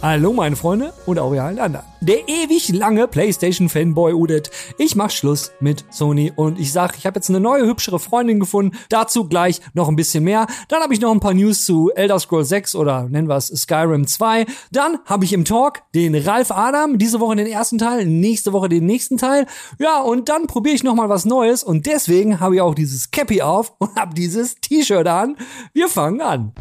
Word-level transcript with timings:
Hallo 0.00 0.32
meine 0.32 0.54
Freunde 0.54 0.92
und 1.06 1.18
auch 1.18 1.34
ihr 1.34 1.42
allen 1.42 1.58
anderen. 1.58 1.84
Der 2.00 2.28
ewig 2.28 2.68
lange 2.68 3.08
PlayStation-Fanboy 3.08 4.12
Udet. 4.12 4.48
Ich 4.78 4.94
mach 4.94 5.10
Schluss 5.10 5.50
mit 5.58 5.84
Sony 5.90 6.32
und 6.36 6.60
ich 6.60 6.72
sag, 6.72 6.96
ich 6.96 7.04
habe 7.04 7.16
jetzt 7.16 7.30
eine 7.30 7.40
neue, 7.40 7.66
hübschere 7.66 7.98
Freundin 7.98 8.38
gefunden. 8.38 8.78
Dazu 8.90 9.24
gleich 9.24 9.60
noch 9.74 9.88
ein 9.88 9.96
bisschen 9.96 10.22
mehr. 10.22 10.46
Dann 10.68 10.82
habe 10.82 10.94
ich 10.94 11.00
noch 11.00 11.10
ein 11.10 11.18
paar 11.18 11.34
News 11.34 11.64
zu 11.64 11.90
Elder 11.96 12.20
Scrolls 12.20 12.48
6 12.48 12.76
oder 12.76 13.08
nennen 13.08 13.28
wir 13.28 13.34
es 13.34 13.48
Skyrim 13.48 14.06
2. 14.06 14.46
Dann 14.70 15.00
habe 15.04 15.24
ich 15.24 15.32
im 15.32 15.44
Talk 15.44 15.82
den 15.96 16.14
Ralf 16.14 16.52
Adam, 16.52 16.98
diese 16.98 17.18
Woche 17.18 17.34
den 17.34 17.48
ersten 17.48 17.78
Teil, 17.78 18.06
nächste 18.06 18.52
Woche 18.52 18.68
den 18.68 18.86
nächsten 18.86 19.16
Teil. 19.16 19.46
Ja, 19.80 20.00
und 20.00 20.28
dann 20.28 20.46
probiere 20.46 20.76
ich 20.76 20.84
nochmal 20.84 21.08
was 21.08 21.24
Neues 21.24 21.64
und 21.64 21.86
deswegen 21.86 22.38
habe 22.38 22.54
ich 22.54 22.60
auch 22.60 22.76
dieses 22.76 23.10
Cappy 23.10 23.42
auf 23.42 23.74
und 23.78 23.96
habe 23.96 24.14
dieses 24.14 24.54
T-Shirt 24.60 25.08
an. 25.08 25.36
Wir 25.72 25.88
fangen 25.88 26.20
an. 26.20 26.52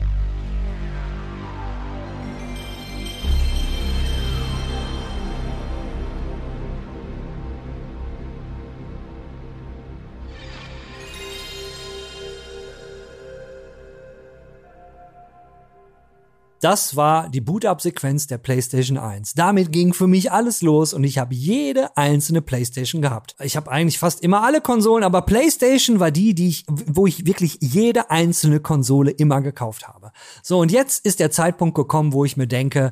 Das 16.60 16.96
war 16.96 17.30
die 17.30 17.40
Boot-Up-Sequenz 17.40 18.26
der 18.26 18.40
PlayStation 18.40 18.98
1. 18.98 19.34
Damit 19.36 19.72
ging 19.72 19.94
für 19.94 20.08
mich 20.08 20.32
alles 20.32 20.64
los 20.64 20.92
und 20.92 21.04
ich 21.04 21.20
habe 21.20 21.36
jede 21.36 21.96
einzelne 21.96 22.42
PlayStation 22.42 23.00
gehabt. 23.00 23.36
Ich 23.44 23.56
habe 23.56 23.70
eigentlich 23.70 24.00
fast 24.00 24.24
immer 24.24 24.42
alle 24.42 24.60
Konsolen, 24.60 25.04
aber 25.04 25.22
PlayStation 25.22 26.00
war 26.00 26.10
die, 26.10 26.34
die 26.34 26.48
ich, 26.48 26.66
wo 26.68 27.06
ich 27.06 27.28
wirklich 27.28 27.60
jede 27.62 28.10
einzelne 28.10 28.60
Konsole 28.60 29.12
immer 29.12 29.42
gekauft 29.42 29.88
habe. 29.88 30.12
So, 30.42 30.58
und 30.60 30.72
jetzt 30.72 31.06
ist 31.06 31.20
der 31.20 31.30
Zeitpunkt 31.30 31.76
gekommen, 31.76 32.12
wo 32.12 32.26
ich 32.26 32.38
mir 32.38 32.48
denke, 32.48 32.92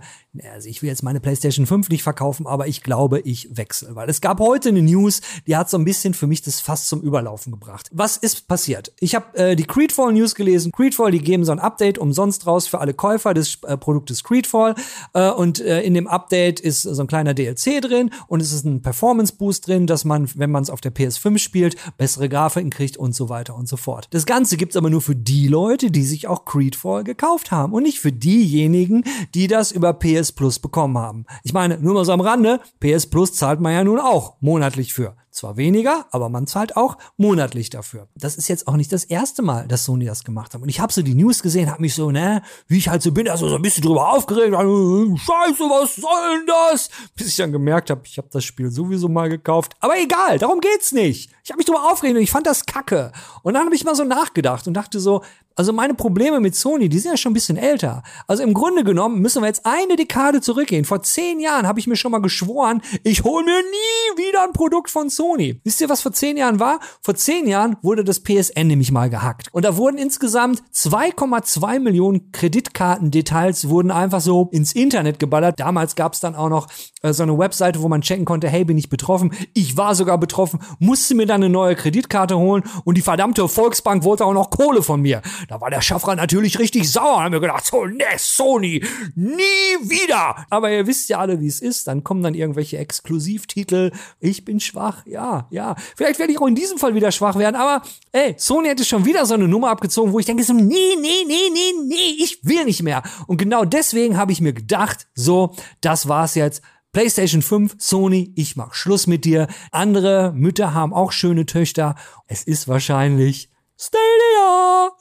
also 0.53 0.69
ich 0.69 0.83
will 0.83 0.89
jetzt 0.89 1.02
meine 1.02 1.19
PlayStation 1.19 1.66
5 1.66 1.89
nicht 1.89 2.03
verkaufen, 2.03 2.45
aber 2.45 2.67
ich 2.67 2.83
glaube, 2.83 3.21
ich 3.21 3.49
wechsle, 3.55 3.95
weil 3.95 4.09
es 4.09 4.21
gab 4.21 4.39
heute 4.39 4.69
eine 4.69 4.83
News, 4.83 5.21
die 5.47 5.55
hat 5.55 5.71
so 5.71 5.77
ein 5.77 5.86
bisschen 5.86 6.13
für 6.13 6.27
mich 6.27 6.43
das 6.43 6.61
fast 6.61 6.88
zum 6.88 7.02
Überlaufen 7.02 7.52
gebracht. 7.52 7.89
Was 7.91 8.17
ist 8.17 8.47
passiert? 8.47 8.93
Ich 8.99 9.16
habe 9.16 9.36
äh, 9.38 9.55
die 9.55 9.66
Creedfall 9.66 10.13
News 10.13 10.36
gelesen. 10.36 10.71
Creedfall, 10.71 11.11
die 11.11 11.19
geben 11.19 11.45
so 11.45 11.52
ein 11.52 11.59
Update 11.59 11.97
umsonst 11.97 12.45
raus 12.45 12.67
für 12.67 12.80
alle 12.80 12.93
Käufer 12.93 13.33
des 13.33 13.55
Produktes 13.61 14.23
Creedfall 14.23 14.75
äh, 15.14 15.30
und 15.30 15.59
äh, 15.59 15.81
in 15.81 15.94
dem 15.94 16.08
Update 16.08 16.59
ist 16.59 16.81
so 16.84 17.02
ein 17.02 17.08
kleiner 17.08 17.34
DLC 17.34 17.81
drin 17.81 18.11
und 18.28 18.42
es 18.42 18.52
ist 18.52 18.66
ein 18.66 18.81
Performance 18.81 19.34
Boost 19.36 19.67
drin, 19.67 19.88
dass 19.88 20.06
man, 20.06 20.30
wenn 20.36 20.52
man 20.52 20.64
es 20.64 20.70
auf 20.70 20.81
der 20.81 20.94
PS5 20.94 21.38
spielt, 21.38 21.76
bessere 21.98 22.30
Grafiken 22.30 22.70
kriegt 22.70 22.98
und 22.98 23.16
so 23.16 23.30
weiter 23.30 23.56
und 23.56 23.67
so 23.67 23.78
fort. 23.78 24.08
Das 24.11 24.26
Ganze 24.26 24.58
gibt's 24.58 24.76
aber 24.76 24.89
nur 24.89 25.02
für 25.02 25.16
die 25.16 25.48
Leute, 25.48 25.92
die 25.92 26.03
sich 26.03 26.28
auch 26.28 26.45
Creedfall 26.45 27.03
gekauft 27.03 27.52
haben 27.52 27.73
und 27.73 27.83
nicht 27.83 28.00
für 28.00 28.11
diejenigen, 28.11 29.03
die 29.33 29.48
das 29.48 29.72
über 29.72 29.94
PS 29.94 30.31
Plus 30.31 30.59
bekommen 30.59 30.98
haben. 30.98 31.26
Ich 31.44 31.53
meine, 31.53 31.78
nur 31.80 31.94
mal 31.94 32.06
so 32.06 32.11
am 32.11 32.22
Rande, 32.22 32.59
PS 32.80 33.08
Plus 33.08 33.33
zahlt 33.33 33.59
man 33.59 33.73
ja 33.73 33.83
nun 33.83 34.00
auch 34.00 34.36
monatlich 34.42 34.94
für. 34.94 35.16
Zwar 35.36 35.58
weniger, 35.58 36.05
aber 36.11 36.30
man 36.30 36.47
zahlt 36.47 36.78
auch 36.78 36.97
monatlich 37.17 37.69
dafür. 37.69 38.08
Das 38.16 38.38
ist 38.38 38.47
jetzt 38.47 38.69
auch 38.69 38.78
nicht 38.78 38.94
das 38.94 39.03
erste 39.03 39.42
Mal, 39.42 39.67
dass 39.67 39.83
Sony 39.83 40.05
das 40.05 40.23
gemacht 40.23 40.53
hat. 40.53 40.61
Und 40.61 40.69
ich 40.69 40.80
habe 40.80 40.94
so 40.94 41.02
die 41.02 41.14
News 41.14 41.42
gesehen, 41.42 41.70
habe 41.70 41.82
mich 41.82 41.93
so, 41.93 42.10
ne, 42.10 42.42
wie 42.70 42.77
ich 42.77 42.87
halt 42.87 43.02
so 43.02 43.11
bin, 43.11 43.27
also 43.27 43.49
so 43.49 43.58
ein 43.58 43.61
bisschen 43.61 43.83
drüber 43.83 44.14
aufgeregt. 44.14 44.54
Scheiße, 44.54 45.64
was 45.64 45.98
soll 45.98 46.37
denn 46.37 46.48
das? 46.48 46.89
Bis 47.17 47.27
ich 47.27 47.36
dann 47.36 47.52
gemerkt 47.52 47.89
habe, 47.89 48.04
ich 48.05 48.17
habe 48.17 48.30
das 48.32 48.45
Spiel 48.45 48.71
sowieso 48.71 49.10
mal 49.10 49.27
gekauft. 49.27 49.76
Aber 49.82 49.99
egal, 49.99 50.39
darum 50.39 50.61
geht's 50.61 50.93
nicht. 50.93 51.35
Ich 51.45 51.52
habe 51.52 51.60
mich 51.60 51.67
drüber 51.67 51.92
aufgeregt 51.92 52.17
und 52.17 52.23
ich 52.23 52.32
fand 52.32 52.48
das 52.48 52.66
kacke. 52.66 53.11
Und 53.44 53.54
dann 53.54 53.66
habe 53.66 53.76
ich 53.76 53.83
mal 53.83 53.94
so 53.94 54.04
nachgedacht 54.04 54.66
und 54.66 54.73
dachte 54.73 55.00
so, 55.00 55.22
also 55.56 55.72
meine 55.72 55.94
Probleme 55.94 56.42
mit 56.42 56.54
Sony, 56.56 56.89
die 56.89 57.00
sind 57.00 57.11
ja 57.11 57.17
schon 57.17 57.32
ein 57.32 57.33
bisschen 57.33 57.56
älter. 57.56 58.04
Also 58.28 58.44
im 58.44 58.54
Grunde 58.54 58.83
genommen 58.83 59.22
müssen 59.22 59.42
wir 59.42 59.48
jetzt 59.48 59.66
eine 59.66 59.95
Dekade 59.95 60.42
zurückgehen. 60.42 60.84
Vor 60.84 61.02
zehn 61.02 61.39
Jahren 61.39 61.66
habe 61.66 61.80
ich 61.80 61.88
mir 61.88 61.95
schon 61.95 62.11
mal 62.11 62.20
geschworen, 62.22 62.82
ich 63.04 63.23
hole 63.23 63.45
mir 63.45 63.61
nie 63.61 64.23
wieder 64.26 64.44
ein 64.44 64.52
Produkt 64.52 64.89
von 64.89 65.10
Sony. 65.10 65.61
Wisst 65.64 65.80
ihr, 65.80 65.88
was 65.88 66.02
vor 66.02 66.11
zehn 66.11 66.36
Jahren 66.36 66.60
war? 66.60 66.80
Vor 67.02 67.16
zehn 67.16 67.48
Jahren 67.48 67.78
wurde 67.82 68.04
das 68.04 68.22
PSN 68.22 68.67
nämlich 68.67 68.92
mal 68.92 69.10
gehackt. 69.10 69.48
Und 69.54 69.64
da 69.64 69.78
wurden 69.78 69.98
insgesamt 69.98 70.61
2,2 70.73 71.80
Millionen 71.80 72.32
Kreditkartendetails 72.34 73.70
wurden 73.70 73.92
einfach 73.92 74.20
so 74.20 74.50
ins 74.52 74.73
Internet 74.73 75.20
geballert. 75.20 75.60
Damals 75.60 75.95
gab 75.95 76.16
es 76.16 76.20
dann 76.20 76.36
auch 76.36 76.50
noch 76.50 76.67
äh, 77.02 77.14
so 77.14 77.23
eine 77.23 77.38
Webseite, 77.38 77.82
wo 77.82 77.88
man 77.88 78.02
checken 78.02 78.26
konnte, 78.26 78.50
hey, 78.50 78.66
bin 78.66 78.78
ich 78.78 78.89
betroffen? 78.89 79.32
Ich 79.54 79.78
war 79.78 79.95
sogar 79.95 80.17
betroffen, 80.17 80.60
musste 80.80 81.16
mir 81.16 81.26
dann 81.26 81.35
eine 81.36 81.50
neue 81.50 81.76
Kreditkarte 81.76 82.38
holen 82.38 82.64
und 82.84 82.96
die 82.96 83.02
verdammte 83.02 83.48
Volksbank 83.48 84.04
wollte 84.04 84.26
auch 84.26 84.34
noch 84.34 84.50
Kohle 84.50 84.82
von 84.82 85.02
mir. 85.02 85.22
Da 85.48 85.62
war 85.62 85.70
der 85.70 85.82
Schaffrat 85.82 86.18
natürlich 86.18 86.60
richtig 86.60 86.92
sauer. 86.92 87.23
Haben 87.23 87.34
wir 87.34 87.40
gedacht, 87.40 87.66
so, 87.66 87.86
ne, 87.86 88.04
Sony, 88.18 88.84
nie 89.16 89.34
wieder. 89.82 90.46
Aber 90.50 90.72
ihr 90.72 90.88
wisst 90.88 91.10
ja 91.10 91.20
alle, 91.20 91.40
wie 91.40 91.48
es 91.48 91.60
ist. 91.60 91.88
Dann 91.88 92.04
kommen 92.04 92.23
dann 92.23 92.34
irgendwelche 92.34 92.78
Exklusivtitel. 92.78 93.92
Ich 94.20 94.46
bin 94.46 94.60
schwach. 94.60 95.06
Ja, 95.06 95.48
ja. 95.50 95.76
Vielleicht 95.96 96.20
werde 96.20 96.34
ich 96.34 96.40
auch 96.40 96.48
in 96.48 96.56
diesem 96.56 96.78
Fall 96.78 96.96
wieder 96.96 97.12
schwach 97.12 97.38
werden. 97.38 97.56
Aber, 97.56 97.82
ey, 98.12 98.36
Sony 98.38 98.70
hätte 98.70 98.86
schon 98.86 99.06
wieder 99.06 99.26
so 99.26 99.34
eine 99.34 99.48
Nummer 99.48 99.70
abgezogen, 99.70 100.14
wo 100.14 100.20
ich 100.20 100.26
denke 100.26 100.44
so, 100.44 100.54
nee, 100.54 100.64
nee, 101.02 101.23
nee, 101.28 101.50
nee, 101.54 101.72
nee, 101.88 102.16
ich 102.20 102.40
will 102.44 102.66
nicht 102.66 102.84
mehr. 102.84 103.04
Und 103.28 103.38
genau 103.38 103.66
deswegen 103.66 104.17
habe 104.17 104.32
ich 104.32 104.42
mir 104.42 104.54
gedacht, 104.54 105.08
so, 105.14 105.54
das 105.82 106.08
war's 106.08 106.36
jetzt. 106.36 106.62
PlayStation 106.95 107.42
5, 107.42 107.76
Sony, 107.78 108.32
ich 108.38 108.56
mach 108.56 108.73
Schluss 108.73 109.06
mit 109.06 109.26
dir. 109.26 109.48
Andere 109.72 110.32
Mütter 110.33 110.73
haben 110.73 110.94
auch 110.94 111.11
schöne 111.11 111.45
Töchter. 111.45 111.95
Es 112.28 112.44
ist 112.44 112.70
wahrscheinlich 112.70 113.52
Stadia. 113.78 114.92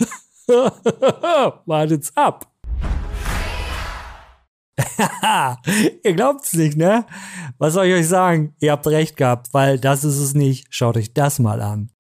Wartet's 1.67 2.11
ab. 2.17 2.51
Ihr 6.03 6.15
glaubt's 6.15 6.55
nicht, 6.55 6.77
ne? 6.77 7.07
Was 7.59 7.75
soll 7.75 7.87
ich 7.87 7.95
euch 7.95 8.09
sagen? 8.09 8.57
Ihr 8.59 8.73
habt 8.73 8.89
recht 8.89 9.17
gehabt, 9.17 9.55
weil 9.55 9.79
das 9.79 10.03
ist 10.03 10.19
es 10.19 10.35
nicht. 10.35 10.67
Schaut 10.71 10.97
euch 10.97 11.15
das 11.15 11.39
mal 11.39 11.63
an. 11.63 11.93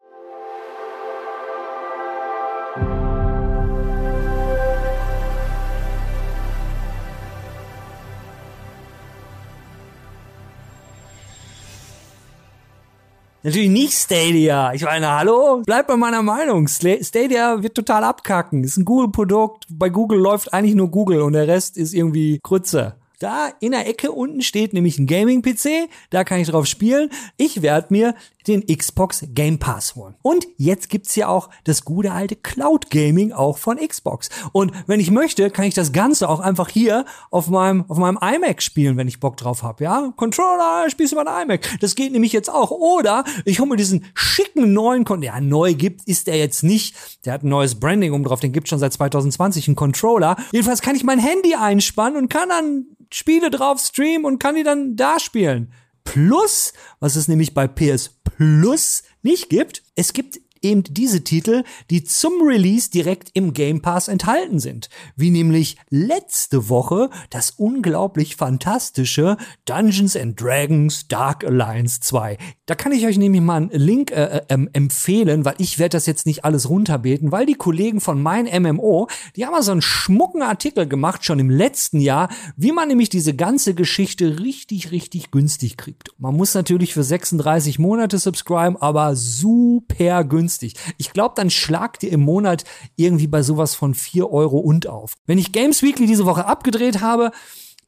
Natürlich 13.44 13.68
nicht 13.68 13.92
Stadia. 13.92 14.72
Ich 14.72 14.84
meine, 14.84 15.06
hallo? 15.06 15.62
Bleib 15.66 15.86
bei 15.86 15.96
meiner 15.96 16.22
Meinung. 16.22 16.66
Stadia 16.66 17.62
wird 17.62 17.74
total 17.74 18.02
abkacken. 18.02 18.64
Ist 18.64 18.78
ein 18.78 18.86
Google-Produkt. 18.86 19.66
Bei 19.68 19.90
Google 19.90 20.18
läuft 20.18 20.54
eigentlich 20.54 20.74
nur 20.74 20.90
Google 20.90 21.20
und 21.20 21.34
der 21.34 21.46
Rest 21.46 21.76
ist 21.76 21.92
irgendwie 21.92 22.40
Krütze. 22.42 22.94
Da 23.18 23.50
in 23.60 23.72
der 23.72 23.86
Ecke 23.86 24.12
unten 24.12 24.40
steht 24.40 24.72
nämlich 24.72 24.98
ein 24.98 25.06
Gaming-PC, 25.06 25.90
da 26.08 26.24
kann 26.24 26.40
ich 26.40 26.48
drauf 26.48 26.66
spielen. 26.66 27.10
Ich 27.36 27.60
werde 27.60 27.88
mir 27.90 28.14
den 28.46 28.66
Xbox 28.66 29.24
Game 29.34 29.58
Pass 29.58 29.94
holen. 29.94 30.14
Und 30.22 30.46
jetzt 30.56 30.88
gibt's 30.88 31.16
ja 31.16 31.28
auch 31.28 31.50
das 31.64 31.84
gute 31.84 32.12
alte 32.12 32.36
Cloud 32.36 32.90
Gaming 32.90 33.32
auch 33.32 33.58
von 33.58 33.78
Xbox. 33.78 34.28
Und 34.52 34.72
wenn 34.86 35.00
ich 35.00 35.10
möchte, 35.10 35.50
kann 35.50 35.64
ich 35.64 35.74
das 35.74 35.92
Ganze 35.92 36.28
auch 36.28 36.40
einfach 36.40 36.68
hier 36.68 37.04
auf 37.30 37.48
meinem, 37.48 37.84
auf 37.88 37.98
meinem 37.98 38.18
iMac 38.20 38.62
spielen, 38.62 38.96
wenn 38.96 39.08
ich 39.08 39.20
Bock 39.20 39.36
drauf 39.36 39.62
habe. 39.62 39.84
Ja, 39.84 40.12
Controller, 40.16 40.88
spielst 40.90 41.12
du 41.12 41.16
mal 41.16 41.42
iMac. 41.42 41.78
Das 41.80 41.94
geht 41.94 42.12
nämlich 42.12 42.32
jetzt 42.32 42.50
auch. 42.50 42.70
Oder 42.70 43.24
ich 43.44 43.60
hole 43.60 43.70
mir 43.70 43.76
diesen 43.76 44.04
schicken 44.14 44.72
neuen 44.72 45.04
Controller. 45.04 45.34
Ja, 45.34 45.40
neu 45.40 45.74
gibt, 45.74 46.06
ist 46.08 46.26
der 46.26 46.36
jetzt 46.36 46.62
nicht. 46.62 46.94
Der 47.24 47.32
hat 47.32 47.42
ein 47.42 47.48
neues 47.48 47.78
Branding 47.78 48.12
um 48.12 48.24
drauf. 48.24 48.40
Den 48.40 48.52
gibt 48.52 48.68
schon 48.68 48.78
seit 48.78 48.92
2020, 48.92 49.68
einen 49.68 49.76
Controller. 49.76 50.36
Jedenfalls 50.52 50.82
kann 50.82 50.96
ich 50.96 51.04
mein 51.04 51.18
Handy 51.18 51.54
einspannen 51.54 52.18
und 52.18 52.28
kann 52.28 52.48
dann 52.48 52.86
Spiele 53.12 53.50
drauf 53.50 53.80
streamen 53.80 54.24
und 54.24 54.38
kann 54.38 54.56
die 54.56 54.64
dann 54.64 54.96
da 54.96 55.20
spielen. 55.20 55.72
Plus, 56.04 56.72
was 57.00 57.16
es 57.16 57.28
nämlich 57.28 57.54
bei 57.54 57.66
PS 57.66 58.08
Plus 58.36 59.02
nicht 59.22 59.48
gibt, 59.48 59.82
es 59.94 60.12
gibt 60.12 60.40
eben 60.64 60.82
diese 60.84 61.22
Titel, 61.22 61.62
die 61.90 62.02
zum 62.04 62.42
Release 62.42 62.90
direkt 62.90 63.30
im 63.34 63.52
Game 63.52 63.82
Pass 63.82 64.08
enthalten 64.08 64.58
sind. 64.58 64.88
Wie 65.16 65.30
nämlich 65.30 65.76
letzte 65.90 66.68
Woche 66.68 67.10
das 67.30 67.50
unglaublich 67.50 68.36
fantastische 68.36 69.36
Dungeons 69.66 70.16
and 70.16 70.40
Dragons 70.40 71.06
Dark 71.08 71.44
Alliance 71.44 72.00
2. 72.00 72.38
Da 72.66 72.74
kann 72.74 72.92
ich 72.92 73.06
euch 73.06 73.18
nämlich 73.18 73.42
mal 73.42 73.56
einen 73.56 73.70
Link 73.70 74.10
äh, 74.10 74.40
äh, 74.48 74.66
empfehlen, 74.72 75.44
weil 75.44 75.54
ich 75.58 75.78
werde 75.78 75.90
das 75.90 76.06
jetzt 76.06 76.26
nicht 76.26 76.44
alles 76.44 76.68
runterbeten, 76.68 77.30
weil 77.30 77.46
die 77.46 77.54
Kollegen 77.54 78.00
von 78.00 78.22
mein 78.22 78.46
MMO, 78.46 79.08
die 79.36 79.44
haben 79.44 79.62
so 79.62 79.72
einen 79.72 79.82
schmucken 79.82 80.42
Artikel 80.42 80.88
gemacht, 80.88 81.24
schon 81.24 81.38
im 81.38 81.50
letzten 81.50 82.00
Jahr, 82.00 82.28
wie 82.56 82.72
man 82.72 82.88
nämlich 82.88 83.10
diese 83.10 83.34
ganze 83.34 83.74
Geschichte 83.74 84.40
richtig, 84.40 84.90
richtig 84.90 85.30
günstig 85.30 85.76
kriegt. 85.76 86.10
Man 86.18 86.36
muss 86.36 86.54
natürlich 86.54 86.94
für 86.94 87.04
36 87.04 87.78
Monate 87.78 88.18
subscriben, 88.18 88.76
aber 88.76 89.14
super 89.14 90.24
günstig. 90.24 90.53
Ich 90.62 91.12
glaube, 91.12 91.34
dann 91.36 91.50
schlagt 91.50 92.02
ihr 92.02 92.12
im 92.12 92.20
Monat 92.20 92.64
irgendwie 92.96 93.26
bei 93.26 93.42
sowas 93.42 93.74
von 93.74 93.94
4 93.94 94.30
Euro 94.30 94.58
und 94.58 94.86
auf. 94.86 95.14
Wenn 95.26 95.38
ich 95.38 95.52
Games 95.52 95.82
Weekly 95.82 96.06
diese 96.06 96.26
Woche 96.26 96.46
abgedreht 96.46 97.00
habe, 97.00 97.30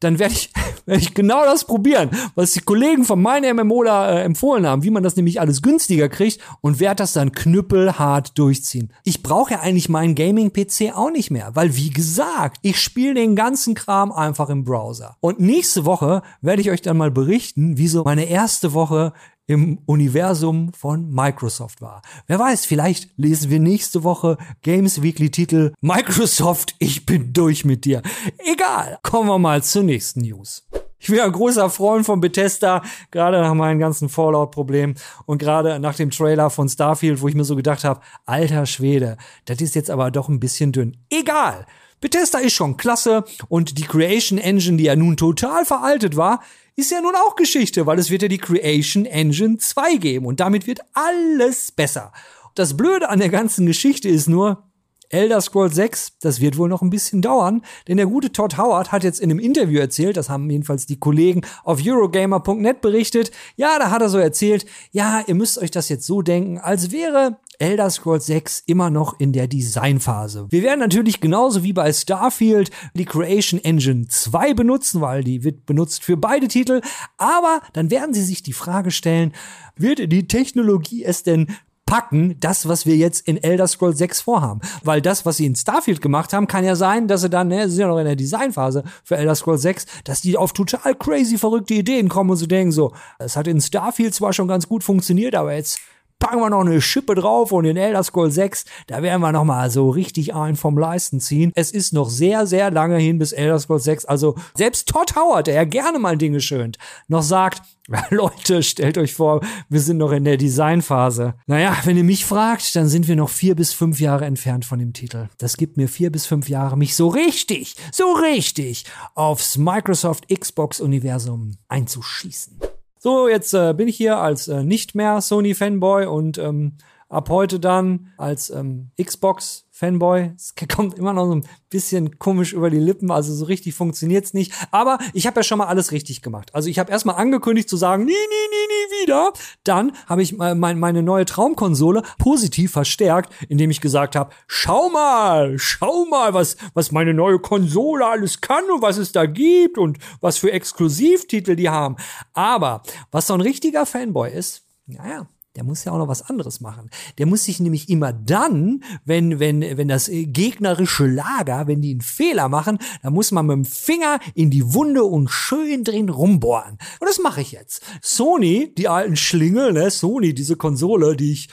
dann 0.00 0.18
werde 0.18 0.34
ich, 0.34 0.52
werd 0.86 1.00
ich 1.00 1.14
genau 1.14 1.44
das 1.44 1.64
probieren, 1.64 2.10
was 2.34 2.52
die 2.52 2.60
Kollegen 2.60 3.04
von 3.04 3.20
meinem 3.20 3.56
MMO 3.56 3.84
da 3.84 4.10
äh, 4.10 4.22
empfohlen 4.22 4.66
haben, 4.66 4.82
wie 4.82 4.90
man 4.90 5.02
das 5.02 5.16
nämlich 5.16 5.40
alles 5.40 5.62
günstiger 5.62 6.08
kriegt 6.08 6.40
und 6.60 6.80
werde 6.80 6.96
das 6.96 7.12
dann 7.12 7.32
knüppelhart 7.32 8.38
durchziehen. 8.38 8.92
Ich 9.04 9.22
brauche 9.22 9.52
ja 9.52 9.60
eigentlich 9.60 9.88
meinen 9.88 10.14
Gaming-PC 10.14 10.94
auch 10.94 11.10
nicht 11.10 11.30
mehr, 11.30 11.50
weil 11.54 11.76
wie 11.76 11.90
gesagt, 11.90 12.58
ich 12.62 12.80
spiele 12.80 13.14
den 13.14 13.36
ganzen 13.36 13.74
Kram 13.74 14.12
einfach 14.12 14.48
im 14.48 14.64
Browser. 14.64 15.16
Und 15.20 15.40
nächste 15.40 15.84
Woche 15.84 16.22
werde 16.40 16.62
ich 16.62 16.70
euch 16.70 16.82
dann 16.82 16.96
mal 16.96 17.10
berichten, 17.10 17.78
wie 17.78 17.88
so 17.88 18.04
meine 18.04 18.24
erste 18.24 18.72
Woche 18.72 19.12
im 19.46 19.78
Universum 19.87 20.72
von 20.72 21.10
Microsoft 21.10 21.81
war. 21.81 22.02
Wer 22.26 22.38
weiß, 22.38 22.66
vielleicht 22.66 23.10
lesen 23.16 23.50
wir 23.50 23.60
nächste 23.60 24.02
Woche 24.04 24.38
Games 24.62 25.02
Weekly 25.02 25.31
Titel 25.31 25.72
Microsoft, 25.81 26.75
ich 26.78 27.06
bin 27.06 27.32
durch 27.32 27.64
mit 27.64 27.84
dir. 27.84 28.02
Egal, 28.38 28.98
kommen 29.02 29.28
wir 29.28 29.38
mal 29.38 29.62
zur 29.62 29.84
nächsten 29.84 30.22
News. 30.22 30.66
Ich 30.98 31.08
bin 31.08 31.20
ein 31.20 31.31
großer 31.31 31.70
Freund 31.70 32.04
von 32.04 32.20
Bethesda, 32.20 32.82
gerade 33.10 33.40
nach 33.40 33.54
meinen 33.54 33.78
ganzen 33.78 34.08
Fallout-Problemen 34.08 34.96
und 35.26 35.38
gerade 35.38 35.78
nach 35.78 35.94
dem 35.94 36.10
Trailer 36.10 36.50
von 36.50 36.69
Starfield, 36.69 37.20
wo 37.20 37.28
ich 37.28 37.34
mir 37.34 37.44
so 37.44 37.54
gedacht 37.54 37.84
habe, 37.84 38.00
alter 38.25 38.66
Schwede, 38.66 39.16
das 39.44 39.60
ist 39.60 39.75
jetzt 39.75 39.90
aber 39.90 40.10
doch 40.10 40.28
ein 40.28 40.40
bisschen 40.40 40.72
dünn. 40.72 40.96
Egal. 41.10 41.66
Bethesda 42.00 42.38
ist 42.38 42.54
schon 42.54 42.76
klasse 42.76 43.25
und 43.49 43.78
die 43.78 43.84
Creation 43.84 44.38
Engine, 44.38 44.76
die 44.76 44.84
ja 44.84 44.96
nun 44.96 45.16
total 45.16 45.64
veraltet 45.64 46.16
war, 46.16 46.40
ist 46.76 46.90
ja 46.90 47.00
nun 47.00 47.14
auch 47.14 47.37
Geschichte, 47.37 47.87
weil 47.87 47.99
es 47.99 48.11
wird 48.11 48.23
ja 48.23 48.28
die 48.28 48.38
Creation 48.38 49.06
Engine 49.06 49.56
2 49.56 49.96
geben 49.96 50.26
und 50.26 50.40
damit 50.40 50.67
wird 50.67 50.81
alles 50.93 51.73
besser. 51.73 52.12
Das 52.55 52.76
Blöde 52.76 53.08
an 53.08 53.19
der 53.19 53.31
ganzen 53.31 53.67
Geschichte 53.67 54.08
ist 54.08 54.28
nur, 54.28 54.62
Elder 55.10 55.40
Scrolls 55.40 55.74
6, 55.74 56.18
das 56.20 56.40
wird 56.40 56.58
wohl 56.58 56.68
noch 56.68 56.82
ein 56.82 56.90
bisschen 56.90 57.22
dauern, 57.22 57.62
denn 57.88 57.96
der 57.96 58.06
gute 58.06 58.32
Todd 58.32 58.58
Howard 58.58 58.92
hat 58.92 59.04
jetzt 59.04 59.20
in 59.20 59.30
einem 59.30 59.38
Interview 59.38 59.78
erzählt, 59.78 60.16
das 60.16 60.28
haben 60.28 60.50
jedenfalls 60.50 60.86
die 60.86 60.98
Kollegen 60.98 61.42
auf 61.64 61.80
Eurogamer.net 61.84 62.80
berichtet, 62.80 63.30
ja, 63.56 63.78
da 63.78 63.90
hat 63.90 64.02
er 64.02 64.08
so 64.08 64.18
erzählt, 64.18 64.66
ja, 64.90 65.22
ihr 65.26 65.34
müsst 65.34 65.58
euch 65.58 65.70
das 65.70 65.88
jetzt 65.88 66.06
so 66.06 66.22
denken, 66.22 66.58
als 66.58 66.90
wäre 66.90 67.38
Elder 67.58 67.88
Scrolls 67.90 68.26
6 68.26 68.64
immer 68.66 68.90
noch 68.90 69.18
in 69.18 69.32
der 69.32 69.46
Designphase. 69.46 70.46
Wir 70.50 70.62
werden 70.62 70.80
natürlich 70.80 71.20
genauso 71.20 71.62
wie 71.62 71.72
bei 71.72 71.92
Starfield 71.92 72.70
die 72.94 73.04
Creation 73.04 73.62
Engine 73.62 74.06
2 74.08 74.54
benutzen, 74.54 75.00
weil 75.00 75.24
die 75.24 75.42
wird 75.42 75.66
benutzt 75.66 76.04
für 76.04 76.16
beide 76.16 76.48
Titel. 76.48 76.80
Aber 77.16 77.60
dann 77.72 77.90
werden 77.90 78.14
sie 78.14 78.22
sich 78.22 78.42
die 78.42 78.52
Frage 78.52 78.90
stellen, 78.90 79.32
wird 79.76 80.12
die 80.12 80.28
Technologie 80.28 81.04
es 81.04 81.22
denn 81.22 81.48
packen, 81.86 82.36
das, 82.40 82.68
was 82.68 82.84
wir 82.84 82.96
jetzt 82.96 83.26
in 83.26 83.42
Elder 83.42 83.66
Scrolls 83.66 83.98
6 83.98 84.20
vorhaben. 84.20 84.60
Weil 84.82 85.00
das, 85.00 85.24
was 85.24 85.38
sie 85.38 85.46
in 85.46 85.54
Starfield 85.54 86.02
gemacht 86.02 86.32
haben, 86.32 86.46
kann 86.46 86.64
ja 86.64 86.76
sein, 86.76 87.08
dass 87.08 87.22
sie 87.22 87.30
dann, 87.30 87.48
ne, 87.48 87.68
sie 87.68 87.76
sind 87.76 87.82
ja 87.82 87.88
noch 87.88 87.98
in 87.98 88.04
der 88.04 88.16
Designphase 88.16 88.84
für 89.04 89.16
Elder 89.16 89.34
Scrolls 89.34 89.62
6, 89.62 89.86
dass 90.04 90.20
die 90.20 90.36
auf 90.36 90.52
total 90.52 90.94
crazy 90.96 91.38
verrückte 91.38 91.74
Ideen 91.74 92.08
kommen 92.08 92.30
und 92.30 92.36
so 92.36 92.46
denken 92.46 92.72
so, 92.72 92.92
es 93.18 93.36
hat 93.36 93.46
in 93.46 93.60
Starfield 93.60 94.14
zwar 94.14 94.32
schon 94.32 94.48
ganz 94.48 94.68
gut 94.68 94.84
funktioniert, 94.84 95.34
aber 95.34 95.54
jetzt 95.54 95.80
packen 96.18 96.40
wir 96.40 96.50
noch 96.50 96.60
eine 96.60 96.80
Schippe 96.80 97.14
drauf 97.14 97.52
und 97.52 97.64
in 97.64 97.76
Elder 97.76 98.02
Scrolls 98.02 98.34
6, 98.34 98.64
da 98.86 99.02
werden 99.02 99.20
wir 99.20 99.32
noch 99.32 99.44
mal 99.44 99.70
so 99.70 99.90
richtig 99.90 100.34
ein 100.34 100.56
vom 100.56 100.78
Leisten 100.78 101.20
ziehen. 101.20 101.52
Es 101.54 101.70
ist 101.70 101.92
noch 101.92 102.08
sehr, 102.08 102.46
sehr 102.46 102.70
lange 102.70 102.98
hin 102.98 103.18
bis 103.18 103.32
Elder 103.32 103.58
Scrolls 103.58 103.84
6. 103.84 104.06
Also 104.06 104.34
selbst 104.54 104.88
Todd 104.88 105.14
Howard, 105.16 105.46
der 105.46 105.54
ja 105.54 105.64
gerne 105.64 105.98
mal 105.98 106.16
Dinge 106.16 106.40
schönt, 106.40 106.78
noch 107.08 107.22
sagt, 107.22 107.62
Leute, 108.10 108.62
stellt 108.62 108.98
euch 108.98 109.14
vor, 109.14 109.40
wir 109.68 109.80
sind 109.80 109.98
noch 109.98 110.12
in 110.12 110.24
der 110.24 110.36
Designphase. 110.36 111.34
Naja, 111.46 111.76
wenn 111.84 111.96
ihr 111.96 112.04
mich 112.04 112.24
fragt, 112.24 112.74
dann 112.74 112.88
sind 112.88 113.06
wir 113.06 113.16
noch 113.16 113.28
vier 113.28 113.54
bis 113.54 113.72
fünf 113.72 114.00
Jahre 114.00 114.24
entfernt 114.24 114.64
von 114.64 114.78
dem 114.78 114.92
Titel. 114.92 115.28
Das 115.38 115.56
gibt 115.56 115.76
mir 115.76 115.88
vier 115.88 116.10
bis 116.10 116.26
fünf 116.26 116.48
Jahre, 116.48 116.76
mich 116.76 116.96
so 116.96 117.08
richtig, 117.08 117.76
so 117.92 118.12
richtig 118.12 118.84
aufs 119.14 119.56
Microsoft 119.56 120.28
Xbox 120.28 120.80
Universum 120.80 121.52
einzuschießen. 121.68 122.58
So, 123.06 123.28
jetzt 123.28 123.54
äh, 123.54 123.72
bin 123.72 123.86
ich 123.86 123.96
hier 123.96 124.18
als 124.18 124.48
äh, 124.48 124.64
nicht 124.64 124.96
mehr 124.96 125.20
Sony-Fanboy 125.20 126.06
und 126.06 126.38
ähm, 126.38 126.72
ab 127.08 127.28
heute 127.28 127.60
dann 127.60 128.12
als 128.16 128.50
ähm, 128.50 128.90
Xbox 129.00 129.66
Fanboy. 129.70 130.32
Es 130.34 130.54
kommt 130.74 130.98
immer 130.98 131.12
noch 131.12 131.26
so 131.26 131.34
ein 131.34 131.46
bisschen 131.68 132.18
komisch 132.18 132.52
über 132.52 132.70
die 132.70 132.78
Lippen, 132.78 133.10
also 133.10 133.34
so 133.34 133.44
richtig 133.44 133.74
funktioniert's 133.74 134.32
nicht. 134.32 134.52
Aber 134.70 134.98
ich 135.12 135.26
habe 135.26 135.40
ja 135.40 135.44
schon 135.44 135.58
mal 135.58 135.66
alles 135.66 135.92
richtig 135.92 136.22
gemacht. 136.22 136.54
Also 136.54 136.68
ich 136.68 136.78
habe 136.78 136.90
erstmal 136.90 137.16
angekündigt 137.16 137.68
zu 137.68 137.76
sagen, 137.76 138.04
nie, 138.04 138.12
nie, 138.12 138.14
nie, 138.14 138.66
nie 138.68 139.02
wieder. 139.02 139.32
Dann 139.64 139.92
habe 140.06 140.22
ich 140.22 140.38
äh, 140.40 140.54
mein, 140.54 140.78
meine 140.78 141.02
neue 141.02 141.26
Traumkonsole 141.26 142.02
positiv 142.18 142.72
verstärkt, 142.72 143.32
indem 143.48 143.70
ich 143.70 143.80
gesagt 143.80 144.16
habe, 144.16 144.34
schau 144.46 144.88
mal, 144.88 145.58
schau 145.58 146.06
mal, 146.06 146.32
was, 146.34 146.56
was 146.74 146.90
meine 146.90 147.12
neue 147.12 147.38
Konsole 147.38 148.06
alles 148.06 148.40
kann 148.40 148.64
und 148.70 148.82
was 148.82 148.96
es 148.96 149.12
da 149.12 149.26
gibt 149.26 149.78
und 149.78 149.98
was 150.20 150.38
für 150.38 150.52
Exklusivtitel 150.52 151.54
die 151.54 151.68
haben. 151.68 151.96
Aber 152.32 152.82
was 153.10 153.26
so 153.26 153.34
ein 153.34 153.40
richtiger 153.42 153.84
Fanboy 153.84 154.32
ist, 154.32 154.64
naja, 154.86 155.28
der 155.56 155.64
muss 155.64 155.84
ja 155.84 155.92
auch 155.92 155.98
noch 155.98 156.08
was 156.08 156.22
anderes 156.22 156.60
machen. 156.60 156.90
Der 157.18 157.26
muss 157.26 157.44
sich 157.44 157.60
nämlich 157.60 157.88
immer 157.88 158.12
dann, 158.12 158.84
wenn, 159.04 159.40
wenn, 159.40 159.60
wenn 159.60 159.88
das 159.88 160.10
gegnerische 160.12 161.06
Lager, 161.06 161.66
wenn 161.66 161.80
die 161.80 161.92
einen 161.92 162.00
Fehler 162.02 162.48
machen, 162.48 162.78
dann 163.02 163.14
muss 163.14 163.32
man 163.32 163.46
mit 163.46 163.54
dem 163.54 163.64
Finger 163.64 164.18
in 164.34 164.50
die 164.50 164.74
Wunde 164.74 165.04
und 165.04 165.28
schön 165.30 165.82
drin 165.84 166.08
rumbohren. 166.08 166.78
Und 167.00 167.08
das 167.08 167.18
mache 167.18 167.40
ich 167.40 167.52
jetzt. 167.52 167.82
Sony, 168.02 168.72
die 168.76 168.88
alten 168.88 169.16
Schlingel, 169.16 169.72
ne, 169.72 169.90
Sony, 169.90 170.34
diese 170.34 170.56
Konsole, 170.56 171.16
die 171.16 171.32
ich 171.32 171.48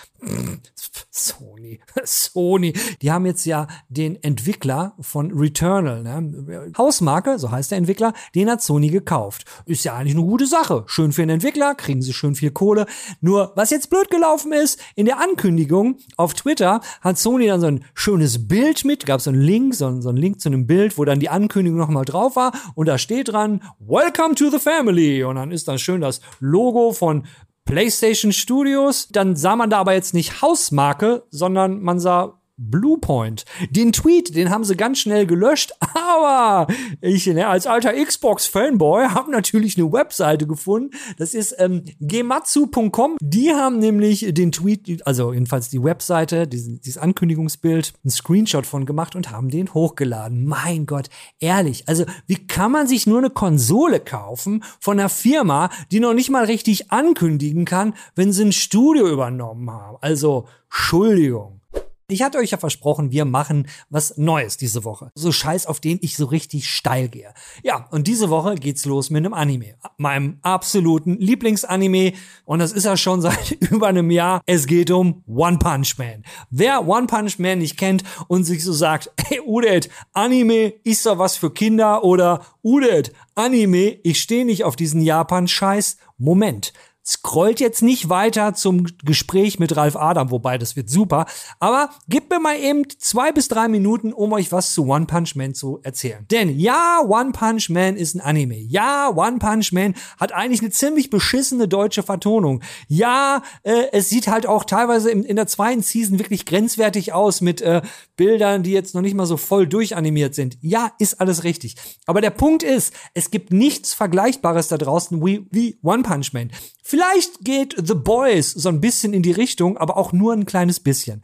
Sony, 1.10 1.80
Sony, 2.04 2.74
die 3.02 3.12
haben 3.12 3.26
jetzt 3.26 3.46
ja 3.46 3.68
den 3.90 4.22
Entwickler 4.24 4.96
von 5.00 5.32
Returnal, 5.32 6.04
ne? 6.04 6.72
Hausmarke, 6.78 7.38
so 7.40 7.52
heißt 7.52 7.72
der 7.72 7.78
Entwickler, 7.78 8.14
den 8.36 8.50
hat 8.50 8.62
Sony 8.62 8.90
gekauft. 8.90 9.46
Ist 9.66 9.84
ja 9.84 9.96
eigentlich 9.96 10.16
eine 10.16 10.26
gute 10.26 10.48
Sache. 10.48 10.84
Schön 10.88 11.12
für 11.12 11.22
den 11.22 11.30
Entwickler, 11.30 11.76
kriegen 11.76 12.02
sie 12.02 12.14
schön 12.14 12.36
viel 12.36 12.52
Kohle. 12.52 12.86
Nur, 13.22 13.52
was 13.56 13.70
jetzt 13.70 13.90
blöd 13.90 14.10
gelaufen 14.10 14.54
ist, 14.54 14.80
in 14.96 15.06
der 15.06 15.20
Ankündigung 15.20 15.98
auf 16.18 16.34
Twitter 16.34 16.82
hat 17.02 17.18
Sony 17.18 17.48
dann 17.48 17.62
so 17.62 17.68
ein 17.68 17.86
schönes 17.94 18.48
Bild 18.48 18.86
mit, 18.86 19.06
gab 19.06 19.22
so 19.22 19.30
einen 19.30 19.42
Link, 19.42 19.76
so, 19.76 20.02
so 20.02 20.10
einen 20.10 20.18
Link 20.18 20.42
zu 20.42 20.50
einem 20.50 20.68
Bild, 20.68 20.98
wo 20.98 21.06
dann 21.06 21.20
die 21.20 21.30
Ankündigung 21.30 21.78
nochmal 21.78 22.06
drauf 22.06 22.36
war 22.36 22.54
und 22.76 22.88
da 22.88 22.98
steht 22.98 23.30
dran, 23.30 23.62
Welcome 23.80 24.36
to 24.36 24.50
the 24.50 24.60
Family. 24.60 25.24
Und 25.24 25.36
dann 25.36 25.52
ist 25.52 25.68
dann 25.68 25.80
schön 25.80 26.02
das 26.02 26.22
Logo 26.40 26.92
von 26.92 27.26
PlayStation 27.66 28.32
Studios. 28.32 29.08
Dann 29.10 29.36
sah 29.36 29.56
man 29.56 29.70
da 29.70 29.80
aber 29.80 29.94
jetzt 29.94 30.14
nicht 30.14 30.42
Hausmarke, 30.42 31.24
sondern 31.30 31.82
man 31.82 32.00
sah 32.00 32.40
Bluepoint. 32.58 33.46
Den 33.72 33.92
Tweet, 33.92 34.36
den 34.36 34.50
haben 34.50 34.64
sie 34.64 34.76
ganz 34.76 35.00
schnell 35.00 35.26
gelöscht, 35.26 35.74
aber 35.96 36.72
ich 37.02 37.26
ne, 37.26 37.48
als 37.48 37.66
alter 37.66 37.94
Xbox-Fanboy 37.94 39.08
habe 39.10 39.32
natürlich 39.32 39.78
eine 39.78 39.92
Webseite 39.92 40.46
gefunden. 40.46 40.92
Das 41.18 41.34
ist 41.34 41.56
ähm, 41.58 41.84
gematsu.com. 42.00 43.18
Die 43.22 43.52
haben 43.52 43.80
nämlich 43.80 44.34
den 44.34 44.52
Tweet, 44.52 45.06
also 45.08 45.34
jedenfalls 45.34 45.70
die 45.70 45.84
Webseite, 45.84 46.48
dieses, 46.48 46.80
dieses 46.82 46.98
Ankündigungsbild, 46.98 47.94
einen 48.04 48.12
Screenshot 48.12 48.66
von 48.66 48.86
gemacht 48.86 49.16
und 49.16 49.32
haben 49.32 49.50
den 49.50 49.74
hochgeladen. 49.74 50.46
Mein 50.46 50.86
Gott, 50.86 51.10
ehrlich. 51.40 51.88
Also 51.88 52.06
wie 52.28 52.48
kann 52.48 52.72
man 52.72 52.88
sich 52.88 53.08
nur 53.08 53.18
eine 53.18 53.32
Konsole 53.32 54.00
kaufen 54.00 54.64
von 54.80 55.00
einer 55.00 55.10
Firma, 55.10 55.70
die 55.92 56.00
noch 56.00 56.14
nicht 56.14 56.30
mal 56.30 56.46
richtig 56.46 56.92
ankündigen 56.92 57.66
kann, 57.66 57.96
wenn 58.16 58.32
sie 58.32 58.46
ein 58.46 58.52
Studio 58.52 59.08
übernommen 59.08 59.70
haben? 59.72 59.98
Also, 60.02 60.48
Entschuldigung. 60.70 61.63
Ich 62.10 62.22
hatte 62.22 62.38
euch 62.38 62.52
ja 62.52 62.58
versprochen, 62.58 63.12
wir 63.12 63.24
machen 63.24 63.68
was 63.90 64.18
Neues 64.18 64.58
diese 64.58 64.84
Woche. 64.84 65.12
So 65.16 65.32
Scheiß, 65.32 65.68
auf 65.68 65.80
den 65.80 66.00
ich 66.02 66.18
so 66.18 66.26
richtig 66.26 66.70
steil 66.70 67.08
gehe. 67.08 67.34
Ja, 67.64 67.88
und 67.92 68.08
diese 68.08 68.30
Woche 68.30 68.56
geht's 68.56 68.86
los 68.86 69.10
mit 69.10 69.26
einem 69.26 69.34
Anime. 69.34 69.76
Meinem 69.98 70.40
absoluten 70.42 71.18
Lieblingsanime. 71.18 72.14
Und 72.44 72.60
das 72.60 72.74
ist 72.74 72.84
ja 72.84 72.98
schon 72.98 73.22
seit 73.22 73.52
über 73.72 73.88
einem 73.88 74.12
Jahr. 74.12 74.42
Es 74.46 74.68
geht 74.68 74.92
um 74.92 75.24
One 75.28 75.60
Punch 75.60 75.98
Man. 75.98 76.24
Wer 76.50 76.88
One 76.88 77.08
Punch 77.08 77.40
Man 77.40 77.60
nicht 77.60 77.78
kennt 77.78 78.04
und 78.28 78.44
sich 78.44 78.64
so 78.64 78.74
sagt, 78.74 79.10
hey 79.26 79.40
Udet, 79.40 79.90
Anime 80.12 80.74
ist 80.84 81.06
doch 81.06 81.18
was 81.18 81.38
für 81.38 81.52
Kinder 81.52 82.04
oder 82.04 82.46
Udet, 82.64 83.14
Anime, 83.36 83.98
ich 84.04 84.22
stehe 84.22 84.46
nicht 84.46 84.64
auf 84.64 84.76
diesen 84.76 85.02
Japan-Scheiß. 85.02 85.98
Moment. 86.18 86.74
Scrollt 87.06 87.60
jetzt 87.60 87.82
nicht 87.82 88.10
weiter 88.10 88.54
zum 88.54 88.86
Gespräch 89.04 89.60
mit 89.60 89.76
Ralf 89.76 89.96
Adam, 89.96 90.32
wobei 90.32 90.58
das 90.58 90.76
wird 90.76 90.90
super. 90.90 91.26
Aber 91.60 91.90
gebt 92.08 92.30
mir 92.30 92.40
mal 92.40 92.58
eben 92.58 92.84
zwei 92.98 93.32
bis 93.32 93.50
drei 93.50 93.68
Minuten, 93.68 94.14
um 94.14 94.32
euch 94.32 94.52
was 94.52 94.74
zu 94.74 94.88
One 94.88 95.06
Punch 95.06 95.36
Man 95.36 95.54
zu 95.54 95.80
erzählen. 95.84 96.26
Denn 96.32 96.58
ja, 96.58 97.02
One 97.06 97.32
Punch 97.34 97.70
Man 97.70 97.98
ist 97.98 98.16
ein 98.16 98.22
Anime. 98.22 98.58
Ja, 98.58 99.10
One 99.10 99.40
Punch 99.40 99.74
Man 99.74 99.96
hat 100.18 100.32
eigentlich 100.32 100.62
eine 100.62 100.72
ziemlich 100.72 101.10
beschissene 101.10 101.68
deutsche 101.68 102.04
Vertonung. 102.04 102.62
Ja, 102.88 103.44
äh, 103.64 103.88
es 103.92 104.10
sieht 104.10 104.28
halt 104.28 104.48
auch 104.48 104.64
teilweise 104.64 105.12
in, 105.12 105.24
in 105.24 105.36
der 105.36 105.48
zweiten 105.48 105.82
Season 105.82 106.20
wirklich 106.20 106.46
grenzwertig 106.46 107.12
aus 107.12 107.42
mit 107.42 107.62
äh, 107.62 107.82
Bildern, 108.16 108.64
die 108.64 108.72
jetzt 108.72 108.96
noch 108.96 109.02
nicht 109.02 109.16
mal 109.16 109.26
so 109.26 109.36
voll 109.36 109.68
durchanimiert 109.68 110.36
sind. 110.36 110.58
Ja, 110.62 110.92
ist 111.00 111.20
alles 111.20 111.44
richtig. 111.44 111.76
Aber 112.06 112.22
der 112.22 112.30
Punkt 112.30 112.64
ist, 112.64 112.94
es 113.14 113.30
gibt 113.30 113.52
nichts 113.52 113.94
Vergleichbares 113.94 114.70
da 114.70 114.78
draußen 114.78 115.24
wie, 115.26 115.48
wie 115.52 115.78
One 115.82 116.04
Punch 116.04 116.32
Man. 116.32 116.52
Vielleicht 116.94 117.40
geht 117.40 117.76
The 117.76 117.96
Boys 117.96 118.52
so 118.52 118.70
ein 118.70 118.80
bisschen 118.80 119.16
in 119.16 119.24
die 119.24 119.32
Richtung, 119.32 119.80
aber 119.80 119.98
auch 119.98 120.14
nur 120.14 120.32
ein 120.32 120.46
kleines 120.46 120.80
bisschen. 120.80 121.24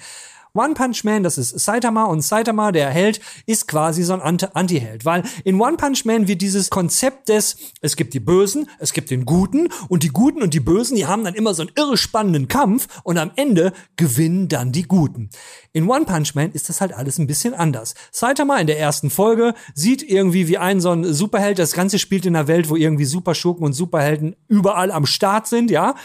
One 0.60 0.74
Punch 0.74 1.06
Man, 1.06 1.24
das 1.24 1.38
ist 1.38 1.58
Saitama 1.58 2.04
und 2.04 2.22
Saitama, 2.22 2.74
der 2.74 2.90
Held, 2.90 3.22
ist 3.46 3.70
quasi 3.70 4.04
so 4.04 4.12
ein 4.14 4.22
Anti-Held, 4.22 5.06
weil 5.06 5.24
in 5.46 5.60
One 5.62 5.78
Punch 5.78 6.04
Man 6.04 6.28
wird 6.28 6.42
dieses 6.42 6.70
Konzept 6.70 7.30
des, 7.30 7.56
es 7.80 7.96
gibt 7.96 8.14
die 8.14 8.20
Bösen, 8.20 8.70
es 8.78 8.92
gibt 8.92 9.10
den 9.10 9.24
Guten 9.24 9.70
und 9.88 10.04
die 10.04 10.10
Guten 10.10 10.42
und 10.42 10.54
die 10.54 10.60
Bösen, 10.60 10.98
die 10.98 11.06
haben 11.06 11.24
dann 11.24 11.34
immer 11.34 11.54
so 11.54 11.62
einen 11.62 11.72
irre 11.78 11.96
spannenden 11.96 12.50
Kampf 12.50 12.88
und 13.04 13.18
am 13.18 13.32
Ende 13.38 13.72
gewinnen 13.96 14.50
dann 14.50 14.74
die 14.74 14.84
Guten. 14.84 15.30
In 15.72 15.90
One 15.90 16.04
Punch 16.04 16.36
Man 16.36 16.52
ist 16.52 16.68
das 16.68 16.82
halt 16.82 16.92
alles 16.92 17.20
ein 17.20 17.28
bisschen 17.28 17.54
anders. 17.54 17.94
Saitama 18.12 18.58
in 18.58 18.68
der 18.68 18.80
ersten 18.80 19.10
Folge 19.10 19.54
sieht 19.74 20.04
irgendwie 20.04 20.50
wie 20.50 20.58
ein 20.58 20.82
so 20.82 20.92
ein 20.92 21.06
Superheld, 21.14 21.58
das 21.58 21.72
Ganze 21.72 22.00
spielt 22.00 22.26
in 22.26 22.36
einer 22.36 22.50
Welt, 22.50 22.70
wo 22.70 22.76
irgendwie 22.76 23.06
Superschurken 23.06 23.66
und 23.66 23.72
Superhelden 23.72 24.36
überall 24.50 24.92
am 24.92 25.06
Start 25.06 25.48
sind, 25.48 25.72
ja. 25.72 25.96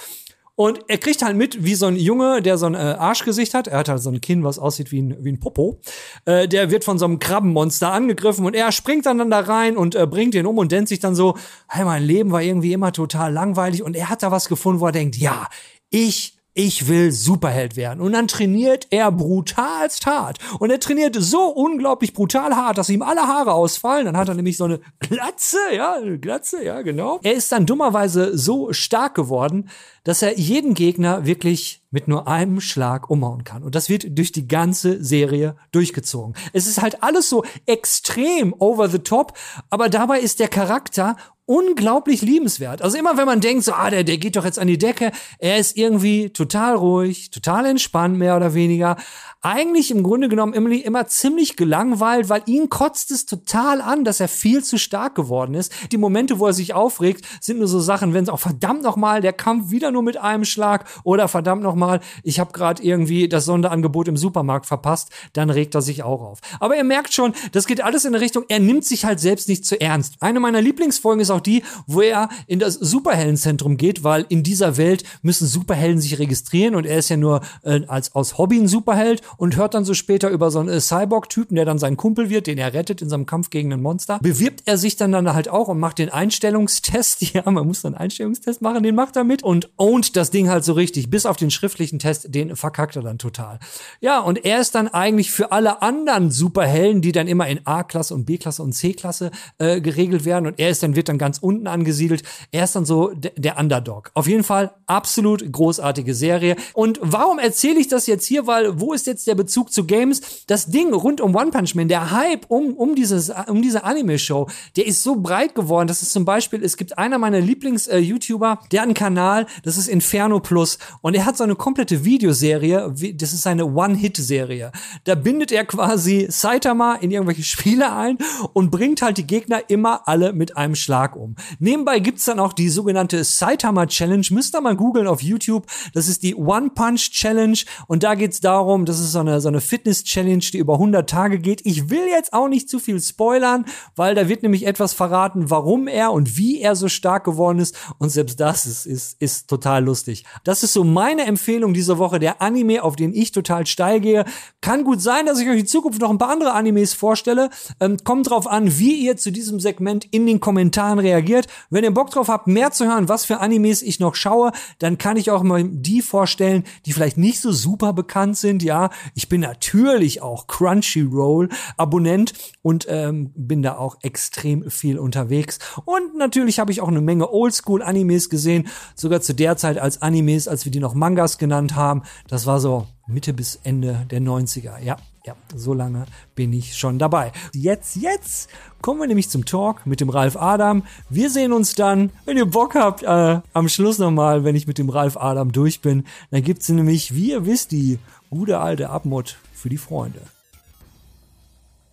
Und 0.56 0.80
er 0.86 0.98
kriegt 0.98 1.22
halt 1.22 1.36
mit, 1.36 1.64
wie 1.64 1.74
so 1.74 1.86
ein 1.86 1.96
Junge, 1.96 2.40
der 2.40 2.58
so 2.58 2.66
ein 2.66 2.74
äh, 2.74 2.78
Arschgesicht 2.78 3.54
hat. 3.54 3.66
Er 3.66 3.78
hat 3.78 3.88
halt 3.88 4.00
so 4.00 4.10
ein 4.10 4.20
Kinn, 4.20 4.44
was 4.44 4.60
aussieht 4.60 4.92
wie 4.92 5.02
ein, 5.02 5.16
wie 5.24 5.32
ein 5.32 5.40
Popo. 5.40 5.80
Äh, 6.26 6.46
der 6.46 6.70
wird 6.70 6.84
von 6.84 6.98
so 6.98 7.06
einem 7.06 7.18
Krabbenmonster 7.18 7.90
angegriffen 7.90 8.46
und 8.46 8.54
er 8.54 8.70
springt 8.70 9.06
dann, 9.06 9.18
dann 9.18 9.30
da 9.30 9.40
rein 9.40 9.76
und 9.76 9.96
äh, 9.96 10.06
bringt 10.06 10.34
ihn 10.34 10.46
um 10.46 10.58
und 10.58 10.70
denkt 10.70 10.88
sich 10.88 11.00
dann 11.00 11.16
so, 11.16 11.36
hey, 11.68 11.84
mein 11.84 12.04
Leben 12.04 12.30
war 12.30 12.42
irgendwie 12.42 12.72
immer 12.72 12.92
total 12.92 13.32
langweilig 13.32 13.82
und 13.82 13.96
er 13.96 14.08
hat 14.10 14.22
da 14.22 14.30
was 14.30 14.48
gefunden, 14.48 14.80
wo 14.80 14.86
er 14.86 14.92
denkt, 14.92 15.16
ja, 15.16 15.48
ich 15.90 16.33
ich 16.54 16.88
will 16.88 17.10
Superheld 17.10 17.76
werden. 17.76 18.00
Und 18.00 18.12
dann 18.12 18.28
trainiert 18.28 18.86
er 18.90 19.10
brutalst 19.10 20.06
hart. 20.06 20.38
Und 20.60 20.70
er 20.70 20.80
trainiert 20.80 21.16
so 21.18 21.48
unglaublich 21.48 22.14
brutal 22.14 22.54
hart, 22.54 22.78
dass 22.78 22.88
ihm 22.88 23.02
alle 23.02 23.22
Haare 23.22 23.52
ausfallen. 23.52 24.06
Dann 24.06 24.16
hat 24.16 24.28
er 24.28 24.34
nämlich 24.34 24.56
so 24.56 24.64
eine 24.64 24.80
Glatze, 25.00 25.58
ja, 25.74 25.94
eine 25.94 26.18
Glatze, 26.18 26.64
ja, 26.64 26.82
genau. 26.82 27.18
Er 27.22 27.34
ist 27.34 27.50
dann 27.50 27.66
dummerweise 27.66 28.38
so 28.38 28.72
stark 28.72 29.14
geworden, 29.14 29.68
dass 30.04 30.22
er 30.22 30.38
jeden 30.38 30.74
Gegner 30.74 31.26
wirklich 31.26 31.82
mit 31.90 32.08
nur 32.08 32.28
einem 32.28 32.60
Schlag 32.60 33.08
umhauen 33.08 33.44
kann. 33.44 33.62
Und 33.62 33.74
das 33.74 33.88
wird 33.88 34.18
durch 34.18 34.32
die 34.32 34.48
ganze 34.48 35.02
Serie 35.02 35.56
durchgezogen. 35.72 36.34
Es 36.52 36.66
ist 36.66 36.82
halt 36.82 37.02
alles 37.02 37.28
so 37.28 37.44
extrem 37.66 38.54
over 38.58 38.88
the 38.88 38.98
top, 38.98 39.32
aber 39.70 39.88
dabei 39.88 40.20
ist 40.20 40.40
der 40.40 40.48
Charakter 40.48 41.16
unglaublich 41.46 42.22
liebenswert. 42.22 42.80
Also 42.80 42.96
immer 42.96 43.16
wenn 43.18 43.26
man 43.26 43.40
denkt, 43.40 43.64
so, 43.64 43.72
ah, 43.72 43.90
der, 43.90 44.02
der 44.02 44.16
geht 44.16 44.36
doch 44.36 44.44
jetzt 44.44 44.58
an 44.58 44.66
die 44.66 44.78
Decke, 44.78 45.12
er 45.38 45.58
ist 45.58 45.76
irgendwie 45.76 46.30
total 46.30 46.74
ruhig, 46.74 47.30
total 47.30 47.66
entspannt, 47.66 48.16
mehr 48.16 48.36
oder 48.36 48.54
weniger. 48.54 48.96
Eigentlich 49.42 49.90
im 49.90 50.02
Grunde 50.02 50.30
genommen 50.30 50.54
immer, 50.54 50.70
immer 50.70 51.06
ziemlich 51.06 51.56
gelangweilt, 51.56 52.30
weil 52.30 52.42
ihn 52.46 52.70
kotzt 52.70 53.10
es 53.10 53.26
total 53.26 53.82
an, 53.82 54.04
dass 54.04 54.20
er 54.20 54.28
viel 54.28 54.64
zu 54.64 54.78
stark 54.78 55.14
geworden 55.14 55.52
ist. 55.52 55.70
Die 55.92 55.98
Momente, 55.98 56.38
wo 56.38 56.46
er 56.46 56.54
sich 56.54 56.72
aufregt, 56.72 57.26
sind 57.42 57.58
nur 57.58 57.68
so 57.68 57.78
Sachen, 57.78 58.14
wenn 58.14 58.24
es 58.24 58.30
auch 58.30 58.40
verdammt 58.40 58.82
nochmal, 58.82 59.20
der 59.20 59.34
Kampf 59.34 59.70
wieder 59.70 59.90
nur 59.90 60.02
mit 60.02 60.16
einem 60.16 60.46
Schlag 60.46 60.86
oder 61.04 61.28
verdammt 61.28 61.62
nochmal, 61.62 62.00
ich 62.22 62.40
habe 62.40 62.52
gerade 62.52 62.82
irgendwie 62.82 63.28
das 63.28 63.44
Sonderangebot 63.44 64.08
im 64.08 64.16
Supermarkt 64.16 64.64
verpasst, 64.64 65.10
dann 65.34 65.50
regt 65.50 65.74
er 65.74 65.82
sich 65.82 66.02
auch 66.02 66.22
auf. 66.22 66.38
Aber 66.58 66.74
ihr 66.76 66.84
merkt 66.84 67.12
schon, 67.12 67.34
das 67.52 67.66
geht 67.66 67.84
alles 67.84 68.06
in 68.06 68.14
eine 68.14 68.24
Richtung, 68.24 68.44
er 68.48 68.60
nimmt 68.60 68.86
sich 68.86 69.04
halt 69.04 69.20
selbst 69.20 69.50
nicht 69.50 69.66
zu 69.66 69.78
ernst. 69.78 70.14
Eine 70.20 70.40
meiner 70.40 70.62
Lieblingsfolgen 70.62 71.20
ist 71.20 71.30
auch 71.34 71.40
die, 71.40 71.62
wo 71.86 72.00
er 72.00 72.28
in 72.46 72.58
das 72.58 72.74
Superheldenzentrum 72.74 73.76
geht, 73.76 74.04
weil 74.04 74.24
in 74.28 74.42
dieser 74.42 74.76
Welt 74.76 75.04
müssen 75.22 75.46
Superhelden 75.46 76.00
sich 76.00 76.18
registrieren 76.18 76.74
und 76.74 76.86
er 76.86 76.98
ist 76.98 77.08
ja 77.08 77.16
nur 77.16 77.40
äh, 77.62 77.80
als 77.86 78.14
aus 78.14 78.38
Hobby 78.38 78.58
ein 78.58 78.68
Superheld 78.68 79.22
und 79.36 79.56
hört 79.56 79.74
dann 79.74 79.84
so 79.84 79.94
später 79.94 80.30
über 80.30 80.50
so 80.50 80.60
einen 80.60 80.68
äh, 80.68 80.80
Cyborg-Typen, 80.80 81.56
der 81.56 81.64
dann 81.64 81.78
sein 81.78 81.96
Kumpel 81.96 82.30
wird, 82.30 82.46
den 82.46 82.58
er 82.58 82.72
rettet 82.72 83.02
in 83.02 83.08
seinem 83.08 83.26
Kampf 83.26 83.50
gegen 83.50 83.72
ein 83.72 83.82
Monster. 83.82 84.18
Bewirbt 84.22 84.62
er 84.66 84.78
sich 84.78 84.96
dann 84.96 85.12
dann 85.12 85.34
halt 85.34 85.48
auch 85.48 85.68
und 85.68 85.78
macht 85.78 85.98
den 85.98 86.08
Einstellungstest. 86.08 87.22
Ja, 87.34 87.50
man 87.50 87.66
muss 87.66 87.82
dann 87.82 87.94
Einstellungstest 87.94 88.62
machen, 88.62 88.82
den 88.84 88.94
macht 88.94 89.16
er 89.16 89.24
mit 89.24 89.42
und 89.42 89.70
ownt 89.76 90.14
das 90.14 90.30
Ding 90.30 90.50
halt 90.50 90.62
so 90.62 90.74
richtig. 90.74 91.10
Bis 91.10 91.26
auf 91.26 91.36
den 91.36 91.50
schriftlichen 91.50 91.98
Test, 91.98 92.32
den 92.32 92.54
verkackt 92.54 92.94
er 92.94 93.02
dann 93.02 93.18
total. 93.18 93.58
Ja, 94.00 94.20
und 94.20 94.44
er 94.44 94.60
ist 94.60 94.74
dann 94.74 94.86
eigentlich 94.88 95.32
für 95.32 95.50
alle 95.50 95.82
anderen 95.82 96.30
Superhelden, 96.30 97.02
die 97.02 97.12
dann 97.12 97.26
immer 97.26 97.48
in 97.48 97.66
A-Klasse 97.66 98.14
und 98.14 98.24
B-Klasse 98.26 98.62
und 98.62 98.72
C-Klasse 98.72 99.32
äh, 99.58 99.80
geregelt 99.80 100.24
werden 100.24 100.46
und 100.46 100.60
er 100.60 100.70
ist 100.70 100.82
dann, 100.82 100.94
wird 100.94 101.08
dann 101.08 101.18
ganz 101.24 101.38
unten 101.38 101.66
angesiedelt. 101.66 102.22
Er 102.52 102.64
ist 102.64 102.76
dann 102.76 102.84
so 102.84 103.12
der 103.14 103.58
Underdog. 103.58 104.10
Auf 104.12 104.26
jeden 104.26 104.44
Fall 104.44 104.74
absolut 104.86 105.50
großartige 105.50 106.14
Serie. 106.14 106.56
Und 106.74 106.98
warum 107.00 107.38
erzähle 107.38 107.80
ich 107.80 107.88
das 107.88 108.06
jetzt 108.06 108.26
hier? 108.26 108.46
Weil 108.46 108.78
wo 108.78 108.92
ist 108.92 109.06
jetzt 109.06 109.26
der 109.26 109.34
Bezug 109.34 109.72
zu 109.72 109.86
Games? 109.86 110.44
Das 110.46 110.66
Ding 110.66 110.92
rund 110.92 111.22
um 111.22 111.34
One 111.34 111.50
Punch 111.50 111.74
Man, 111.74 111.88
der 111.88 112.10
Hype 112.10 112.44
um, 112.50 112.74
um, 112.74 112.94
dieses, 112.94 113.32
um 113.48 113.62
diese 113.62 113.84
Anime-Show, 113.84 114.48
der 114.76 114.86
ist 114.86 115.02
so 115.02 115.16
breit 115.16 115.54
geworden, 115.54 115.88
dass 115.88 116.02
es 116.02 116.10
zum 116.10 116.26
Beispiel, 116.26 116.62
es 116.62 116.76
gibt 116.76 116.98
einer 116.98 117.16
meiner 117.16 117.40
Lieblings-YouTuber, 117.40 118.60
der 118.70 118.80
hat 118.82 118.86
einen 118.86 118.94
Kanal, 118.94 119.46
das 119.62 119.78
ist 119.78 119.88
Inferno 119.88 120.40
Plus 120.40 120.78
und 121.00 121.14
er 121.14 121.24
hat 121.24 121.38
so 121.38 121.44
eine 121.44 121.54
komplette 121.54 122.04
Videoserie, 122.04 122.92
das 123.14 123.32
ist 123.32 123.42
seine 123.42 123.64
One-Hit-Serie. 123.64 124.72
Da 125.04 125.14
bindet 125.14 125.52
er 125.52 125.64
quasi 125.64 126.26
Saitama 126.28 126.96
in 126.96 127.10
irgendwelche 127.10 127.44
Spiele 127.44 127.94
ein 127.94 128.18
und 128.52 128.70
bringt 128.70 129.00
halt 129.00 129.16
die 129.16 129.26
Gegner 129.26 129.70
immer 129.70 130.06
alle 130.06 130.34
mit 130.34 130.58
einem 130.58 130.74
Schlag 130.74 131.13
um. 131.16 131.36
Nebenbei 131.58 131.98
gibt's 131.98 132.24
dann 132.24 132.40
auch 132.40 132.52
die 132.52 132.68
sogenannte 132.68 133.22
Saitama 133.24 133.86
Challenge, 133.86 134.26
müsst 134.30 134.54
ihr 134.54 134.60
mal 134.60 134.76
googeln 134.76 135.06
auf 135.06 135.22
YouTube. 135.22 135.66
Das 135.92 136.08
ist 136.08 136.22
die 136.22 136.34
One 136.34 136.70
Punch 136.74 137.10
Challenge 137.10 137.58
und 137.86 138.02
da 138.02 138.14
geht's 138.14 138.40
darum, 138.40 138.84
das 138.84 139.00
ist 139.00 139.12
so 139.12 139.20
eine, 139.20 139.40
so 139.40 139.48
eine 139.48 139.60
Fitness 139.60 140.04
Challenge, 140.04 140.44
die 140.52 140.58
über 140.58 140.74
100 140.74 141.08
Tage 141.08 141.38
geht. 141.38 141.64
Ich 141.64 141.90
will 141.90 142.06
jetzt 142.08 142.32
auch 142.32 142.48
nicht 142.48 142.68
zu 142.68 142.78
viel 142.78 143.00
spoilern, 143.00 143.64
weil 143.96 144.14
da 144.14 144.28
wird 144.28 144.42
nämlich 144.42 144.66
etwas 144.66 144.92
verraten, 144.92 145.50
warum 145.50 145.88
er 145.88 146.12
und 146.12 146.36
wie 146.36 146.60
er 146.60 146.76
so 146.76 146.88
stark 146.88 147.24
geworden 147.24 147.58
ist 147.58 147.76
und 147.98 148.10
selbst 148.10 148.40
das 148.40 148.66
ist, 148.66 148.86
ist, 148.86 149.20
ist 149.20 149.48
total 149.48 149.84
lustig. 149.84 150.24
Das 150.44 150.62
ist 150.62 150.72
so 150.72 150.84
meine 150.84 151.24
Empfehlung 151.24 151.74
diese 151.74 151.98
Woche, 151.98 152.18
der 152.18 152.40
Anime, 152.40 152.82
auf 152.82 152.96
den 152.96 153.14
ich 153.14 153.32
total 153.32 153.66
steil 153.66 154.00
gehe. 154.00 154.24
Kann 154.60 154.84
gut 154.84 155.00
sein, 155.00 155.26
dass 155.26 155.40
ich 155.40 155.48
euch 155.48 155.60
in 155.60 155.66
Zukunft 155.66 156.00
noch 156.00 156.10
ein 156.10 156.18
paar 156.18 156.30
andere 156.30 156.52
Animes 156.52 156.94
vorstelle. 156.94 157.50
Ähm, 157.80 157.96
kommt 158.04 158.30
drauf 158.30 158.46
an, 158.46 158.78
wie 158.78 158.94
ihr 158.94 159.16
zu 159.16 159.30
diesem 159.30 159.60
Segment 159.60 160.06
in 160.10 160.26
den 160.26 160.40
Kommentaren 160.40 160.98
reagiert. 161.04 161.46
Wenn 161.70 161.84
ihr 161.84 161.94
Bock 161.94 162.10
drauf 162.10 162.28
habt, 162.28 162.48
mehr 162.48 162.72
zu 162.72 162.86
hören, 162.86 163.08
was 163.08 163.24
für 163.24 163.38
Animes 163.38 163.82
ich 163.82 164.00
noch 164.00 164.16
schaue, 164.16 164.50
dann 164.80 164.98
kann 164.98 165.16
ich 165.16 165.30
auch 165.30 165.42
mal 165.42 165.62
die 165.64 166.02
vorstellen, 166.02 166.64
die 166.86 166.92
vielleicht 166.92 167.18
nicht 167.18 167.40
so 167.40 167.52
super 167.52 167.92
bekannt 167.92 168.36
sind. 168.36 168.62
Ja, 168.62 168.90
ich 169.14 169.28
bin 169.28 169.40
natürlich 169.40 170.22
auch 170.22 170.46
Crunchyroll 170.48 171.48
Abonnent 171.76 172.32
und 172.62 172.86
ähm, 172.88 173.30
bin 173.36 173.62
da 173.62 173.76
auch 173.76 173.98
extrem 174.02 174.70
viel 174.70 174.98
unterwegs. 174.98 175.58
Und 175.84 176.16
natürlich 176.16 176.58
habe 176.58 176.72
ich 176.72 176.80
auch 176.80 176.88
eine 176.88 177.00
Menge 177.00 177.32
Oldschool 177.32 177.82
Animes 177.82 178.30
gesehen, 178.30 178.66
sogar 178.94 179.20
zu 179.20 179.34
der 179.34 179.56
Zeit 179.56 179.78
als 179.78 180.02
Animes, 180.02 180.48
als 180.48 180.64
wir 180.64 180.72
die 180.72 180.80
noch 180.80 180.94
Mangas 180.94 181.38
genannt 181.38 181.76
haben. 181.76 182.02
Das 182.28 182.46
war 182.46 182.58
so 182.58 182.86
Mitte 183.06 183.32
bis 183.32 183.60
Ende 183.62 184.06
der 184.10 184.20
90er. 184.20 184.80
Ja, 184.80 184.96
ja, 185.26 185.36
so 185.54 185.72
lange 185.72 186.04
bin 186.34 186.52
ich 186.52 186.76
schon 186.76 186.98
dabei. 186.98 187.32
Jetzt, 187.54 187.96
jetzt 187.96 188.50
kommen 188.82 189.00
wir 189.00 189.06
nämlich 189.06 189.30
zum 189.30 189.46
Talk 189.46 189.86
mit 189.86 190.00
dem 190.00 190.10
Ralf 190.10 190.36
Adam. 190.36 190.84
Wir 191.08 191.30
sehen 191.30 191.52
uns 191.52 191.74
dann, 191.74 192.10
wenn 192.26 192.36
ihr 192.36 192.46
Bock 192.46 192.74
habt, 192.74 193.02
äh, 193.02 193.40
am 193.54 193.68
Schluss 193.68 193.98
nochmal, 193.98 194.44
wenn 194.44 194.54
ich 194.54 194.66
mit 194.66 194.76
dem 194.76 194.90
Ralf 194.90 195.16
Adam 195.16 195.52
durch 195.52 195.80
bin. 195.80 196.04
Dann 196.30 196.42
gibt's 196.42 196.68
nämlich, 196.68 197.14
wie 197.14 197.30
ihr 197.30 197.46
wisst, 197.46 197.72
die 197.72 197.98
gute 198.28 198.58
alte 198.58 198.90
Abmod 198.90 199.38
für 199.54 199.70
die 199.70 199.78
Freunde. 199.78 200.20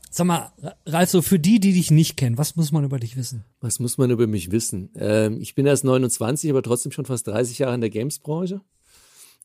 Sag 0.09 0.27
mal, 0.27 0.51
Ralf, 0.85 1.09
so 1.09 1.21
für 1.21 1.39
die, 1.39 1.61
die 1.61 1.71
dich 1.71 1.89
nicht 1.89 2.17
kennen, 2.17 2.37
was 2.37 2.57
muss 2.57 2.73
man 2.73 2.83
über 2.83 2.99
dich 2.99 3.15
wissen? 3.15 3.45
Was 3.61 3.79
muss 3.79 3.97
man 3.97 4.11
über 4.11 4.27
mich 4.27 4.51
wissen? 4.51 4.89
Ähm, 4.95 5.39
ich 5.39 5.55
bin 5.55 5.65
erst 5.65 5.85
29, 5.85 6.49
aber 6.49 6.61
trotzdem 6.61 6.91
schon 6.91 7.05
fast 7.05 7.27
30 7.27 7.59
Jahre 7.59 7.75
in 7.75 7.81
der 7.81 7.89
Games-Branche. 7.89 8.59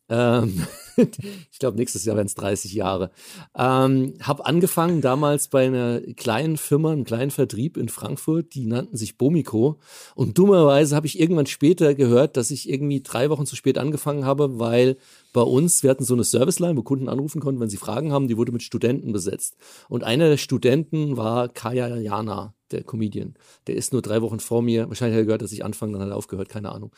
Ähm, 0.09 0.67
ich 0.97 1.59
glaube, 1.59 1.77
nächstes 1.77 2.05
Jahr 2.05 2.17
werden 2.17 2.27
es 2.27 2.35
30 2.35 2.73
Jahre. 2.73 3.11
Ähm, 3.57 4.15
habe 4.23 4.47
angefangen 4.47 5.01
damals 5.01 5.49
bei 5.49 5.67
einer 5.67 6.01
kleinen 6.17 6.57
Firma, 6.57 6.93
einem 6.93 7.05
kleinen 7.05 7.31
Vertrieb 7.31 7.77
in 7.77 7.89
Frankfurt, 7.89 8.55
die 8.55 8.67
nannten 8.67 8.97
sich 8.97 9.19
Bomico. 9.19 9.79
Und 10.15 10.39
dummerweise 10.39 10.97
habe 10.97 11.07
ich 11.07 11.21
irgendwann 11.21 11.47
später 11.47 11.95
gehört, 11.95 12.37
dass 12.37 12.51
ich 12.51 12.69
irgendwie 12.69 13.03
drei 13.03 13.31
Wochen 13.31 13.47
zu 13.47 13.57
spät 13.57 13.79
angefangen 13.79 14.25
habe, 14.25 14.59
weil 14.59 14.97
bei 15.33 15.43
uns, 15.43 15.83
wir 15.83 15.91
hatten 15.91 16.05
so 16.05 16.15
eine 16.15 16.25
Serviceline, 16.25 16.77
wo 16.77 16.83
Kunden 16.83 17.09
anrufen 17.09 17.41
konnten, 17.41 17.61
wenn 17.61 17.69
sie 17.69 17.77
Fragen 17.77 18.13
haben, 18.13 18.29
die 18.29 18.37
wurde 18.37 18.53
mit 18.53 18.63
Studenten 18.63 19.13
besetzt. 19.13 19.57
Und 19.89 20.05
einer 20.05 20.29
der 20.29 20.39
Studenten 20.39 21.17
war 21.17 21.49
Kaya 21.49 21.97
Jana. 21.97 22.56
Der 22.71 22.83
Comedian. 22.85 23.35
Der 23.67 23.77
ist 23.77 23.93
nur 23.93 24.03
drei 24.03 24.23
Wochen 24.23 24.41
vor 24.41 24.63
mir. 24.63 24.89
Wahrscheinlich 24.89 25.17
hat 25.17 25.23
er 25.23 25.27
gehört, 25.27 25.43
dass 25.43 25.53
ich 25.53 25.65
anfange, 25.65 25.93
dann 25.93 26.03
hat 26.03 26.11
er 26.11 26.17
aufgehört, 26.17 26.49
keine 26.49 26.73
Ahnung. 26.73 26.93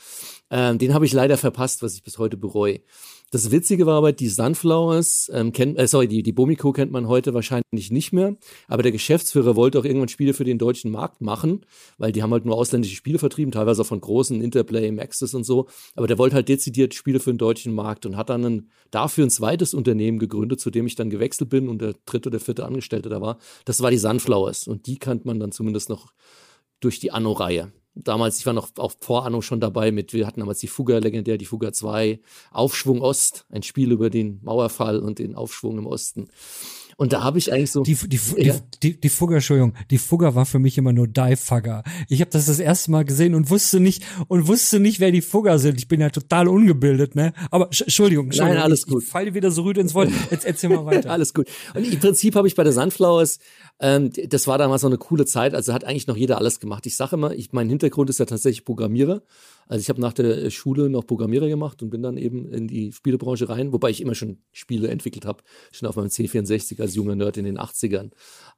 Ähm, 0.51 0.79
den 0.79 0.95
habe 0.95 1.05
ich 1.07 1.13
leider 1.13 1.37
verpasst, 1.37 1.83
was 1.83 1.95
ich 1.95 2.03
bis 2.03 2.19
heute 2.19 2.37
bereue. 2.37 2.81
Das 3.31 3.51
Witzige 3.51 3.85
war 3.85 3.99
aber, 3.99 4.13
die 4.13 4.29
Sunflowers, 4.29 5.31
ähm, 5.35 5.53
kennt, 5.53 5.79
äh, 5.79 5.87
sorry, 5.87 6.09
die, 6.09 6.23
die 6.23 6.33
Bomiko 6.33 6.73
kennt 6.73 6.93
man 6.93 7.09
heute 7.09 7.35
wahrscheinlich 7.35 7.91
nicht 7.91 8.11
mehr, 8.11 8.37
aber 8.69 8.83
der 8.83 8.91
Geschäftsführer 8.91 9.55
wollte 9.55 9.79
auch 9.79 9.85
irgendwann 9.85 10.09
Spiele 10.09 10.33
für 10.33 10.45
den 10.45 10.57
deutschen 10.57 10.91
Markt 10.91 11.21
machen, 11.21 11.67
weil 11.99 12.11
die 12.11 12.23
haben 12.23 12.33
halt 12.33 12.47
nur 12.47 12.57
ausländische 12.57 12.97
Spiele 12.97 13.19
vertrieben, 13.19 13.53
teilweise 13.53 13.83
auch 13.83 13.87
von 13.87 14.01
großen 14.01 14.41
Interplay, 14.41 14.91
Maxis 14.93 15.35
und 15.35 15.45
so, 15.45 15.69
aber 15.95 16.07
der 16.07 16.17
wollte 16.17 16.37
halt 16.37 16.49
dezidiert 16.49 16.95
Spiele 16.95 17.21
für 17.21 17.31
den 17.31 17.37
deutschen 17.37 17.75
Markt 17.75 18.07
und 18.07 18.17
hat 18.17 18.31
dann 18.31 18.45
ein, 18.47 18.71
dafür 18.91 19.27
ein 19.27 19.31
zweites 19.31 19.75
Unternehmen 19.75 20.19
gegründet, 20.19 20.61
zu 20.61 20.71
dem 20.71 20.87
ich 20.87 20.95
dann 20.95 21.11
gewechselt 21.11 21.51
bin 21.51 21.69
und 21.69 21.83
der 21.83 21.97
dritte 22.07 22.31
oder 22.31 22.41
vierte 22.41 22.65
Angestellte 22.65 23.11
da 23.11 23.21
war. 23.21 23.37
Das 23.67 23.83
war 23.83 23.91
die 23.91 23.99
Sunflowers 23.99 24.67
und 24.67 24.87
die 24.87 24.99
kannte 24.99 25.27
man 25.27 25.39
dann 25.39 25.53
zumindest 25.53 25.91
noch 25.91 26.15
durch 26.81 26.99
die 26.99 27.13
Anno-Reihe 27.13 27.73
damals, 28.05 28.39
ich 28.39 28.47
war 28.47 28.53
noch 28.53 28.71
auch 28.79 28.93
vor 29.01 29.27
Anno 29.27 29.41
schon 29.41 29.61
dabei 29.61 29.93
mit, 29.93 30.13
wir 30.13 30.27
hatten 30.27 30.41
damals 30.41 30.61
die 30.61 30.69
Fuga 30.69 30.99
legendär, 30.99 31.39
die 31.39 31.47
Fuga 31.47 31.73
2, 31.73 32.21
Aufschwung 32.51 33.01
Ost, 33.03 33.47
ein 33.51 33.63
Spiel 33.63 33.93
über 33.93 34.11
den 34.11 34.41
Mauerfall 34.43 35.01
und 35.01 35.19
den 35.19 35.35
Aufschwung 35.35 35.79
im 35.79 35.87
Osten. 35.87 36.29
Und 37.01 37.13
da 37.13 37.23
habe 37.23 37.39
ich 37.39 37.53
eigentlich 37.53 37.71
so. 37.71 37.85
Die, 37.85 37.95
die, 37.95 38.19
ja. 38.39 38.55
die, 38.83 38.95
die, 38.95 39.01
die 39.01 39.09
Fugger, 39.09 39.37
Entschuldigung, 39.37 39.73
die 39.89 39.99
Fugger 39.99 40.35
war 40.35 40.45
für 40.47 40.59
mich 40.59 40.77
immer 40.79 40.93
nur 40.93 41.07
Die 41.07 41.37
Fugger. 41.37 41.85
Ich 42.09 42.21
habe 42.21 42.33
das 42.33 42.47
das 42.47 42.59
erste 42.59 42.91
Mal 42.91 43.05
gesehen 43.05 43.37
und 43.37 43.51
wusste 43.51 43.79
nicht 43.79 44.05
und 44.27 44.49
wusste 44.49 44.81
nicht, 44.81 44.99
wer 44.99 45.13
die 45.13 45.21
Fugger 45.21 45.61
sind. 45.61 45.79
Ich 45.79 45.87
bin 45.87 46.01
ja 46.01 46.11
total 46.11 46.49
ungebildet, 46.49 47.15
ne? 47.15 47.35
Aber 47.53 47.67
Entschuldigung, 47.67 48.27
Entschuldigung. 48.27 48.57
Nein, 48.57 48.65
alles 48.65 48.85
gut. 48.85 49.05
Ich 49.05 49.09
falle 49.09 49.33
wieder 49.33 49.53
so 49.53 49.63
rüde 49.63 49.81
ins 49.81 49.95
Wort. 49.95 50.11
Jetzt 50.33 50.45
erzähl 50.45 50.71
mal 50.71 50.85
weiter. 50.87 51.11
alles 51.13 51.33
gut. 51.33 51.47
Und 51.73 51.85
im 51.85 52.01
Prinzip 52.01 52.35
habe 52.35 52.49
ich 52.49 52.57
bei 52.57 52.65
der 52.65 52.73
Sunflowers 52.73 53.39
ähm, 53.81 54.11
das 54.29 54.47
war 54.47 54.59
damals 54.59 54.83
so 54.83 54.89
eine 54.89 54.99
coole 54.99 55.25
Zeit. 55.25 55.55
Also 55.55 55.73
hat 55.73 55.85
eigentlich 55.85 56.07
noch 56.07 56.17
jeder 56.17 56.39
alles 56.39 56.61
gemacht. 56.61 56.87
Ich 56.87 56.97
sage 56.97 57.17
immer, 57.17 57.33
ich, 57.33 57.53
mein 57.53 57.69
Hintergrund 57.69 58.11
ist 58.11 58.19
ja 58.19 58.27
tatsächlich 58.27 58.65
Programmierer. 58.65 59.23
Also 59.69 59.83
ich 59.83 59.89
habe 59.89 60.01
nach 60.01 60.13
der 60.13 60.51
Schule 60.51 60.89
noch 60.89 61.07
Programmierer 61.07 61.49
gemacht 61.49 61.83
und 61.83 61.91
bin 61.91 62.03
dann 62.03 62.17
eben 62.17 62.51
in 62.53 62.67
die 62.67 62.93
Spielebranche 62.93 63.49
rein, 63.49 63.73
wobei 63.73 63.91
ich 63.91 64.01
immer 64.01 64.15
schon 64.15 64.39
Spiele 64.53 64.89
entwickelt 64.89 65.27
habe, 65.27 65.43
schon 65.71 65.89
auf 65.89 65.97
meinem 65.97 66.09
C64 66.09 66.81
als 66.81 66.95
junger 66.95 67.15
Nerd 67.15 67.37
in 67.37 67.45
den 67.45 67.59
80ern. 67.59 68.11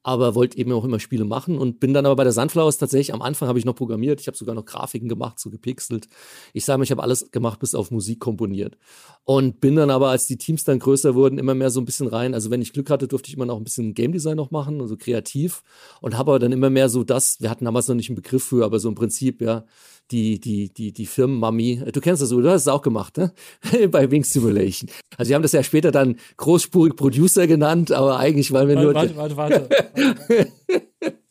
Aber 0.02 0.34
wollte 0.34 0.56
eben 0.56 0.72
auch 0.72 0.84
immer 0.84 1.00
Spiele 1.00 1.24
machen 1.24 1.58
und 1.58 1.80
bin 1.80 1.92
dann 1.92 2.06
aber 2.06 2.16
bei 2.16 2.24
der 2.24 2.32
Sunflowers 2.32 2.78
tatsächlich, 2.78 3.12
am 3.12 3.22
Anfang 3.22 3.48
habe 3.48 3.58
ich 3.58 3.64
noch 3.64 3.74
programmiert, 3.74 4.20
ich 4.20 4.28
habe 4.28 4.36
sogar 4.36 4.54
noch 4.54 4.64
Grafiken 4.64 5.08
gemacht, 5.08 5.38
so 5.38 5.50
gepixelt. 5.50 6.08
Ich 6.52 6.64
sage 6.64 6.78
mal, 6.78 6.84
ich 6.84 6.90
habe 6.90 7.02
alles 7.02 7.30
gemacht, 7.30 7.58
bis 7.58 7.74
auf 7.74 7.90
Musik 7.90 8.20
komponiert. 8.20 8.78
Und 9.24 9.60
bin 9.60 9.76
dann 9.76 9.90
aber, 9.90 10.08
als 10.08 10.26
die 10.26 10.38
Teams 10.38 10.64
dann 10.64 10.78
größer 10.78 11.14
wurden, 11.14 11.38
immer 11.38 11.54
mehr 11.54 11.70
so 11.70 11.80
ein 11.80 11.84
bisschen 11.84 12.06
rein. 12.06 12.34
Also 12.34 12.50
wenn 12.50 12.62
ich 12.62 12.72
Glück 12.72 12.88
hatte, 12.88 13.08
durfte 13.08 13.28
ich 13.28 13.34
immer 13.34 13.46
noch 13.46 13.56
ein 13.56 13.64
bisschen 13.64 13.94
Game 13.94 14.12
Design 14.12 14.36
noch 14.36 14.50
machen, 14.50 14.80
also 14.80 14.96
kreativ. 14.96 15.62
Und 16.00 16.16
habe 16.16 16.30
aber 16.32 16.38
dann 16.38 16.52
immer 16.52 16.70
mehr 16.70 16.88
so 16.88 17.04
das, 17.04 17.40
wir 17.40 17.50
hatten 17.50 17.64
damals 17.64 17.88
noch 17.88 17.94
nicht 17.94 18.08
einen 18.08 18.16
Begriff 18.16 18.44
für, 18.44 18.64
aber 18.64 18.78
so 18.78 18.88
im 18.88 18.94
Prinzip, 18.94 19.40
ja, 19.40 19.64
die, 20.10 20.40
die, 20.40 20.72
die, 20.72 20.92
die 20.92 21.06
Firmenmami, 21.06 21.82
du 21.92 22.00
kennst 22.00 22.22
das, 22.22 22.30
du 22.30 22.48
hast 22.48 22.62
es 22.62 22.68
auch 22.68 22.82
gemacht, 22.82 23.16
ne? 23.16 23.32
Bei 23.90 24.10
Wing 24.10 24.24
Simulation. 24.24 24.90
Also 25.16 25.30
wir 25.30 25.36
haben 25.36 25.42
das 25.42 25.52
ja 25.52 25.62
später 25.62 25.90
dann 25.90 26.16
großspurig 26.36 26.96
Producer 26.96 27.46
genannt, 27.46 27.92
aber 27.92 28.18
eigentlich 28.18 28.52
weil 28.52 28.68
wir 28.68 28.76
warte, 28.76 28.86
nur. 28.86 28.94
Warte, 28.94 29.16
warte, 29.16 29.36
warte. 29.36 29.68
warte, 29.68 30.52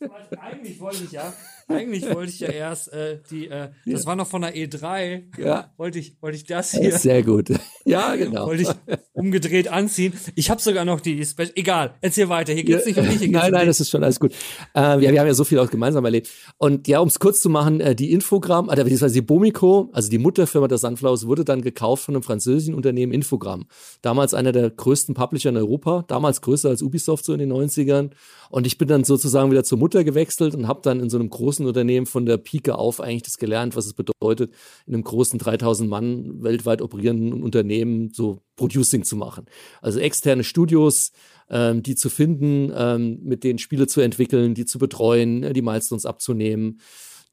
warte. 0.00 0.40
Eigentlich 0.42 0.80
wollte 0.80 1.04
ich 1.04 1.12
ja, 1.12 1.32
eigentlich 1.68 2.14
wollte 2.14 2.30
ich 2.30 2.40
ja 2.40 2.48
erst 2.48 2.92
äh, 2.92 3.20
die, 3.30 3.48
äh, 3.48 3.70
das 3.86 4.02
ja. 4.02 4.06
war 4.06 4.16
noch 4.16 4.26
von 4.26 4.42
der 4.42 4.54
E3. 4.54 5.24
Ja. 5.38 5.72
Wollte 5.76 5.98
ich, 5.98 6.20
wollte 6.20 6.36
ich 6.36 6.44
das 6.44 6.72
hier. 6.72 6.96
Sehr 6.98 7.22
gut. 7.22 7.50
Ja, 7.86 8.14
genau. 8.14 8.46
Wollte 8.46 8.62
ich 8.62 8.68
umgedreht 9.12 9.68
anziehen. 9.68 10.12
Ich 10.36 10.50
habe 10.50 10.60
sogar 10.60 10.84
noch 10.84 11.00
die 11.00 11.24
Special. 11.24 11.50
Egal, 11.56 11.94
erzähl 12.00 12.28
weiter. 12.28 12.52
Hier 12.52 12.62
geht's 12.62 12.84
ja. 12.84 12.88
nicht 12.88 12.98
um 12.98 13.06
mich. 13.06 13.18
Hier 13.18 13.30
nein, 13.30 13.50
nein, 13.52 13.66
das 13.66 13.80
ist 13.80 13.90
schon 13.90 14.04
alles 14.04 14.20
gut. 14.20 14.32
Äh, 14.72 15.00
wir, 15.00 15.12
wir 15.12 15.20
haben 15.20 15.26
ja 15.26 15.34
so 15.34 15.44
viel 15.44 15.58
auch 15.58 15.68
gemeinsam 15.68 16.04
erlebt. 16.04 16.30
Und 16.58 16.86
ja, 16.86 17.00
um 17.00 17.08
es 17.08 17.18
kurz 17.18 17.40
zu 17.40 17.48
machen, 17.48 17.80
äh, 17.80 17.96
die 17.96 18.12
Infogramm, 18.12 18.68
also 18.68 18.82
beziehungsweise 18.84 19.14
die 19.14 19.22
Bomico, 19.22 19.90
also 19.92 20.08
die 20.10 20.18
Mutterfirma 20.18 20.68
der 20.68 20.78
Sunflowers, 20.78 21.26
wurde 21.26 21.44
dann 21.44 21.62
gekauft 21.62 22.04
von 22.04 22.14
einem 22.14 22.22
französischen 22.22 22.74
Unternehmen 22.74 23.12
Infogramm. 23.12 23.66
Damals 24.00 24.32
einer 24.32 24.52
der 24.52 24.70
größten 24.70 25.14
Publisher 25.14 25.48
in 25.48 25.56
Europa, 25.56 26.04
damals 26.06 26.40
größer 26.40 26.68
als 26.68 26.82
Ubisoft 26.82 27.24
so 27.24 27.32
in 27.32 27.40
den 27.40 27.52
90ern. 27.52 28.10
Und 28.48 28.66
ich 28.66 28.78
bin 28.78 28.88
dann 28.88 29.04
sozusagen 29.04 29.50
wieder 29.50 29.64
zur 29.64 29.78
Mutter 29.78 30.04
gewechselt 30.04 30.54
und 30.54 30.68
habe 30.68 30.80
dann 30.82 31.00
in 31.00 31.10
so 31.10 31.18
einem 31.18 31.30
großen 31.30 31.66
Unternehmen 31.66 32.06
von 32.06 32.26
der 32.26 32.36
Pike 32.36 32.76
auf 32.76 33.00
eigentlich 33.00 33.22
das 33.22 33.38
gelernt, 33.38 33.76
was 33.76 33.86
es 33.86 33.94
bedeutet, 33.94 34.52
in 34.86 34.94
einem 34.94 35.04
großen 35.04 35.38
3000 35.38 35.88
Mann 35.88 36.42
weltweit 36.42 36.82
operierenden 36.82 37.42
Unternehmen 37.42 38.12
so 38.12 38.40
Producing 38.60 39.04
zu 39.10 39.16
machen. 39.16 39.44
Also 39.82 39.98
externe 39.98 40.44
Studios, 40.44 41.12
ähm, 41.50 41.82
die 41.82 41.96
zu 41.96 42.08
finden, 42.08 42.72
ähm, 42.74 43.18
mit 43.22 43.44
denen 43.44 43.58
Spiele 43.58 43.86
zu 43.86 44.00
entwickeln, 44.00 44.54
die 44.54 44.64
zu 44.64 44.78
betreuen, 44.78 45.52
die 45.52 45.62
Milestones 45.62 46.06
abzunehmen 46.06 46.78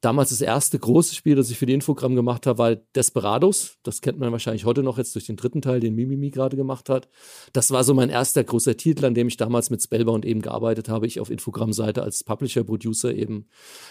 Damals 0.00 0.30
das 0.30 0.40
erste 0.40 0.78
große 0.78 1.12
Spiel, 1.16 1.34
das 1.34 1.50
ich 1.50 1.58
für 1.58 1.66
die 1.66 1.72
Infogramm 1.72 2.14
gemacht 2.14 2.46
habe, 2.46 2.58
war 2.58 2.76
Desperados. 2.76 3.78
Das 3.82 4.00
kennt 4.00 4.20
man 4.20 4.30
wahrscheinlich 4.30 4.64
heute 4.64 4.84
noch 4.84 4.96
jetzt 4.96 5.12
durch 5.16 5.26
den 5.26 5.34
dritten 5.34 5.60
Teil, 5.60 5.80
den 5.80 5.96
Mimimi 5.96 6.30
gerade 6.30 6.56
gemacht 6.56 6.88
hat. 6.88 7.08
Das 7.52 7.72
war 7.72 7.82
so 7.82 7.94
mein 7.94 8.08
erster 8.08 8.44
großer 8.44 8.76
Titel, 8.76 9.04
an 9.06 9.14
dem 9.14 9.26
ich 9.26 9.36
damals 9.36 9.70
mit 9.70 9.82
Spellbound 9.82 10.24
eben 10.24 10.40
gearbeitet 10.40 10.88
habe. 10.88 11.08
Ich 11.08 11.18
auf 11.18 11.30
Infogramm-Seite 11.30 12.04
als 12.04 12.22
Publisher, 12.22 12.62
Producer 12.62 13.12
eben. 13.12 13.48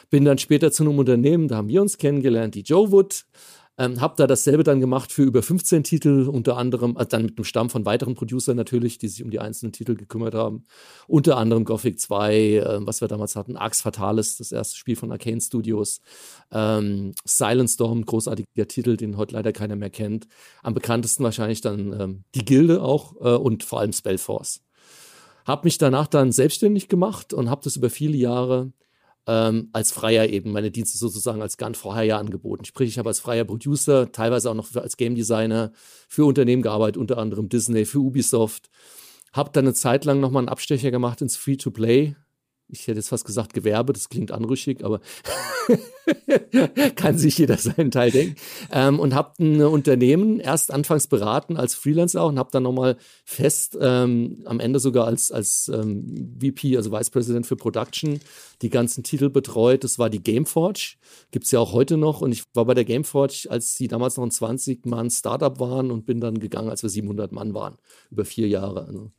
Bin 0.09 0.23
dann 0.23 0.37
später 0.37 0.71
zu 0.71 0.83
einem 0.83 0.97
Unternehmen, 0.97 1.49
da 1.49 1.57
haben 1.57 1.67
wir 1.67 1.81
uns 1.81 1.97
kennengelernt, 1.97 2.55
die 2.55 2.61
Joe 2.61 2.89
Wood. 2.89 3.25
Ähm, 3.79 4.01
hab 4.01 4.17
da 4.17 4.25
dasselbe 4.25 4.63
dann 4.63 4.79
gemacht 4.79 5.11
für 5.11 5.21
über 5.21 5.43
15 5.43 5.83
Titel, 5.83 6.27
unter 6.27 6.57
anderem, 6.57 6.97
also 6.97 7.09
dann 7.09 7.23
mit 7.23 7.37
einem 7.37 7.45
Stamm 7.45 7.69
von 7.69 7.85
weiteren 7.85 8.15
Producern 8.15 8.57
natürlich, 8.57 8.97
die 8.97 9.07
sich 9.07 9.23
um 9.23 9.29
die 9.29 9.39
einzelnen 9.39 9.71
Titel 9.71 9.95
gekümmert 9.95 10.33
haben. 10.33 10.63
Unter 11.07 11.37
anderem 11.37 11.63
Gothic 11.63 11.99
2, 11.99 12.35
äh, 12.35 12.77
was 12.87 13.01
wir 13.01 13.07
damals 13.07 13.35
hatten, 13.35 13.55
Arx 13.55 13.81
Fatalis, 13.81 14.37
das 14.37 14.51
erste 14.51 14.77
Spiel 14.77 14.95
von 14.95 15.11
Arcane 15.11 15.41
Studios. 15.41 16.01
Ähm, 16.51 17.13
Silent 17.23 17.69
Storm, 17.69 18.03
großartiger 18.03 18.67
Titel, 18.67 18.97
den 18.97 19.15
heute 19.15 19.35
leider 19.35 19.53
keiner 19.53 19.75
mehr 19.75 19.91
kennt. 19.91 20.27
Am 20.63 20.73
bekanntesten 20.73 21.23
wahrscheinlich 21.23 21.61
dann 21.61 21.93
ähm, 21.99 22.23
die 22.33 22.45
Gilde 22.45 22.81
auch 22.81 23.15
äh, 23.21 23.35
und 23.35 23.63
vor 23.63 23.81
allem 23.81 23.93
Spellforce. 23.93 24.61
Hab 25.45 25.63
mich 25.63 25.77
danach 25.77 26.07
dann 26.07 26.31
selbstständig 26.31 26.89
gemacht 26.89 27.31
und 27.31 27.49
habe 27.49 27.61
das 27.63 27.75
über 27.77 27.89
viele 27.89 28.17
Jahre 28.17 28.73
ähm, 29.27 29.69
als 29.73 29.91
Freier 29.91 30.29
eben 30.29 30.51
meine 30.51 30.71
Dienste 30.71 30.97
sozusagen 30.97 31.41
als 31.41 31.57
Gun 31.57 31.75
vorher 31.75 32.03
ja 32.03 32.17
angeboten. 32.17 32.65
Sprich, 32.65 32.89
ich 32.89 32.97
habe 32.97 33.09
als 33.09 33.19
freier 33.19 33.43
Producer, 33.43 34.11
teilweise 34.11 34.49
auch 34.49 34.55
noch 34.55 34.73
als 34.75 34.97
Game 34.97 35.15
Designer 35.15 35.71
für 36.07 36.25
Unternehmen 36.25 36.61
gearbeitet, 36.61 36.97
unter 36.97 37.17
anderem 37.17 37.49
Disney, 37.49 37.85
für 37.85 37.99
Ubisoft. 37.99 38.69
Habe 39.33 39.51
dann 39.51 39.65
eine 39.65 39.73
Zeit 39.73 40.05
lang 40.05 40.21
nochmal 40.21 40.41
einen 40.41 40.49
Abstecher 40.49 40.91
gemacht 40.91 41.21
ins 41.21 41.35
Free-to-Play, 41.35 42.15
ich 42.69 42.87
hätte 42.87 42.99
jetzt 42.99 43.09
fast 43.09 43.25
gesagt 43.25 43.53
Gewerbe, 43.53 43.93
das 43.93 44.09
klingt 44.09 44.31
anrüchig, 44.31 44.83
aber 44.83 44.99
kann 46.95 47.17
sich 47.17 47.37
jeder 47.37 47.57
seinen 47.57 47.91
Teil 47.91 48.11
denken. 48.11 48.35
Ähm, 48.71 48.99
und 48.99 49.15
habe 49.15 49.33
ein 49.39 49.61
Unternehmen 49.61 50.39
erst 50.39 50.71
anfangs 50.73 51.07
beraten 51.07 51.57
als 51.57 51.75
Freelancer 51.75 52.21
auch 52.21 52.29
und 52.29 52.39
habe 52.39 52.49
dann 52.51 52.63
nochmal 52.63 52.97
fest 53.23 53.77
ähm, 53.79 54.41
am 54.45 54.59
Ende 54.59 54.79
sogar 54.79 55.07
als, 55.07 55.31
als 55.31 55.71
ähm, 55.73 56.37
VP, 56.41 56.75
also 56.77 56.91
Vice 56.91 57.09
President 57.09 57.45
für 57.45 57.55
Production, 57.55 58.19
die 58.61 58.69
ganzen 58.69 59.03
Titel 59.03 59.29
betreut. 59.29 59.83
Das 59.83 59.97
war 59.97 60.09
die 60.09 60.21
Gameforge, 60.21 60.95
gibt's 61.31 61.51
ja 61.51 61.59
auch 61.59 61.73
heute 61.73 61.97
noch. 61.97 62.21
Und 62.21 62.31
ich 62.31 62.43
war 62.53 62.65
bei 62.65 62.73
der 62.73 62.85
Gameforge, 62.85 63.47
als 63.49 63.75
sie 63.75 63.87
damals 63.87 64.17
noch 64.17 64.25
ein 64.25 64.31
20-Mann-Startup 64.31 65.59
waren 65.59 65.91
und 65.91 66.05
bin 66.05 66.19
dann 66.19 66.39
gegangen, 66.39 66.69
als 66.69 66.83
wir 66.83 66.89
700 66.89 67.31
Mann 67.31 67.53
waren, 67.53 67.77
über 68.11 68.25
vier 68.25 68.47
Jahre. 68.47 68.85
Also 68.85 69.11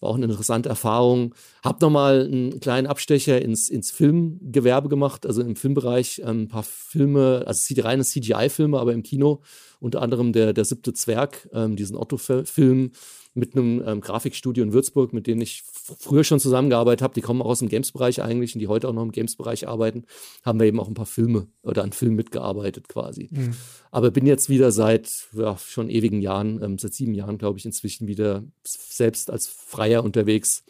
war 0.00 0.10
auch 0.10 0.16
eine 0.16 0.26
interessante 0.26 0.68
Erfahrung. 0.68 1.34
Hab 1.62 1.80
nochmal 1.80 2.24
einen 2.24 2.60
kleinen 2.60 2.86
Abstecher 2.94 3.42
ins, 3.42 3.68
ins 3.68 3.90
Filmgewerbe 3.90 4.88
gemacht, 4.88 5.26
also 5.26 5.42
im 5.42 5.56
Filmbereich 5.56 6.22
ähm, 6.24 6.42
ein 6.42 6.48
paar 6.48 6.62
Filme, 6.62 7.42
also 7.44 7.74
reine 7.82 8.04
CGI-Filme, 8.04 8.78
aber 8.78 8.92
im 8.92 9.02
Kino, 9.02 9.42
unter 9.80 10.00
anderem 10.00 10.32
der, 10.32 10.52
der 10.52 10.64
siebte 10.64 10.92
Zwerg, 10.92 11.48
ähm, 11.52 11.74
diesen 11.74 11.96
Otto-Film 11.96 12.92
mit 13.34 13.56
einem 13.56 13.82
ähm, 13.84 14.00
Grafikstudio 14.00 14.62
in 14.62 14.72
Würzburg, 14.72 15.12
mit 15.12 15.26
denen 15.26 15.40
ich 15.40 15.64
früher 15.64 16.22
schon 16.22 16.38
zusammengearbeitet 16.38 17.02
habe. 17.02 17.14
Die 17.14 17.20
kommen 17.20 17.42
auch 17.42 17.46
aus 17.46 17.58
dem 17.58 17.68
Games-Bereich 17.68 18.22
eigentlich 18.22 18.54
und 18.54 18.60
die 18.60 18.68
heute 18.68 18.88
auch 18.88 18.92
noch 18.92 19.02
im 19.02 19.10
Games-Bereich 19.10 19.66
arbeiten. 19.66 20.04
Haben 20.44 20.60
wir 20.60 20.66
eben 20.68 20.78
auch 20.78 20.86
ein 20.86 20.94
paar 20.94 21.04
Filme 21.04 21.48
oder 21.62 21.82
an 21.82 21.90
Filmen 21.90 22.14
mitgearbeitet 22.14 22.88
quasi. 22.88 23.28
Mhm. 23.32 23.54
Aber 23.90 24.12
bin 24.12 24.26
jetzt 24.26 24.48
wieder 24.48 24.70
seit 24.70 25.10
ja, 25.32 25.58
schon 25.58 25.90
ewigen 25.90 26.20
Jahren, 26.20 26.62
ähm, 26.62 26.78
seit 26.78 26.94
sieben 26.94 27.14
Jahren, 27.14 27.36
glaube 27.36 27.58
ich, 27.58 27.66
inzwischen 27.66 28.06
wieder 28.06 28.44
selbst 28.62 29.30
als 29.30 29.48
Freier 29.48 30.04
unterwegs. 30.04 30.62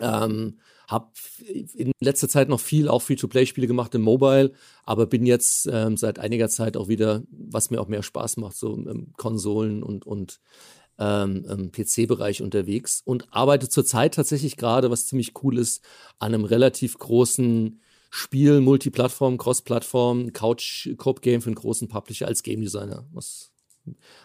Ähm, 0.00 0.58
hab 0.88 1.12
in 1.74 1.92
letzter 2.00 2.28
Zeit 2.28 2.48
noch 2.48 2.60
viel 2.60 2.88
auch 2.88 3.02
Free-to-Play-Spiele 3.02 3.66
gemacht 3.66 3.94
im 3.94 4.02
Mobile, 4.02 4.52
aber 4.84 5.06
bin 5.06 5.26
jetzt 5.26 5.68
ähm, 5.70 5.96
seit 5.96 6.18
einiger 6.18 6.48
Zeit 6.48 6.76
auch 6.76 6.88
wieder, 6.88 7.22
was 7.30 7.70
mir 7.70 7.80
auch 7.80 7.88
mehr 7.88 8.02
Spaß 8.02 8.36
macht, 8.36 8.56
so 8.56 8.74
im 8.74 9.12
Konsolen 9.16 9.82
und, 9.82 10.06
und 10.06 10.40
ähm, 10.98 11.72
PC-Bereich 11.72 12.42
unterwegs 12.42 13.02
und 13.04 13.32
arbeite 13.32 13.68
zurzeit 13.68 14.14
tatsächlich 14.14 14.56
gerade, 14.56 14.90
was 14.90 15.06
ziemlich 15.06 15.32
cool 15.42 15.58
ist, 15.58 15.84
an 16.18 16.34
einem 16.34 16.44
relativ 16.44 16.98
großen 16.98 17.80
Spiel, 18.10 18.60
Multiplattform, 18.60 19.38
Cross-Plattform, 19.38 20.32
Couch-Coop-Game 20.32 21.42
für 21.42 21.48
einen 21.48 21.56
großen 21.56 21.88
Publisher 21.88 22.28
als 22.28 22.44
Game 22.44 22.60
Designer. 22.60 23.04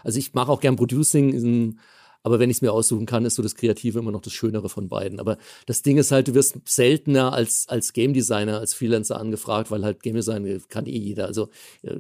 Also 0.04 0.20
ich 0.20 0.34
mache 0.36 0.52
auch 0.52 0.60
gern 0.60 0.76
Producing 0.76 1.34
in 1.34 1.80
Aber 2.24 2.40
wenn 2.40 2.50
ich 2.50 2.58
es 2.58 2.62
mir 2.62 2.74
aussuchen 2.74 3.06
kann, 3.06 3.26
ist 3.26 3.36
so 3.36 3.44
das 3.44 3.56
Kreative 3.56 4.00
immer 4.00 4.12
noch 4.12 4.22
das 4.22 4.34
Schönere 4.34 4.70
von 4.70 4.90
beiden. 4.90 5.20
Aber 5.20 5.38
das 5.66 5.82
Ding 5.82 5.98
ist 5.98 6.12
halt, 6.12 6.28
du 6.28 6.34
wirst 6.34 6.58
seltener 6.66 7.34
als, 7.34 7.66
als 7.70 7.94
Game 7.94 8.14
Designer, 8.14 8.60
als 8.60 8.74
Freelancer 8.74 9.20
angefragt, 9.20 9.72
weil 9.72 9.84
halt 9.84 10.04
Game 10.04 10.16
Design 10.16 10.62
kann 10.68 10.86
eh 10.86 10.98
jeder. 10.98 11.28
Also, 11.28 11.50
äh, 11.82 12.00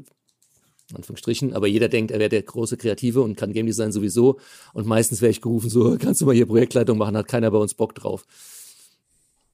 Anführungsstrichen, 0.93 1.53
aber 1.53 1.67
jeder 1.67 1.88
denkt, 1.88 2.12
er 2.12 2.19
wäre 2.19 2.29
der 2.29 2.41
große 2.41 2.75
Kreative 2.75 3.21
und 3.21 3.36
kann 3.36 3.53
Game 3.53 3.67
Design 3.67 3.91
sowieso. 3.91 4.39
Und 4.73 4.88
meistens 4.88 5.21
wäre 5.21 5.32
ich 5.32 5.41
gerufen, 5.41 5.69
so, 5.69 5.97
kannst 5.99 6.21
du 6.21 6.25
mal 6.25 6.36
hier 6.36 6.47
Projektleitung 6.47 6.97
machen, 6.97 7.15
hat 7.15 7.27
keiner 7.27 7.51
bei 7.51 7.60
uns 7.60 7.73
Bock 7.73 7.95
drauf. 7.95 8.25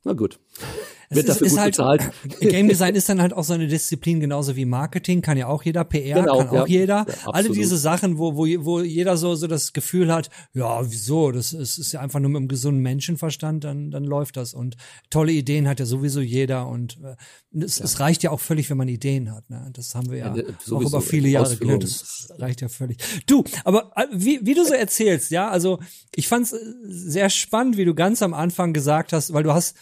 Na 0.03 0.13
gut. 0.13 0.39
Wird 1.09 1.25
ist, 1.25 1.29
dafür 1.29 1.47
ist 1.47 1.53
gut 1.53 1.59
halt, 1.59 1.71
bezahlt. 1.71 2.11
Game 2.39 2.67
Design 2.69 2.95
ist 2.95 3.09
dann 3.09 3.21
halt 3.21 3.33
auch 3.33 3.43
so 3.43 3.53
eine 3.53 3.67
Disziplin, 3.67 4.19
genauso 4.19 4.55
wie 4.55 4.65
Marketing, 4.65 5.21
kann 5.21 5.37
ja 5.37 5.47
auch 5.47 5.63
jeder, 5.63 5.83
PR 5.83 6.21
genau, 6.21 6.37
kann 6.39 6.59
auch 6.59 6.67
jeder. 6.67 7.05
Ja, 7.07 7.31
Alle 7.31 7.49
diese 7.49 7.77
Sachen, 7.77 8.17
wo, 8.17 8.35
wo, 8.35 8.45
wo 8.65 8.81
jeder 8.81 9.17
so, 9.17 9.35
so 9.35 9.47
das 9.47 9.73
Gefühl 9.73 10.11
hat, 10.11 10.29
ja, 10.53 10.89
wieso, 10.89 11.31
das 11.31 11.53
ist, 11.53 11.77
ist 11.77 11.91
ja 11.91 11.99
einfach 11.99 12.19
nur 12.19 12.29
mit 12.29 12.37
einem 12.37 12.47
gesunden 12.47 12.81
Menschenverstand, 12.81 13.63
dann, 13.63 13.91
dann 13.91 14.03
läuft 14.03 14.37
das. 14.37 14.53
Und 14.53 14.77
tolle 15.09 15.31
Ideen 15.31 15.67
hat 15.67 15.79
ja 15.79 15.85
sowieso 15.85 16.21
jeder 16.21 16.67
und 16.67 16.97
äh, 17.03 17.15
es, 17.63 17.79
ja. 17.79 17.85
es 17.85 17.99
reicht 17.99 18.23
ja 18.23 18.31
auch 18.31 18.39
völlig, 18.39 18.69
wenn 18.69 18.77
man 18.77 18.87
Ideen 18.87 19.31
hat. 19.31 19.49
Ne? 19.49 19.69
Das 19.73 19.95
haben 19.95 20.09
wir 20.09 20.17
ja, 20.17 20.35
ja 20.35 20.43
auch 20.71 20.81
über 20.81 21.01
viele 21.01 21.29
Jahre 21.29 21.55
gelernt. 21.55 21.83
Das 21.83 22.29
reicht 22.37 22.61
ja 22.61 22.69
völlig. 22.69 22.97
Du, 23.27 23.43
aber 23.63 23.91
äh, 23.95 24.07
wie, 24.11 24.39
wie 24.43 24.53
du 24.53 24.65
so 24.65 24.73
erzählst, 24.73 25.31
ja, 25.31 25.49
also 25.49 25.79
ich 26.13 26.27
fand 26.27 26.47
es 26.47 26.53
äh, 26.53 26.57
sehr 26.85 27.29
spannend, 27.29 27.77
wie 27.77 27.85
du 27.85 27.93
ganz 27.93 28.21
am 28.21 28.33
Anfang 28.33 28.73
gesagt 28.73 29.13
hast, 29.13 29.33
weil 29.33 29.43
du 29.43 29.53
hast 29.53 29.75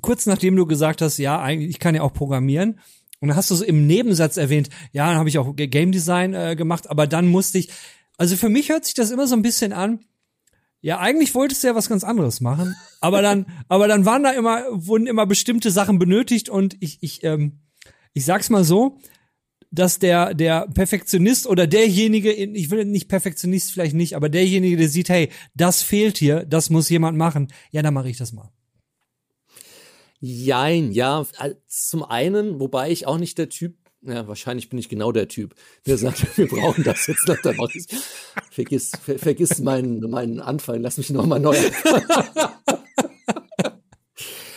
kurz 0.00 0.26
nachdem 0.26 0.56
du 0.56 0.66
gesagt 0.66 1.02
hast, 1.02 1.18
ja, 1.18 1.40
eigentlich, 1.40 1.70
ich 1.70 1.78
kann 1.78 1.94
ja 1.94 2.02
auch 2.02 2.12
programmieren. 2.12 2.80
Und 3.20 3.28
dann 3.28 3.36
hast 3.36 3.50
du 3.50 3.54
so 3.54 3.64
im 3.64 3.86
Nebensatz 3.86 4.36
erwähnt, 4.36 4.70
ja, 4.92 5.06
dann 5.06 5.18
habe 5.18 5.28
ich 5.28 5.38
auch 5.38 5.54
Game 5.54 5.92
Design 5.92 6.32
äh, 6.34 6.56
gemacht, 6.56 6.88
aber 6.88 7.06
dann 7.06 7.28
musste 7.28 7.58
ich, 7.58 7.70
also 8.16 8.36
für 8.36 8.48
mich 8.48 8.70
hört 8.70 8.86
sich 8.86 8.94
das 8.94 9.10
immer 9.10 9.26
so 9.26 9.34
ein 9.36 9.42
bisschen 9.42 9.72
an, 9.72 10.00
ja, 10.80 10.98
eigentlich 10.98 11.34
wolltest 11.34 11.62
du 11.62 11.68
ja 11.68 11.74
was 11.74 11.90
ganz 11.90 12.04
anderes 12.04 12.40
machen, 12.40 12.74
aber 13.00 13.20
dann, 13.20 13.46
aber 13.68 13.88
dann 13.88 14.06
waren 14.06 14.22
da 14.22 14.30
immer, 14.30 14.64
wurden 14.70 15.06
immer 15.06 15.26
bestimmte 15.26 15.70
Sachen 15.70 15.98
benötigt 15.98 16.48
und 16.48 16.76
ich, 16.80 17.02
ich, 17.02 17.22
ähm, 17.22 17.60
ich 18.14 18.24
sag's 18.24 18.48
mal 18.48 18.64
so, 18.64 18.98
dass 19.70 19.98
der, 19.98 20.34
der 20.34 20.66
Perfektionist 20.68 21.46
oder 21.46 21.66
derjenige, 21.66 22.32
ich 22.32 22.70
will 22.70 22.84
nicht 22.86 23.08
Perfektionist 23.08 23.70
vielleicht 23.70 23.94
nicht, 23.94 24.16
aber 24.16 24.28
derjenige, 24.28 24.76
der 24.76 24.88
sieht, 24.88 25.10
hey, 25.10 25.28
das 25.54 25.82
fehlt 25.82 26.18
hier, 26.18 26.44
das 26.44 26.70
muss 26.70 26.88
jemand 26.88 27.16
machen, 27.16 27.48
ja, 27.70 27.82
dann 27.82 27.94
mache 27.94 28.08
ich 28.08 28.16
das 28.16 28.32
mal. 28.32 28.50
Jein, 30.20 30.92
ja. 30.92 31.26
Zum 31.66 32.04
einen, 32.04 32.60
wobei 32.60 32.90
ich 32.90 33.06
auch 33.06 33.16
nicht 33.18 33.38
der 33.38 33.48
Typ, 33.48 33.76
ja, 34.02 34.28
wahrscheinlich 34.28 34.68
bin 34.68 34.78
ich 34.78 34.88
genau 34.88 35.12
der 35.12 35.28
Typ, 35.28 35.54
der 35.86 35.96
sagt, 35.98 36.36
wir 36.38 36.46
brauchen 36.46 36.84
das 36.84 37.06
jetzt 37.06 37.26
noch. 37.26 37.40
Dann 37.42 37.56
ich, 37.74 37.86
vergiss, 38.50 38.92
ver, 39.02 39.18
vergiss 39.18 39.58
meinen, 39.60 40.00
meinen 40.10 40.40
Anfang, 40.40 40.80
lass 40.80 40.98
mich 40.98 41.10
nochmal 41.10 41.40
neu. 41.40 41.56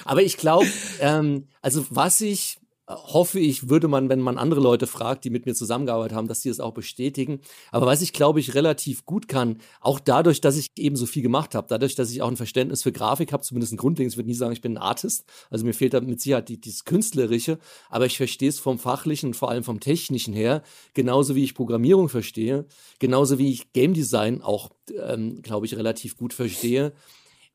Aber 0.05 0.21
ich 0.21 0.35
glaube, 0.37 0.67
ähm, 0.99 1.47
also 1.61 1.85
was 1.89 2.19
ich 2.19 2.59
hoffe 2.87 3.39
ich, 3.39 3.69
würde 3.69 3.87
man, 3.87 4.09
wenn 4.09 4.19
man 4.19 4.37
andere 4.37 4.59
Leute 4.59 4.87
fragt, 4.87 5.23
die 5.23 5.29
mit 5.29 5.45
mir 5.45 5.55
zusammengearbeitet 5.55 6.15
haben, 6.15 6.27
dass 6.27 6.41
sie 6.41 6.49
es 6.49 6.57
das 6.57 6.65
auch 6.65 6.73
bestätigen. 6.73 7.39
Aber 7.71 7.85
was 7.85 8.01
ich, 8.01 8.11
glaube 8.11 8.39
ich, 8.39 8.55
relativ 8.55 9.05
gut 9.05 9.27
kann, 9.27 9.59
auch 9.79 9.99
dadurch, 9.99 10.41
dass 10.41 10.57
ich 10.57 10.71
eben 10.77 10.95
so 10.97 11.05
viel 11.05 11.23
gemacht 11.23 11.55
habe, 11.55 11.67
dadurch, 11.69 11.95
dass 11.95 12.11
ich 12.11 12.21
auch 12.21 12.27
ein 12.27 12.35
Verständnis 12.35 12.83
für 12.83 12.91
Grafik 12.91 13.31
habe, 13.31 13.43
zumindest 13.43 13.73
ein 13.73 13.77
grundlegendes, 13.77 14.13
ich 14.13 14.17
würde 14.17 14.29
nie 14.29 14.35
sagen, 14.35 14.51
ich 14.51 14.61
bin 14.61 14.77
ein 14.77 14.83
Artist. 14.83 15.25
Also 15.49 15.65
mir 15.65 15.73
fehlt 15.73 15.93
da 15.93 16.01
mit 16.01 16.19
Sicherheit 16.19 16.49
die, 16.49 16.59
dieses 16.59 16.83
Künstlerische, 16.83 17.57
aber 17.89 18.05
ich 18.05 18.17
verstehe 18.17 18.49
es 18.49 18.59
vom 18.59 18.77
Fachlichen 18.77 19.27
und 19.27 19.35
vor 19.35 19.49
allem 19.49 19.63
vom 19.63 19.79
Technischen 19.79 20.33
her, 20.33 20.61
genauso 20.93 21.35
wie 21.35 21.43
ich 21.43 21.55
Programmierung 21.55 22.09
verstehe, 22.09 22.65
genauso 22.99 23.37
wie 23.37 23.51
ich 23.51 23.71
Game 23.71 23.93
Design 23.93 24.41
auch, 24.41 24.71
ähm, 25.07 25.41
glaube 25.41 25.65
ich, 25.65 25.77
relativ 25.77 26.17
gut 26.17 26.33
verstehe 26.33 26.91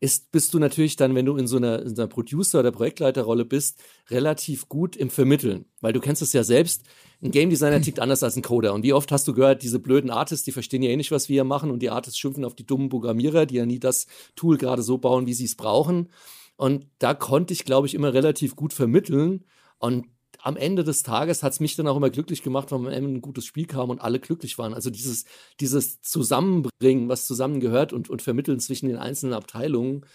ist, 0.01 0.31
bist 0.31 0.55
du 0.55 0.59
natürlich 0.59 0.97
dann, 0.97 1.15
wenn 1.15 1.27
du 1.27 1.37
in 1.37 1.47
so 1.47 1.57
einer, 1.57 1.83
in 1.83 1.99
einer 1.99 2.07
Producer- 2.07 2.61
oder 2.61 2.71
Projektleiterrolle 2.71 3.45
bist, 3.45 3.83
relativ 4.11 4.69
gut 4.69 4.97
im 4.97 5.11
Vermitteln. 5.11 5.65
Weil 5.81 5.93
du 5.93 6.01
kennst 6.01 6.23
es 6.23 6.33
ja 6.33 6.45
selbst, 6.45 6.85
ein 7.21 7.33
Game 7.33 7.51
Designer 7.51 7.83
tickt 7.83 7.99
anders 7.99 8.23
als 8.23 8.37
ein 8.37 8.43
Coder. 8.43 8.75
Und 8.75 8.85
wie 8.85 8.93
oft 8.93 9.11
hast 9.11 9.27
du 9.27 9.35
gehört, 9.35 9.63
diese 9.63 9.81
blöden 9.81 10.11
Artists, 10.11 10.45
die 10.45 10.53
verstehen 10.53 10.83
ja 10.83 10.91
eh 10.91 10.97
nicht, 10.97 11.11
was 11.11 11.29
wir 11.29 11.35
hier 11.35 11.45
machen 11.45 11.71
und 11.71 11.81
die 11.81 11.91
Artists 11.91 12.19
schimpfen 12.19 12.45
auf 12.45 12.55
die 12.55 12.67
dummen 12.67 12.91
Programmierer, 12.91 13.45
die 13.45 13.57
ja 13.57 13.67
nie 13.67 13.81
das 13.81 14.07
Tool 14.37 14.57
gerade 14.57 14.83
so 14.83 14.99
bauen, 14.99 15.27
wie 15.27 15.35
sie 15.35 15.47
es 15.47 15.57
brauchen. 15.57 16.11
Und 16.57 16.87
da 16.99 17.15
konnte 17.15 17.53
ich, 17.53 17.65
glaube 17.65 17.89
ich, 17.89 17.95
immer 17.95 18.15
relativ 18.15 18.55
gut 18.55 18.73
vermitteln. 18.73 19.45
Und 19.79 20.07
am 20.49 20.57
Ende 20.57 20.83
des 20.83 21.03
Tages 21.03 21.43
hat 21.43 21.53
es 21.53 21.61
mich 21.61 21.77
dann 21.77 21.87
auch 21.87 21.97
immer 21.99 22.09
glücklich 22.09 22.43
gemacht, 22.43 22.73
weil 22.73 22.79
am 22.79 22.87
Ende 22.87 23.11
ein 23.11 23.21
gutes 23.21 23.45
Spiel 23.45 23.67
kam 23.67 23.91
und 23.91 24.01
alle 24.01 24.19
glücklich 24.19 24.57
waren. 24.57 24.73
Also 24.73 24.89
dieses, 24.89 25.27
dieses 25.61 26.01
Zusammenbringen, 26.01 27.11
was 27.11 27.27
zusammengehört 27.27 27.93
und, 27.93 28.09
und 28.09 28.23
Vermitteln 28.23 28.59
zwischen 28.59 28.89
den 28.89 28.97
einzelnen 28.97 29.35
Abteilungen. 29.35 30.07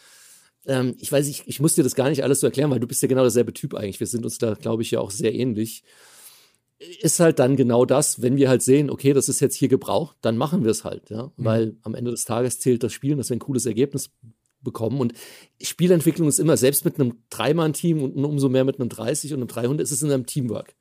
Ähm, 0.65 0.95
ich 0.99 1.11
weiß, 1.11 1.27
ich, 1.27 1.43
ich 1.45 1.59
muss 1.59 1.75
dir 1.75 1.83
das 1.83 1.93
gar 1.93 2.09
nicht 2.09 2.23
alles 2.23 2.39
so 2.39 2.47
erklären, 2.47 2.71
weil 2.71 2.79
du 2.79 2.87
bist 2.87 3.03
ja 3.03 3.07
genau 3.07 3.21
derselbe 3.21 3.53
Typ 3.53 3.75
eigentlich. 3.75 3.99
Wir 3.99 4.07
sind 4.07 4.25
uns 4.25 4.39
da, 4.39 4.55
glaube 4.55 4.81
ich, 4.81 4.89
ja 4.89 5.01
auch 5.01 5.11
sehr 5.11 5.35
ähnlich. 5.35 5.83
Ist 6.79 7.19
halt 7.19 7.37
dann 7.37 7.55
genau 7.55 7.85
das, 7.85 8.23
wenn 8.23 8.35
wir 8.35 8.49
halt 8.49 8.63
sehen, 8.63 8.89
okay, 8.89 9.13
das 9.13 9.29
ist 9.29 9.39
jetzt 9.39 9.55
hier 9.55 9.67
gebraucht, 9.67 10.17
dann 10.21 10.35
machen 10.35 10.63
wir 10.63 10.71
es 10.71 10.83
halt, 10.83 11.11
ja. 11.11 11.25
Mhm. 11.27 11.45
Weil 11.45 11.77
am 11.83 11.93
Ende 11.93 12.09
des 12.09 12.25
Tages 12.25 12.59
zählt 12.59 12.81
das 12.81 12.91
Spiel, 12.91 13.15
dass 13.15 13.29
wir 13.29 13.35
ein 13.35 13.39
cooles 13.39 13.67
Ergebnis 13.67 14.09
bekommen. 14.63 14.99
Und 14.99 15.13
Spielentwicklung 15.61 16.27
ist 16.27 16.39
immer, 16.39 16.57
selbst 16.57 16.85
mit 16.85 16.99
einem 16.99 17.17
Dreimann-Team 17.29 18.01
und 18.01 18.25
umso 18.25 18.49
mehr 18.49 18.63
mit 18.63 18.79
einem 18.79 18.89
30 18.89 19.33
und 19.33 19.39
einem 19.39 19.47
300, 19.47 19.83
ist 19.83 19.91
es 19.91 20.03
in 20.03 20.11
einem 20.11 20.25
Teamwork. 20.25 20.75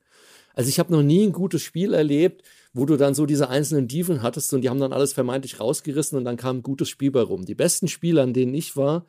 Also 0.54 0.68
ich 0.68 0.78
habe 0.78 0.92
noch 0.92 1.02
nie 1.02 1.24
ein 1.24 1.32
gutes 1.32 1.62
Spiel 1.62 1.94
erlebt, 1.94 2.42
wo 2.74 2.84
du 2.86 2.96
dann 2.96 3.14
so 3.14 3.26
diese 3.26 3.48
einzelnen 3.48 3.88
Dieven 3.88 4.22
hattest 4.22 4.52
und 4.52 4.62
die 4.62 4.70
haben 4.70 4.80
dann 4.80 4.92
alles 4.92 5.12
vermeintlich 5.12 5.60
rausgerissen 5.60 6.18
und 6.18 6.24
dann 6.24 6.36
kam 6.36 6.58
ein 6.58 6.62
gutes 6.62 6.88
Spiel 6.88 7.10
bei 7.10 7.22
rum. 7.22 7.44
Die 7.44 7.54
besten 7.54 7.88
Spiele, 7.88 8.22
an 8.22 8.32
denen 8.32 8.54
ich 8.54 8.76
war, 8.76 9.06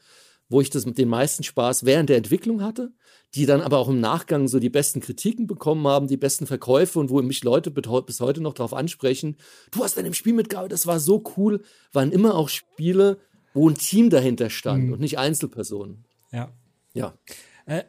wo 0.49 0.61
ich 0.61 0.69
das 0.69 0.85
mit 0.85 0.97
den 0.97 1.09
meisten 1.09 1.43
Spaß 1.43 1.85
während 1.85 2.09
der 2.09 2.17
Entwicklung 2.17 2.61
hatte, 2.61 2.91
die 3.35 3.45
dann 3.45 3.61
aber 3.61 3.77
auch 3.79 3.89
im 3.89 3.99
Nachgang 3.99 4.47
so 4.47 4.59
die 4.59 4.69
besten 4.69 4.99
Kritiken 4.99 5.47
bekommen 5.47 5.87
haben, 5.87 6.07
die 6.07 6.17
besten 6.17 6.45
Verkäufe 6.45 6.99
und 6.99 7.09
wo 7.09 7.21
mich 7.21 7.43
Leute 7.43 7.71
bis 7.71 8.19
heute 8.19 8.41
noch 8.41 8.53
darauf 8.53 8.73
ansprechen, 8.73 9.37
du 9.71 9.83
hast 9.83 9.97
dann 9.97 10.05
im 10.05 10.13
Spiel 10.13 10.33
mitgearbeitet, 10.33 10.73
das 10.73 10.87
war 10.87 10.99
so 10.99 11.23
cool, 11.37 11.63
waren 11.91 12.11
immer 12.11 12.35
auch 12.35 12.49
Spiele, 12.49 13.17
wo 13.53 13.69
ein 13.69 13.75
Team 13.75 14.09
dahinter 14.09 14.49
stand 14.49 14.85
mhm. 14.85 14.93
und 14.93 14.99
nicht 14.99 15.17
Einzelpersonen. 15.17 16.05
Ja. 16.31 16.51
Ja. 16.93 17.17
Äh, 17.65 17.83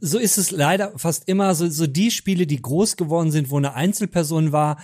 so 0.00 0.18
ist 0.18 0.38
es 0.38 0.50
leider 0.50 0.98
fast 0.98 1.28
immer 1.28 1.54
so, 1.54 1.68
so 1.68 1.86
die 1.86 2.10
Spiele, 2.10 2.46
die 2.46 2.60
groß 2.60 2.96
geworden 2.96 3.30
sind, 3.30 3.50
wo 3.50 3.56
eine 3.56 3.74
Einzelperson 3.74 4.52
war, 4.52 4.82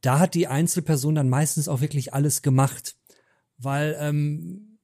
da 0.00 0.18
hat 0.18 0.34
die 0.34 0.48
Einzelperson 0.48 1.14
dann 1.14 1.28
meistens 1.28 1.68
auch 1.68 1.80
wirklich 1.80 2.12
alles 2.12 2.42
gemacht. 2.42 2.96
Weil 3.58 3.96
ähm, 4.00 4.78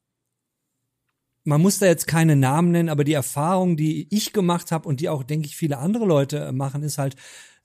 man 1.45 1.61
muss 1.61 1.79
da 1.79 1.87
jetzt 1.87 2.07
keine 2.07 2.37
Namen 2.37 2.71
nennen, 2.71 2.89
aber 2.89 3.05
die 3.05 3.15
Erfahrung, 3.15 3.77
die 3.77 4.07
ich 4.11 4.33
gemacht 4.33 4.71
habe 4.71 4.89
und 4.89 5.01
die 5.01 5.09
auch, 5.09 5.23
denke 5.23 5.47
ich, 5.47 5.57
viele 5.57 5.79
andere 5.79 6.05
Leute 6.05 6.53
machen, 6.53 6.83
ist 6.83 6.99
halt, 6.99 7.17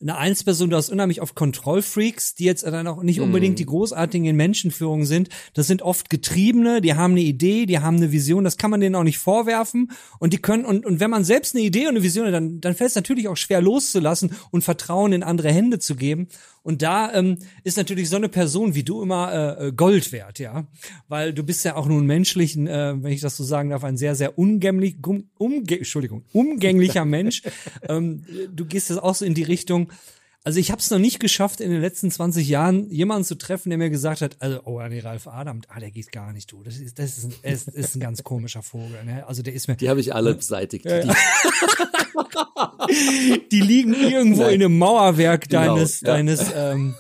eine 0.04 0.18
Einzelperson, 0.18 0.70
du 0.70 0.76
hast 0.76 0.90
unheimlich 0.90 1.22
oft 1.22 1.34
Kontrollfreaks, 1.34 2.36
die 2.36 2.44
jetzt 2.44 2.64
dann 2.64 2.88
auch 2.88 3.02
nicht 3.02 3.22
unbedingt 3.22 3.58
die 3.58 3.64
mhm. 3.64 3.70
großartigen 3.70 4.28
in 4.28 4.36
Menschenführung 4.36 5.06
sind. 5.06 5.30
Das 5.54 5.68
sind 5.68 5.82
oft 5.82 6.10
Getriebene, 6.10 6.82
die 6.82 6.94
haben 6.94 7.14
eine 7.14 7.22
Idee, 7.22 7.66
die 7.66 7.80
haben 7.80 7.98
eine 7.98 8.12
Vision, 8.12 8.44
das 8.44 8.58
kann 8.58 8.70
man 8.70 8.82
denen 8.82 8.96
auch 8.96 9.04
nicht 9.04 9.18
vorwerfen. 9.18 9.92
Und 10.20 10.34
die 10.34 10.40
können, 10.40 10.66
und, 10.66 10.86
und 10.86 11.00
wenn 11.00 11.10
man 11.10 11.24
selbst 11.24 11.56
eine 11.56 11.64
Idee 11.64 11.84
und 11.84 11.96
eine 11.96 12.04
Vision 12.04 12.28
hat, 12.28 12.34
dann, 12.34 12.60
dann 12.60 12.76
fällt 12.76 12.90
es 12.90 12.96
natürlich 12.96 13.30
auch 13.30 13.38
schwer 13.38 13.62
loszulassen 13.62 14.36
und 14.52 14.64
Vertrauen 14.64 15.14
in 15.14 15.24
andere 15.24 15.52
Hände 15.52 15.80
zu 15.80 15.96
geben. 15.96 16.28
Und 16.64 16.82
da 16.82 17.14
ähm, 17.14 17.40
ist 17.66 17.76
natürlich 17.76 18.10
so 18.10 18.16
eine 18.16 18.30
Person 18.30 18.74
wie 18.74 18.84
du 18.84 19.02
immer 19.02 19.58
äh, 19.60 19.68
äh 19.68 19.72
Gold 19.74 20.14
wert, 20.14 20.40
ja, 20.40 20.66
weil 21.10 21.34
du 21.34 21.44
bist 21.44 21.66
ja 21.66 21.76
auch 21.76 21.88
nun 21.88 22.06
menschlich, 22.06 22.58
äh, 22.58 23.04
wenn 23.04 23.12
ich 23.12 23.20
das 23.20 23.36
so 23.36 23.44
sagen 23.44 23.72
darf, 23.72 23.84
ein 23.84 23.98
sehr 23.98 24.16
sehr 24.16 24.40
ungänglich, 24.40 24.96
um, 25.06 25.26
umge 25.38 25.78
Entschuldigung, 25.78 26.24
umgänglicher 26.32 27.04
Mensch. 27.06 27.44
ähm, 27.90 28.24
du 28.50 28.66
gehst 28.66 28.90
jetzt 28.90 29.04
auch 29.04 29.14
so 29.14 29.26
in 29.26 29.34
die 29.34 29.44
Richtung. 29.44 29.90
Also 30.46 30.60
ich 30.60 30.72
habe 30.72 30.82
es 30.82 30.92
noch 30.92 31.00
nicht 31.00 31.22
geschafft, 31.22 31.62
in 31.62 31.72
den 31.72 31.80
letzten 31.80 32.12
20 32.12 32.46
Jahren 32.50 32.90
jemanden 32.90 33.24
zu 33.24 33.36
treffen, 33.36 33.70
der 33.70 33.78
mir 33.78 33.90
gesagt 33.90 34.20
hat, 34.22 34.36
also, 34.40 34.60
oh, 34.66 34.82
nee, 34.90 35.00
Ralf 35.00 35.26
Adam, 35.28 35.62
ah, 35.70 35.80
der 35.80 35.90
geht 35.90 36.12
gar 36.12 36.34
nicht, 36.34 36.52
du. 36.52 36.64
Das 36.64 36.76
ist, 36.78 37.00
das 37.00 37.18
ist, 37.18 37.24
ein, 37.24 37.34
ist, 37.44 37.70
ist 37.70 37.96
ein 37.96 38.02
ganz 38.02 38.24
komischer 38.24 38.62
Vogel. 38.62 39.06
Ne? 39.06 39.26
Also 39.26 39.42
der 39.42 39.54
ist 39.54 39.70
mir. 39.70 39.78
Die 39.78 39.90
habe 39.90 40.02
ich 40.02 40.14
alle 40.14 40.36
beseitigt. 40.36 40.84
Ja, 40.86 41.06
ja. 41.06 41.16
Die 43.52 43.62
liegen 43.62 43.94
irgendwo 43.94 44.44
Nein. 44.44 44.56
in 44.56 44.64
einem 44.64 44.78
Mauerwerk 44.78 45.48
genau, 45.48 45.76
deines, 45.76 46.02
ja. 46.02 46.08
deines 46.08 46.46
ähm, 46.54 46.96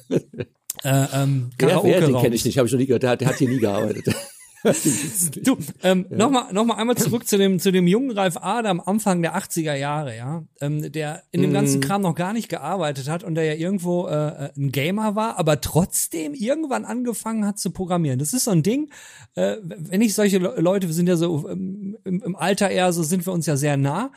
äh, 0.84 1.06
ähm, 1.13 1.49
Karaoke 1.58 1.88
wer, 1.88 2.01
wer, 2.01 2.08
den 2.08 2.21
kenne 2.21 2.36
ich 2.36 2.45
nicht, 2.45 2.58
habe 2.58 2.67
ich 2.67 2.71
noch 2.71 2.79
nie 2.79 2.86
gehört. 2.86 3.03
Der, 3.03 3.17
der 3.17 3.27
hat 3.27 3.38
hier 3.38 3.49
nie 3.49 3.60
gearbeitet. 3.60 4.15
Du, 4.63 5.58
ähm, 5.84 6.06
ja. 6.10 6.17
nochmal 6.17 6.54
noch 6.54 6.65
mal 6.65 6.76
einmal 6.76 6.95
zurück 6.97 7.28
zu 7.28 7.38
dem, 7.38 7.60
zu 7.60 7.71
dem 7.71 7.88
jungen 7.88 8.12
Ralf 8.12 8.38
Adam 8.38 8.80
Anfang 8.80 9.21
der 9.21 9.36
80er 9.36 9.76
Jahre, 9.76 10.15
ja, 10.15 10.43
ähm, 10.62 10.91
der 10.91 11.23
in 11.32 11.41
dem 11.41 11.54
ganzen 11.54 11.78
mhm. 11.78 11.82
Kram 11.82 12.02
noch 12.02 12.15
gar 12.15 12.34
nicht 12.34 12.49
gearbeitet 12.49 13.10
hat 13.10 13.23
und 13.23 13.36
der 13.36 13.45
ja 13.45 13.54
irgendwo 13.54 14.08
äh, 14.08 14.52
ein 14.56 14.71
Gamer 14.71 15.15
war, 15.15 15.38
aber 15.38 15.62
trotzdem 15.62 16.34
irgendwann 16.34 16.86
angefangen 16.86 17.45
hat 17.45 17.60
zu 17.60 17.71
programmieren. 17.71 18.19
Das 18.19 18.34
ist 18.34 18.45
so 18.45 18.52
ein 18.52 18.63
Ding, 18.63 18.89
äh, 19.36 19.58
wenn 19.62 20.02
ich 20.02 20.13
solche 20.13 20.38
Leute, 20.38 20.88
wir 20.88 20.93
sind 20.93 21.10
ja 21.10 21.17
so 21.17 21.49
ähm, 21.49 21.97
im, 22.04 22.21
im 22.21 22.36
Alter 22.36 22.69
eher, 22.69 22.93
so 22.93 23.04
sind 23.04 23.26
wir 23.26 23.34
uns 23.34 23.45
ja 23.45 23.58
sehr 23.58 23.78
nah 23.78 24.06
Äh, 24.06 24.10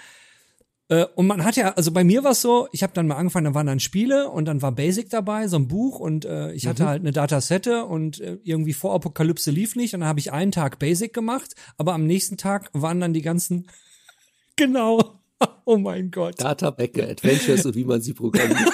und 0.88 1.26
man 1.26 1.44
hat 1.44 1.56
ja, 1.56 1.72
also 1.72 1.90
bei 1.90 2.04
mir 2.04 2.22
war 2.22 2.30
es 2.30 2.42
so, 2.42 2.68
ich 2.70 2.84
habe 2.84 2.92
dann 2.92 3.08
mal 3.08 3.16
angefangen, 3.16 3.46
da 3.46 3.54
waren 3.54 3.66
dann 3.66 3.80
Spiele 3.80 4.30
und 4.30 4.44
dann 4.44 4.62
war 4.62 4.70
Basic 4.70 5.10
dabei, 5.10 5.48
so 5.48 5.56
ein 5.56 5.66
Buch 5.66 5.98
und 5.98 6.24
äh, 6.24 6.52
ich 6.52 6.68
hatte 6.68 6.84
mhm. 6.84 6.88
halt 6.88 7.00
eine 7.00 7.10
Datasette 7.10 7.84
und 7.86 8.20
äh, 8.20 8.38
irgendwie 8.44 8.72
vor 8.72 8.94
Apokalypse 8.94 9.50
lief 9.50 9.74
nicht 9.74 9.94
und 9.94 10.00
dann 10.00 10.08
habe 10.08 10.20
ich 10.20 10.32
einen 10.32 10.52
Tag 10.52 10.78
Basic 10.78 11.12
gemacht, 11.12 11.56
aber 11.76 11.94
am 11.94 12.06
nächsten 12.06 12.36
Tag 12.36 12.70
waren 12.72 13.00
dann 13.00 13.12
die 13.12 13.22
ganzen 13.22 13.66
genau. 14.56 15.20
Oh 15.64 15.76
mein 15.76 16.10
Gott. 16.10 16.40
Data 16.40 16.70
Backer 16.70 17.08
Adventures 17.08 17.66
und 17.66 17.74
wie 17.74 17.84
man 17.84 18.00
sie 18.00 18.14
programmiert. 18.14 18.70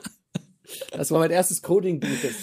das 0.90 1.10
war 1.10 1.20
mein 1.20 1.30
erstes 1.30 1.62
Coding-Buch. 1.62 2.08
Das 2.22 2.34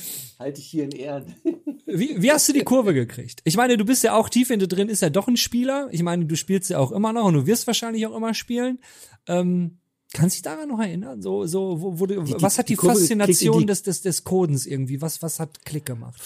halte 0.43 0.59
ich 0.59 0.67
hier 0.67 0.83
in 0.83 0.91
Ehren. 0.91 1.35
Wie, 1.85 2.21
wie 2.21 2.31
hast 2.31 2.47
du 2.47 2.53
die 2.53 2.63
Kurve 2.63 2.93
gekriegt? 2.93 3.41
Ich 3.43 3.55
meine, 3.55 3.77
du 3.77 3.85
bist 3.85 4.03
ja 4.03 4.15
auch 4.15 4.29
tief 4.29 4.49
in 4.49 4.59
dir 4.59 4.67
drin, 4.67 4.89
ist 4.89 5.01
ja 5.01 5.09
doch 5.09 5.27
ein 5.27 5.37
Spieler. 5.37 5.89
Ich 5.91 6.01
meine, 6.01 6.25
du 6.25 6.35
spielst 6.35 6.69
ja 6.69 6.79
auch 6.79 6.91
immer 6.91 7.13
noch 7.13 7.25
und 7.25 7.33
du 7.33 7.45
wirst 7.45 7.67
wahrscheinlich 7.67 8.07
auch 8.07 8.15
immer 8.15 8.33
spielen. 8.33 8.79
Ähm, 9.27 9.77
kannst 10.11 10.35
dich 10.35 10.41
daran 10.41 10.69
noch 10.69 10.79
erinnern? 10.79 11.21
So, 11.21 11.45
so, 11.45 11.81
wo, 11.81 11.99
wo 11.99 12.05
du, 12.05 12.23
die, 12.23 12.41
was 12.41 12.57
hat 12.57 12.69
die, 12.69 12.75
die 12.75 12.85
Faszination 12.85 13.59
die, 13.59 13.65
des, 13.67 13.83
des, 13.83 14.01
des 14.01 14.23
Codens 14.23 14.65
irgendwie? 14.65 15.01
Was, 15.01 15.21
was 15.21 15.39
hat 15.39 15.65
Klick 15.65 15.85
gemacht? 15.85 16.19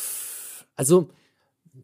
Also, 0.75 1.10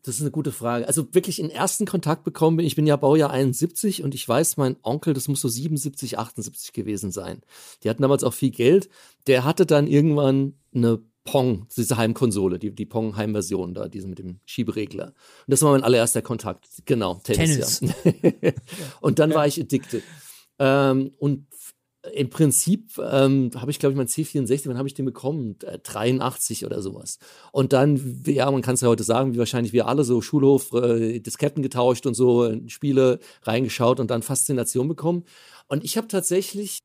das 0.03 0.15
ist 0.15 0.21
eine 0.21 0.31
gute 0.31 0.51
Frage. 0.51 0.87
Also 0.87 1.13
wirklich 1.13 1.39
in 1.39 1.49
ersten 1.49 1.85
Kontakt 1.85 2.23
bekommen 2.23 2.57
bin 2.57 2.65
ich 2.65 2.75
bin 2.75 2.87
ja 2.87 2.95
Baujahr 2.95 3.31
71 3.31 4.03
und 4.03 4.15
ich 4.15 4.27
weiß, 4.27 4.57
mein 4.57 4.77
Onkel, 4.81 5.13
das 5.13 5.27
muss 5.27 5.41
so 5.41 5.47
77, 5.47 6.17
78 6.17 6.73
gewesen 6.73 7.11
sein. 7.11 7.41
Die 7.83 7.89
hatten 7.89 8.01
damals 8.01 8.23
auch 8.23 8.33
viel 8.33 8.51
Geld. 8.51 8.89
Der 9.27 9.43
hatte 9.43 9.65
dann 9.65 9.87
irgendwann 9.87 10.53
eine 10.73 11.01
Pong, 11.23 11.67
diese 11.75 11.97
Heimkonsole, 11.97 12.59
die, 12.59 12.71
die 12.71 12.85
Pong-Heimversion 12.85 13.73
da, 13.73 13.87
diese 13.87 14.07
mit 14.07 14.19
dem 14.19 14.39
Schieberegler. 14.45 15.07
Und 15.07 15.15
das 15.47 15.61
war 15.61 15.71
mein 15.71 15.83
allererster 15.83 16.21
Kontakt. 16.21 16.67
Genau, 16.85 17.15
Tennis. 17.23 17.79
Tennis. 17.79 17.95
Ja. 18.41 18.51
und 19.01 19.19
dann 19.19 19.33
war 19.33 19.47
ich 19.47 19.59
addicted. 19.59 20.03
Ähm, 20.59 21.11
und 21.17 21.47
im 22.11 22.29
Prinzip 22.29 22.97
ähm, 22.97 23.51
habe 23.55 23.71
ich, 23.71 23.79
glaube 23.79 23.93
ich, 23.93 23.97
mein 23.97 24.07
C64, 24.07 24.67
wann 24.67 24.77
habe 24.77 24.89
ich 24.89 24.93
den 24.93 25.05
bekommen? 25.05 25.55
83 25.59 26.61
äh, 26.61 26.65
oder 26.65 26.81
sowas. 26.81 27.17
Und 27.53 27.71
dann, 27.71 28.23
ja, 28.27 28.51
man 28.51 28.61
kann 28.61 28.73
es 28.75 28.81
ja 28.81 28.89
heute 28.89 29.05
sagen, 29.05 29.33
wie 29.33 29.39
wahrscheinlich 29.39 29.71
wir 29.71 29.87
alle 29.87 30.03
so 30.03 30.21
Schulhof, 30.21 30.73
äh, 30.73 31.19
Disketten 31.21 31.63
getauscht 31.63 32.05
und 32.05 32.13
so, 32.13 32.53
Spiele 32.67 33.19
reingeschaut 33.43 34.01
und 34.01 34.11
dann 34.11 34.21
Faszination 34.21 34.89
bekommen. 34.89 35.23
Und 35.67 35.85
ich 35.85 35.95
habe 35.95 36.09
tatsächlich 36.09 36.79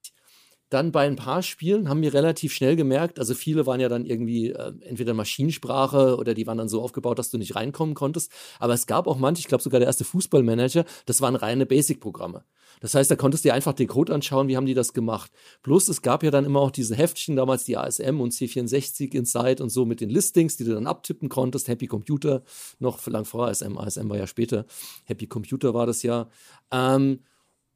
dann 0.71 0.93
bei 0.93 1.07
ein 1.07 1.17
paar 1.17 1.43
Spielen 1.43 1.89
haben 1.89 2.03
wir 2.03 2.13
relativ 2.13 2.53
schnell 2.53 2.77
gemerkt, 2.77 3.19
also 3.19 3.35
viele 3.35 3.67
waren 3.67 3.81
ja 3.81 3.89
dann 3.89 4.05
irgendwie 4.05 4.51
äh, 4.51 4.73
entweder 4.81 5.15
Maschinensprache 5.15 6.17
oder 6.17 6.35
die 6.35 6.47
waren 6.47 6.59
dann 6.59 6.69
so 6.69 6.83
aufgebaut, 6.83 7.19
dass 7.19 7.31
du 7.31 7.39
nicht 7.39 7.57
reinkommen 7.57 7.95
konntest. 7.95 8.31
Aber 8.59 8.75
es 8.75 8.87
gab 8.87 9.07
auch 9.07 9.19
manche, 9.19 9.41
ich 9.41 9.49
glaube 9.49 9.63
sogar 9.63 9.81
der 9.81 9.87
erste 9.87 10.05
Fußballmanager, 10.05 10.85
das 11.07 11.21
waren 11.21 11.37
reine 11.37 11.65
Basic-Programme. 11.65 12.45
Das 12.81 12.95
heißt, 12.95 13.11
da 13.11 13.17
konntest 13.17 13.45
du 13.45 13.49
dir 13.49 13.55
einfach 13.55 13.73
den 13.73 13.89
Code 13.89 14.15
anschauen, 14.15 14.49
wie 14.49 14.57
haben 14.57 14.67
die 14.67 14.75
das 14.75 14.93
gemacht. 14.93 15.33
Plus 15.63 15.89
es 15.89 16.03
gab 16.03 16.23
ja 16.23 16.31
dann 16.31 16.45
immer 16.45 16.61
auch 16.61 16.71
diese 16.71 16.95
Heftchen, 16.95 17.35
damals 17.35 17.65
die 17.65 17.77
ASM 17.77 18.21
und 18.21 18.33
C64 18.33 19.15
Inside 19.15 19.63
und 19.63 19.71
so 19.71 19.85
mit 19.85 20.01
den 20.01 20.11
Listings, 20.11 20.57
die 20.57 20.65
du 20.65 20.75
dann 20.75 20.87
abtippen 20.87 21.29
konntest. 21.29 21.69
Happy 21.69 21.87
Computer, 21.87 22.43
noch 22.79 23.05
lang 23.07 23.25
vor 23.25 23.49
ASM, 23.49 23.79
ASM 23.79 24.09
war 24.09 24.19
ja 24.19 24.27
später. 24.27 24.67
Happy 25.05 25.27
Computer 25.27 25.75
war 25.75 25.87
das 25.87 26.03
ja. 26.03 26.29
Ähm, 26.71 27.21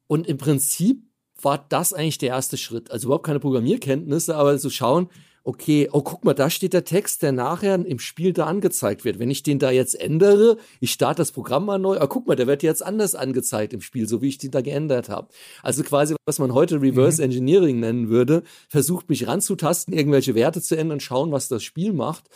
und 0.06 0.26
im 0.26 0.36
Prinzip 0.36 1.11
war 1.40 1.64
das 1.68 1.92
eigentlich 1.92 2.18
der 2.18 2.30
erste 2.30 2.56
Schritt. 2.56 2.90
Also 2.90 3.08
überhaupt 3.08 3.26
keine 3.26 3.40
Programmierkenntnisse, 3.40 4.36
aber 4.36 4.58
so 4.58 4.70
schauen, 4.70 5.08
okay, 5.44 5.88
oh, 5.92 6.02
guck 6.02 6.24
mal, 6.24 6.34
da 6.34 6.50
steht 6.50 6.72
der 6.72 6.84
Text, 6.84 7.22
der 7.22 7.32
nachher 7.32 7.74
im 7.74 7.98
Spiel 7.98 8.32
da 8.32 8.46
angezeigt 8.46 9.04
wird. 9.04 9.18
Wenn 9.18 9.30
ich 9.30 9.42
den 9.42 9.58
da 9.58 9.70
jetzt 9.70 9.98
ändere, 10.00 10.56
ich 10.80 10.92
starte 10.92 11.20
das 11.20 11.32
Programm 11.32 11.66
mal 11.66 11.78
neu, 11.78 11.98
oh, 12.00 12.06
guck 12.06 12.28
mal, 12.28 12.36
der 12.36 12.46
wird 12.46 12.62
jetzt 12.62 12.84
anders 12.84 13.14
angezeigt 13.14 13.72
im 13.72 13.80
Spiel, 13.80 14.08
so 14.08 14.22
wie 14.22 14.28
ich 14.28 14.38
den 14.38 14.52
da 14.52 14.60
geändert 14.60 15.08
habe. 15.08 15.28
Also 15.62 15.82
quasi, 15.82 16.14
was 16.26 16.38
man 16.38 16.54
heute 16.54 16.80
Reverse 16.80 17.20
mhm. 17.20 17.24
Engineering 17.24 17.80
nennen 17.80 18.08
würde, 18.08 18.44
versucht 18.68 19.08
mich 19.08 19.26
ranzutasten, 19.26 19.92
irgendwelche 19.92 20.34
Werte 20.34 20.62
zu 20.62 20.76
ändern, 20.76 21.00
schauen, 21.00 21.32
was 21.32 21.48
das 21.48 21.64
Spiel 21.64 21.92
macht. 21.92 22.28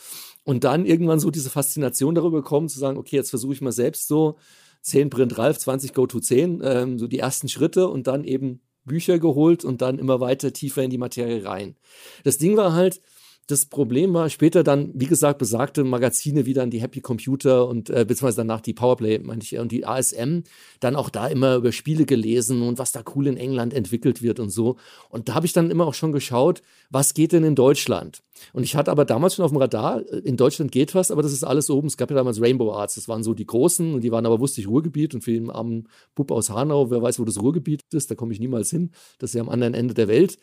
Und 0.43 0.63
dann 0.63 0.85
irgendwann 0.85 1.19
so 1.19 1.31
diese 1.31 1.49
Faszination 1.49 2.15
darüber 2.15 2.37
bekommen, 2.37 2.67
zu 2.69 2.79
sagen, 2.79 2.97
okay, 2.97 3.15
jetzt 3.15 3.29
versuche 3.29 3.53
ich 3.53 3.61
mal 3.61 3.71
selbst 3.71 4.07
so 4.07 4.37
10 4.81 5.09
Print 5.09 5.37
Ralph, 5.37 5.57
20 5.59 5.93
Go 5.93 6.07
to 6.07 6.19
10, 6.19 6.61
ähm, 6.63 6.99
so 6.99 7.07
die 7.07 7.19
ersten 7.19 7.49
Schritte 7.49 7.87
und 7.87 8.07
dann 8.07 8.23
eben 8.23 8.61
Bücher 8.87 9.19
geholt 9.19 9.63
und 9.63 9.81
dann 9.83 9.99
immer 9.99 10.19
weiter 10.19 10.51
tiefer 10.51 10.81
in 10.81 10.89
die 10.89 10.97
Materie 10.97 11.45
rein. 11.45 11.75
Das 12.23 12.39
Ding 12.39 12.57
war 12.57 12.73
halt, 12.73 13.01
das 13.47 13.65
Problem 13.65 14.13
war 14.13 14.29
später 14.29 14.61
dann, 14.61 14.91
wie 14.93 15.05
gesagt, 15.05 15.39
besagte 15.39 15.85
Magazine 15.85 16.45
wie 16.45 16.53
dann 16.53 16.69
die 16.69 16.81
Happy 16.81 16.99
Computer 16.99 17.65
und 17.65 17.89
äh, 17.89 18.03
beziehungsweise 18.05 18.37
danach 18.37 18.59
die 18.59 18.73
Powerplay, 18.73 19.19
meine 19.19 19.41
ich, 19.41 19.57
und 19.57 19.71
die 19.71 19.85
ASM, 19.85 20.41
dann 20.81 20.97
auch 20.97 21.09
da 21.09 21.27
immer 21.27 21.55
über 21.55 21.71
Spiele 21.71 22.05
gelesen 22.05 22.61
und 22.61 22.77
was 22.77 22.91
da 22.91 23.03
cool 23.15 23.25
in 23.25 23.37
England 23.37 23.73
entwickelt 23.73 24.21
wird 24.21 24.41
und 24.41 24.49
so. 24.49 24.75
Und 25.09 25.29
da 25.29 25.35
habe 25.35 25.45
ich 25.45 25.53
dann 25.53 25.71
immer 25.71 25.87
auch 25.87 25.93
schon 25.93 26.11
geschaut, 26.11 26.61
was 26.89 27.13
geht 27.13 27.31
denn 27.31 27.45
in 27.45 27.55
Deutschland? 27.55 28.21
Und 28.51 28.63
ich 28.63 28.75
hatte 28.75 28.91
aber 28.91 29.05
damals 29.05 29.35
schon 29.35 29.45
auf 29.45 29.51
dem 29.51 29.57
Radar, 29.57 30.01
äh, 30.01 30.17
in 30.19 30.35
Deutschland 30.35 30.73
geht 30.73 30.93
was, 30.93 31.09
aber 31.09 31.21
das 31.21 31.31
ist 31.31 31.45
alles 31.45 31.69
oben. 31.69 31.87
Es 31.87 31.95
gab 31.95 32.09
ja 32.09 32.17
damals 32.17 32.41
Rainbow 32.41 32.73
Arts, 32.73 32.95
das 32.95 33.07
waren 33.07 33.23
so 33.23 33.33
die 33.33 33.45
großen 33.45 33.93
und 33.93 34.01
die 34.01 34.11
waren 34.11 34.25
aber, 34.25 34.41
wusste 34.41 34.59
ich, 34.59 34.67
Ruhrgebiet 34.67 35.15
und 35.15 35.23
für 35.23 35.31
den 35.31 35.49
armen 35.49 35.87
Bub 36.15 36.31
aus 36.31 36.49
Hanau, 36.49 36.91
wer 36.91 37.01
weiß, 37.01 37.17
wo 37.17 37.23
das 37.23 37.41
Ruhrgebiet 37.41 37.81
ist, 37.93 38.11
da 38.11 38.15
komme 38.15 38.33
ich 38.33 38.41
niemals 38.41 38.69
hin. 38.71 38.91
Das 39.19 39.29
ist 39.29 39.35
ja 39.35 39.41
am 39.41 39.49
anderen 39.49 39.73
Ende 39.73 39.93
der 39.93 40.09
Welt. 40.09 40.37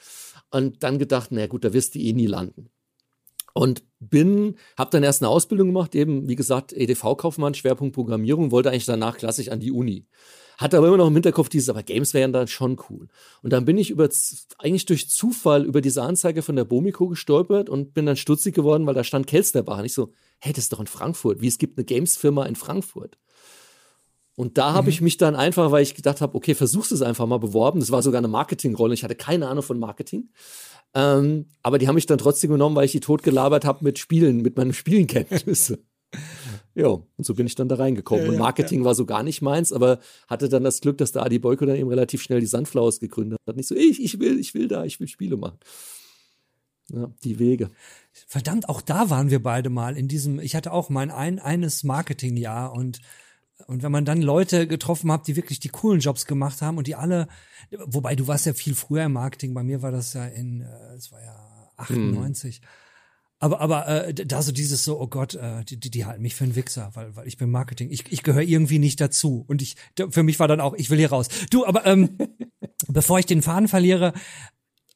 Und 0.50 0.82
dann 0.82 0.98
gedacht, 0.98 1.28
na 1.32 1.46
gut, 1.46 1.64
da 1.64 1.74
wirst 1.74 1.94
du 1.94 1.98
eh 1.98 2.14
nie 2.14 2.26
landen. 2.26 2.70
Und 3.54 3.84
bin, 4.00 4.56
habe 4.76 4.90
dann 4.90 5.04
erst 5.04 5.22
eine 5.22 5.28
Ausbildung 5.30 5.68
gemacht, 5.68 5.94
eben 5.94 6.28
wie 6.28 6.34
gesagt 6.34 6.72
EDV-Kaufmann, 6.72 7.54
Schwerpunkt 7.54 7.94
Programmierung, 7.94 8.50
wollte 8.50 8.70
eigentlich 8.70 8.84
danach 8.84 9.16
klassisch 9.16 9.48
an 9.48 9.60
die 9.60 9.70
Uni. 9.70 10.06
Hatte 10.58 10.78
aber 10.78 10.88
immer 10.88 10.96
noch 10.96 11.08
im 11.08 11.14
Hinterkopf 11.14 11.48
dieses, 11.48 11.68
aber 11.68 11.82
Games 11.82 12.14
wären 12.14 12.32
dann 12.32 12.48
schon 12.48 12.78
cool. 12.88 13.08
Und 13.42 13.52
dann 13.52 13.64
bin 13.64 13.78
ich 13.78 13.90
über, 13.90 14.08
eigentlich 14.58 14.86
durch 14.86 15.08
Zufall 15.08 15.64
über 15.64 15.80
diese 15.80 16.02
Anzeige 16.02 16.42
von 16.42 16.56
der 16.56 16.64
Bomico 16.64 17.08
gestolpert 17.08 17.68
und 17.68 17.94
bin 17.94 18.06
dann 18.06 18.16
stutzig 18.16 18.54
geworden, 18.54 18.86
weil 18.86 18.94
da 18.94 19.04
stand 19.04 19.26
Kelsterbach. 19.26 19.78
Und 19.78 19.84
ich 19.84 19.94
so, 19.94 20.12
hey, 20.40 20.52
das 20.52 20.64
ist 20.64 20.72
doch 20.72 20.80
in 20.80 20.86
Frankfurt. 20.86 21.40
Wie 21.40 21.48
es 21.48 21.58
gibt 21.58 21.78
eine 21.78 21.84
Games-Firma 21.84 22.46
in 22.46 22.56
Frankfurt. 22.56 23.18
Und 24.36 24.58
da 24.58 24.70
mhm. 24.70 24.74
habe 24.74 24.90
ich 24.90 25.00
mich 25.00 25.16
dann 25.16 25.36
einfach, 25.36 25.70
weil 25.70 25.82
ich 25.82 25.94
gedacht 25.94 26.20
habe, 26.20 26.34
okay, 26.34 26.54
versuchst 26.54 26.92
es 26.92 27.02
einfach 27.02 27.26
mal 27.26 27.38
beworben. 27.38 27.80
Das 27.80 27.90
war 27.90 28.02
sogar 28.02 28.18
eine 28.18 28.28
Marketingrolle. 28.28 28.94
Ich 28.94 29.04
hatte 29.04 29.14
keine 29.14 29.48
Ahnung 29.48 29.62
von 29.62 29.78
Marketing. 29.78 30.30
Ähm, 30.94 31.46
aber 31.62 31.78
die 31.78 31.88
haben 31.88 31.94
mich 31.94 32.06
dann 32.06 32.18
trotzdem 32.18 32.50
genommen, 32.50 32.76
weil 32.76 32.84
ich 32.84 32.92
die 32.92 33.00
totgelabert 33.00 33.64
habe 33.64 33.84
mit 33.84 33.98
Spielen, 33.98 34.42
mit 34.42 34.56
meinen 34.56 34.72
Spielenkenntnissen. 34.72 35.78
ja, 36.74 36.86
und 36.86 37.06
so 37.18 37.34
bin 37.34 37.46
ich 37.46 37.54
dann 37.54 37.68
da 37.68 37.76
reingekommen. 37.76 38.24
Ja, 38.24 38.30
und 38.30 38.38
Marketing 38.38 38.80
ja. 38.80 38.86
war 38.86 38.94
so 38.94 39.06
gar 39.06 39.22
nicht 39.22 39.42
meins, 39.42 39.72
aber 39.72 39.98
hatte 40.28 40.48
dann 40.48 40.64
das 40.64 40.80
Glück, 40.80 40.98
dass 40.98 41.12
der 41.12 41.22
Adi 41.22 41.38
Boyko 41.38 41.66
dann 41.66 41.76
eben 41.76 41.88
relativ 41.88 42.22
schnell 42.22 42.40
die 42.40 42.46
Sunflowers 42.46 43.00
gegründet 43.00 43.38
hat. 43.46 43.56
Nicht 43.56 43.68
so, 43.68 43.74
ich, 43.74 44.02
ich 44.02 44.20
will, 44.20 44.38
ich 44.38 44.54
will 44.54 44.68
da, 44.68 44.84
ich 44.84 45.00
will 45.00 45.08
Spiele 45.08 45.36
machen. 45.36 45.58
Ja, 46.92 47.10
die 47.24 47.38
Wege. 47.38 47.70
Verdammt, 48.26 48.68
auch 48.68 48.82
da 48.82 49.10
waren 49.10 49.30
wir 49.30 49.42
beide 49.42 49.70
mal 49.70 49.96
in 49.96 50.06
diesem, 50.06 50.38
ich 50.38 50.54
hatte 50.54 50.72
auch 50.72 50.90
mein 50.90 51.10
ein, 51.10 51.38
eines 51.38 51.82
Marketingjahr 51.82 52.72
und 52.72 53.00
und 53.66 53.82
wenn 53.82 53.92
man 53.92 54.04
dann 54.04 54.22
Leute 54.22 54.66
getroffen 54.66 55.10
hat, 55.10 55.26
die 55.26 55.36
wirklich 55.36 55.60
die 55.60 55.68
coolen 55.68 56.00
Jobs 56.00 56.26
gemacht 56.26 56.62
haben 56.62 56.78
und 56.78 56.86
die 56.86 56.94
alle, 56.94 57.28
wobei 57.86 58.14
du 58.16 58.26
warst 58.26 58.46
ja 58.46 58.54
viel 58.54 58.74
früher 58.74 59.04
im 59.04 59.12
Marketing, 59.12 59.54
bei 59.54 59.62
mir 59.62 59.82
war 59.82 59.90
das 59.90 60.12
ja 60.12 60.26
in, 60.26 60.60
äh, 60.62 60.94
es 60.96 61.10
war 61.12 61.22
ja 61.22 61.70
98. 61.76 62.56
Hm. 62.56 62.62
Aber, 63.40 63.60
aber 63.60 64.06
äh, 64.06 64.14
da 64.14 64.40
so 64.40 64.52
dieses 64.52 64.84
so, 64.84 64.98
oh 64.98 65.06
Gott, 65.06 65.34
äh, 65.34 65.64
die, 65.64 65.78
die 65.78 66.04
halten 66.06 66.22
mich 66.22 66.34
für 66.34 66.44
einen 66.44 66.56
Wichser, 66.56 66.90
weil, 66.94 67.14
weil 67.14 67.26
ich 67.26 67.36
bin 67.36 67.50
Marketing. 67.50 67.90
Ich, 67.90 68.10
ich 68.10 68.22
gehöre 68.22 68.42
irgendwie 68.42 68.78
nicht 68.78 69.00
dazu. 69.00 69.44
Und 69.46 69.60
ich, 69.60 69.76
für 70.08 70.22
mich 70.22 70.40
war 70.40 70.48
dann 70.48 70.60
auch, 70.60 70.72
ich 70.74 70.88
will 70.88 70.96
hier 70.96 71.10
raus. 71.10 71.28
Du, 71.50 71.66
aber 71.66 71.84
ähm, 71.84 72.16
bevor 72.88 73.18
ich 73.18 73.26
den 73.26 73.42
Faden 73.42 73.68
verliere, 73.68 74.14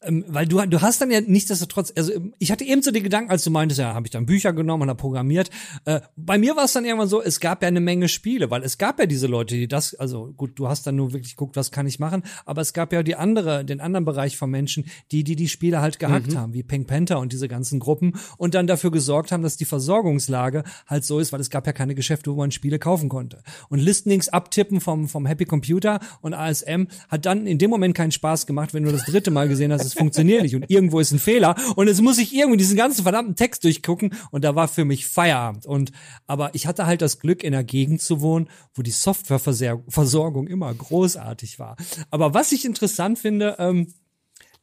ähm, 0.02 0.24
weil 0.28 0.46
du, 0.46 0.64
du 0.66 0.80
hast 0.80 1.00
dann 1.00 1.10
ja 1.10 1.20
nichtsdestotrotz, 1.20 1.92
also 1.96 2.12
ich 2.38 2.52
hatte 2.52 2.64
eben 2.64 2.82
so 2.82 2.92
die 2.92 3.02
Gedanken, 3.02 3.30
als 3.30 3.42
du 3.42 3.50
meintest, 3.50 3.80
ja, 3.80 3.94
habe 3.94 4.06
ich 4.06 4.10
dann 4.10 4.26
Bücher 4.26 4.52
genommen 4.52 4.84
und 4.84 4.90
habe 4.90 4.98
programmiert. 5.00 5.50
Äh, 5.86 6.00
bei 6.16 6.38
mir 6.38 6.54
war 6.54 6.64
es 6.64 6.72
dann 6.72 6.84
irgendwann 6.84 7.08
so, 7.08 7.20
es 7.20 7.40
gab 7.40 7.62
ja 7.62 7.68
eine 7.68 7.80
Menge 7.80 8.08
Spiele, 8.08 8.50
weil 8.50 8.62
es 8.62 8.78
gab 8.78 9.00
ja 9.00 9.06
diese 9.06 9.26
Leute, 9.26 9.56
die 9.56 9.66
das, 9.66 9.96
also 9.96 10.32
gut, 10.36 10.52
du 10.56 10.68
hast 10.68 10.86
dann 10.86 10.94
nur 10.94 11.12
wirklich 11.12 11.36
geguckt, 11.36 11.56
was 11.56 11.72
kann 11.72 11.86
ich 11.86 11.98
machen, 11.98 12.22
aber 12.46 12.60
es 12.60 12.72
gab 12.72 12.92
ja 12.92 13.02
die 13.02 13.16
andere, 13.16 13.64
den 13.64 13.80
anderen 13.80 14.04
Bereich 14.04 14.36
von 14.36 14.50
Menschen, 14.50 14.84
die 15.10 15.24
die 15.24 15.34
die 15.34 15.48
Spiele 15.48 15.80
halt 15.80 15.98
gehackt 15.98 16.32
mhm. 16.32 16.38
haben, 16.38 16.54
wie 16.54 16.62
Pink 16.62 16.86
Panther 16.86 17.18
und 17.18 17.32
diese 17.32 17.48
ganzen 17.48 17.80
Gruppen 17.80 18.14
und 18.36 18.54
dann 18.54 18.68
dafür 18.68 18.92
gesorgt 18.92 19.32
haben, 19.32 19.42
dass 19.42 19.56
die 19.56 19.64
Versorgungslage 19.64 20.62
halt 20.86 21.04
so 21.04 21.18
ist, 21.18 21.32
weil 21.32 21.40
es 21.40 21.50
gab 21.50 21.66
ja 21.66 21.72
keine 21.72 21.96
Geschäfte, 21.96 22.30
wo 22.30 22.36
man 22.36 22.52
Spiele 22.52 22.78
kaufen 22.78 23.08
konnte. 23.08 23.42
Und 23.68 23.80
Listings 23.80 24.28
abtippen 24.28 24.80
vom 24.80 25.08
vom 25.08 25.26
Happy 25.26 25.44
Computer 25.44 25.98
und 26.20 26.34
ASM 26.34 26.84
hat 27.08 27.26
dann 27.26 27.46
in 27.46 27.58
dem 27.58 27.70
Moment 27.70 27.96
keinen 27.96 28.12
Spaß 28.12 28.46
gemacht, 28.46 28.74
wenn 28.74 28.84
du 28.84 28.92
das 28.92 29.04
dritte 29.04 29.32
Mal 29.32 29.48
gesehen 29.48 29.72
hast, 29.72 29.87
es 29.88 29.94
funktioniert 29.94 30.42
nicht 30.42 30.54
und 30.54 30.70
irgendwo 30.70 31.00
ist 31.00 31.12
ein 31.12 31.18
Fehler 31.18 31.54
und 31.76 31.88
jetzt 31.88 32.00
muss 32.00 32.18
ich 32.18 32.34
irgendwie 32.34 32.56
diesen 32.56 32.76
ganzen 32.76 33.02
verdammten 33.02 33.36
Text 33.36 33.64
durchgucken 33.64 34.14
und 34.30 34.44
da 34.44 34.54
war 34.54 34.68
für 34.68 34.84
mich 34.84 35.06
Feierabend 35.06 35.66
und 35.66 35.92
aber 36.26 36.54
ich 36.54 36.66
hatte 36.66 36.86
halt 36.86 37.02
das 37.02 37.18
Glück 37.18 37.42
in 37.42 37.54
einer 37.54 37.64
Gegend 37.64 38.00
zu 38.00 38.20
wohnen, 38.20 38.48
wo 38.74 38.82
die 38.82 38.90
Softwareversorgung 38.90 40.46
immer 40.46 40.72
großartig 40.72 41.58
war. 41.58 41.76
Aber 42.10 42.34
was 42.34 42.52
ich 42.52 42.64
interessant 42.64 43.18
finde, 43.18 43.56
ähm, 43.58 43.92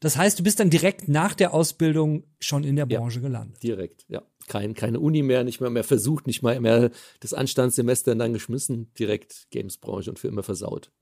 das 0.00 0.16
heißt, 0.16 0.38
du 0.38 0.42
bist 0.42 0.60
dann 0.60 0.70
direkt 0.70 1.08
nach 1.08 1.34
der 1.34 1.54
Ausbildung 1.54 2.24
schon 2.38 2.64
in 2.64 2.76
der 2.76 2.86
Branche 2.86 3.20
ja, 3.20 3.28
gelandet. 3.28 3.62
Direkt, 3.62 4.04
ja. 4.08 4.22
Kein, 4.46 4.74
keine 4.74 5.00
Uni 5.00 5.22
mehr, 5.22 5.42
nicht 5.42 5.60
mehr, 5.60 5.70
mehr 5.70 5.84
versucht, 5.84 6.26
nicht 6.26 6.42
mal 6.42 6.60
mehr 6.60 6.90
das 7.20 7.34
Anstandssemester 7.34 8.14
dann 8.14 8.32
geschmissen, 8.32 8.92
direkt 8.98 9.48
Gamesbranche 9.50 10.10
und 10.10 10.18
für 10.18 10.28
immer 10.28 10.44
versaut. 10.44 10.92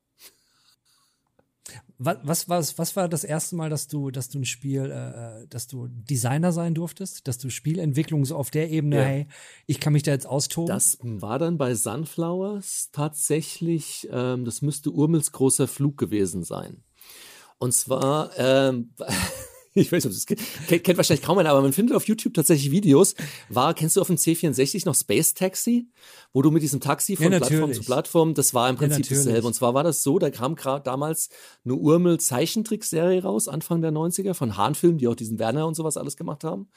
Was, 1.96 2.18
was, 2.24 2.48
was, 2.48 2.78
was 2.78 2.96
war 2.96 3.08
das 3.08 3.24
erste 3.24 3.56
Mal, 3.56 3.70
dass 3.70 3.86
du, 3.86 4.10
dass 4.10 4.28
du 4.28 4.40
ein 4.40 4.44
Spiel, 4.44 4.90
äh, 4.90 5.42
äh, 5.42 5.46
dass 5.48 5.66
du 5.66 5.88
Designer 5.88 6.52
sein 6.52 6.74
durftest, 6.74 7.26
dass 7.26 7.38
du 7.38 7.50
Spielentwicklung 7.50 8.24
so 8.24 8.36
auf 8.36 8.50
der 8.50 8.70
Ebene, 8.70 8.96
ja. 8.96 9.02
hey, 9.02 9.28
ich 9.66 9.80
kann 9.80 9.92
mich 9.92 10.02
da 10.02 10.10
jetzt 10.10 10.26
austoben? 10.26 10.68
Das 10.68 10.98
war 11.00 11.38
dann 11.38 11.56
bei 11.56 11.74
Sunflowers 11.74 12.90
tatsächlich, 12.92 14.08
ähm, 14.10 14.44
das 14.44 14.60
müsste 14.60 14.90
Urmels 14.90 15.32
großer 15.32 15.68
Flug 15.68 15.96
gewesen 15.96 16.42
sein. 16.42 16.82
Und 17.58 17.72
zwar, 17.72 18.30
ähm, 18.36 18.92
ich 19.74 19.90
weiß 19.90 20.04
nicht, 20.04 20.16
das 20.16 20.26
kennt, 20.26 20.84
kennt 20.84 20.96
wahrscheinlich 20.96 21.24
kaum 21.24 21.38
einer, 21.38 21.50
aber 21.50 21.62
man 21.62 21.72
findet 21.72 21.96
auf 21.96 22.06
YouTube 22.06 22.34
tatsächlich 22.34 22.70
Videos. 22.70 23.14
War, 23.48 23.74
kennst 23.74 23.96
du 23.96 24.00
auf 24.00 24.06
dem 24.06 24.16
C64 24.16 24.86
noch 24.86 24.94
Space 24.94 25.34
Taxi? 25.34 25.88
Wo 26.32 26.42
du 26.42 26.50
mit 26.50 26.62
diesem 26.62 26.80
Taxi 26.80 27.16
von 27.16 27.32
ja, 27.32 27.38
Plattform 27.38 27.72
zu 27.72 27.82
Plattform, 27.82 28.34
das 28.34 28.54
war 28.54 28.70
im 28.70 28.76
Prinzip 28.76 29.10
ja, 29.10 29.16
dasselbe. 29.16 29.46
Und 29.46 29.54
zwar 29.54 29.74
war 29.74 29.82
das 29.82 30.02
so, 30.02 30.18
da 30.18 30.30
kam 30.30 30.54
gerade 30.54 30.84
damals 30.84 31.28
eine 31.64 31.74
Urmel 31.74 32.18
Zeichentrickserie 32.18 33.22
raus, 33.22 33.48
Anfang 33.48 33.82
der 33.82 33.92
90er, 33.92 34.34
von 34.34 34.56
Hahnfilm, 34.56 34.98
die 34.98 35.08
auch 35.08 35.16
diesen 35.16 35.38
Werner 35.38 35.66
und 35.66 35.74
sowas 35.74 35.96
alles 35.96 36.16
gemacht 36.16 36.44
haben. 36.44 36.68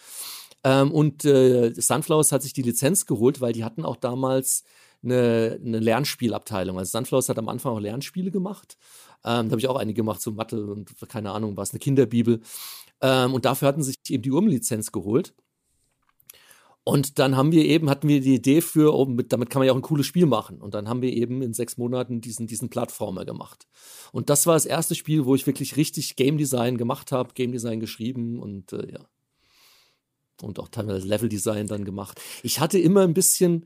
Ähm, 0.64 0.92
und 0.92 1.24
äh, 1.26 1.74
Sunflowers 1.76 2.32
hat 2.32 2.42
sich 2.42 2.54
die 2.54 2.64
Lizenz 2.64 3.06
geholt, 3.06 3.42
weil 3.42 3.54
die 3.54 3.64
hatten 3.64 3.86
auch 3.86 3.96
damals 3.96 4.64
eine, 5.04 5.60
eine 5.64 5.80
Lernspielabteilung. 5.80 6.78
Also 6.78 6.98
Sunflowers 6.98 7.30
hat 7.30 7.38
am 7.38 7.50
Anfang 7.50 7.74
auch 7.74 7.80
Lernspiele 7.80 8.32
gemacht. 8.32 8.78
Ähm, 9.24 9.48
da 9.48 9.52
habe 9.52 9.60
ich 9.60 9.68
auch 9.68 9.76
einige 9.76 9.98
gemacht, 9.98 10.22
so 10.22 10.32
Mathe 10.32 10.66
und 10.66 10.92
keine 11.10 11.32
Ahnung 11.32 11.58
was, 11.58 11.72
eine 11.72 11.80
Kinderbibel. 11.80 12.42
Ähm, 13.02 13.34
und 13.34 13.46
dafür 13.46 13.68
hatten 13.68 13.84
sich 13.84 13.98
eben 14.10 14.24
die 14.24 14.32
Urm-Lizenz 14.32 14.92
geholt. 14.92 15.34
Und 16.88 17.20
dann 17.20 17.36
haben 17.36 17.52
wir 17.52 17.66
eben, 17.66 17.90
hatten 17.90 18.08
wir 18.08 18.22
die 18.22 18.36
Idee 18.36 18.62
für, 18.62 18.96
oh, 18.96 19.06
mit, 19.06 19.34
damit 19.34 19.50
kann 19.50 19.60
man 19.60 19.66
ja 19.66 19.74
auch 19.74 19.78
ein 19.78 19.82
cooles 19.82 20.06
Spiel 20.06 20.26
machen. 20.26 20.62
Und 20.62 20.74
dann 20.74 20.88
haben 20.88 21.02
wir 21.02 21.12
eben 21.12 21.42
in 21.42 21.54
sechs 21.54 21.76
Monaten 21.76 22.22
diesen, 22.22 22.48
diesen 22.48 22.70
Plattformer 22.70 23.26
gemacht. 23.26 23.68
Und 24.14 24.30
das 24.30 24.48
war 24.48 24.54
das 24.54 24.66
erste 24.66 24.96
Spiel, 24.96 25.26
wo 25.26 25.36
ich 25.36 25.46
wirklich 25.46 25.76
richtig 25.76 26.16
Game 26.16 26.38
Design 26.38 26.78
gemacht 26.78 27.12
habe, 27.12 27.34
Game 27.34 27.52
Design 27.52 27.82
geschrieben 27.82 28.40
und 28.40 28.72
äh, 28.72 28.90
ja. 28.90 29.06
Und 30.42 30.60
auch 30.60 30.70
teilweise 30.70 31.06
Level 31.06 31.28
Design 31.28 31.68
dann 31.68 31.84
gemacht. 31.84 32.22
Ich 32.42 32.62
hatte 32.62 32.80
immer 32.80 33.02
ein 33.02 33.14
bisschen, 33.14 33.66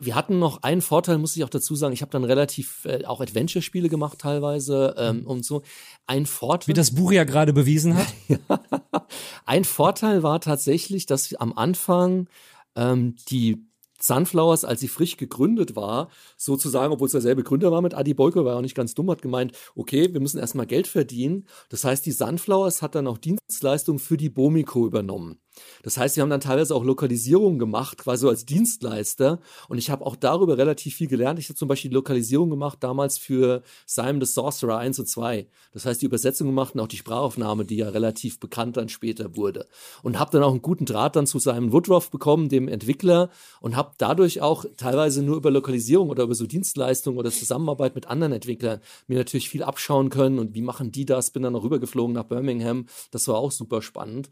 wir 0.00 0.14
hatten 0.14 0.38
noch 0.38 0.62
einen 0.62 0.82
Vorteil, 0.82 1.18
muss 1.18 1.36
ich 1.36 1.44
auch 1.44 1.48
dazu 1.48 1.74
sagen. 1.74 1.92
Ich 1.92 2.02
habe 2.02 2.10
dann 2.10 2.24
relativ 2.24 2.84
äh, 2.84 3.04
auch 3.04 3.20
Adventure-Spiele 3.20 3.88
gemacht 3.88 4.18
teilweise 4.18 4.94
ähm, 4.98 5.20
mhm. 5.20 5.26
und 5.26 5.44
so. 5.44 5.62
Ein 6.06 6.26
Vorteil. 6.26 6.68
Wie 6.68 6.72
das 6.72 6.94
Buch 6.94 7.12
ja 7.12 7.24
gerade 7.24 7.52
bewiesen 7.52 7.96
hat. 7.96 8.06
ein 9.46 9.64
Vorteil 9.64 10.22
war 10.22 10.40
tatsächlich, 10.40 11.06
dass 11.06 11.34
am 11.34 11.52
Anfang 11.52 12.28
ähm, 12.74 13.14
die 13.28 13.64
Sunflowers, 14.02 14.64
als 14.64 14.80
sie 14.80 14.88
frisch 14.88 15.16
gegründet 15.16 15.76
war, 15.76 16.08
sozusagen, 16.36 16.92
obwohl 16.92 17.06
es 17.06 17.12
derselbe 17.12 17.44
Gründer 17.44 17.70
war 17.70 17.82
mit 17.82 17.94
Adi 17.94 18.14
Boyko, 18.14 18.44
war 18.44 18.56
auch 18.56 18.62
nicht 18.62 18.74
ganz 18.74 18.94
dumm, 18.94 19.10
hat 19.10 19.22
gemeint, 19.22 19.52
okay, 19.76 20.12
wir 20.12 20.20
müssen 20.20 20.38
erstmal 20.38 20.66
Geld 20.66 20.88
verdienen. 20.88 21.46
Das 21.68 21.84
heißt, 21.84 22.04
die 22.04 22.12
Sunflowers 22.12 22.82
hat 22.82 22.94
dann 22.96 23.06
auch 23.06 23.18
Dienstleistungen 23.18 24.00
für 24.00 24.16
die 24.16 24.30
Bomico 24.30 24.86
übernommen. 24.86 25.38
Das 25.82 25.96
heißt, 25.96 26.16
wir 26.16 26.22
haben 26.22 26.30
dann 26.30 26.40
teilweise 26.40 26.74
auch 26.74 26.84
Lokalisierung 26.84 27.58
gemacht, 27.58 27.98
quasi 27.98 28.26
als 28.26 28.46
Dienstleister. 28.46 29.40
Und 29.68 29.78
ich 29.78 29.90
habe 29.90 30.06
auch 30.06 30.16
darüber 30.16 30.56
relativ 30.58 30.94
viel 30.96 31.08
gelernt. 31.08 31.38
Ich 31.38 31.48
habe 31.48 31.56
zum 31.56 31.68
Beispiel 31.68 31.90
die 31.90 31.94
Lokalisierung 31.94 32.50
gemacht 32.50 32.78
damals 32.80 33.18
für 33.18 33.62
Simon 33.86 34.20
the 34.20 34.26
Sorcerer 34.26 34.78
1 34.78 34.98
und 35.00 35.08
2. 35.08 35.46
Das 35.72 35.86
heißt, 35.86 36.02
die 36.02 36.06
Übersetzung 36.06 36.48
gemacht 36.48 36.74
und 36.74 36.80
auch 36.80 36.88
die 36.88 36.96
Sprachaufnahme, 36.96 37.64
die 37.64 37.76
ja 37.76 37.88
relativ 37.88 38.38
bekannt 38.38 38.76
dann 38.76 38.88
später 38.88 39.36
wurde. 39.36 39.66
Und 40.02 40.18
habe 40.18 40.30
dann 40.30 40.42
auch 40.42 40.50
einen 40.50 40.62
guten 40.62 40.86
Draht 40.86 41.16
dann 41.16 41.26
zu 41.26 41.38
Simon 41.38 41.72
Woodruff 41.72 42.10
bekommen, 42.10 42.48
dem 42.48 42.68
Entwickler, 42.68 43.30
und 43.60 43.76
habe 43.76 43.92
dadurch 43.98 44.40
auch 44.40 44.64
teilweise 44.76 45.22
nur 45.22 45.36
über 45.36 45.50
Lokalisierung 45.50 46.10
oder 46.10 46.24
über 46.24 46.34
so 46.34 46.46
Dienstleistungen 46.46 47.18
oder 47.18 47.30
Zusammenarbeit 47.30 47.94
mit 47.94 48.06
anderen 48.06 48.32
Entwicklern 48.32 48.80
mir 49.06 49.18
natürlich 49.18 49.48
viel 49.48 49.62
abschauen 49.62 50.10
können. 50.10 50.38
Und 50.38 50.54
wie 50.54 50.62
machen 50.62 50.92
die 50.92 51.04
das? 51.04 51.30
Bin 51.30 51.42
dann 51.42 51.52
noch 51.54 51.64
rübergeflogen 51.64 52.14
nach 52.14 52.24
Birmingham. 52.24 52.86
Das 53.10 53.28
war 53.28 53.36
auch 53.36 53.52
super 53.52 53.82
spannend. 53.82 54.30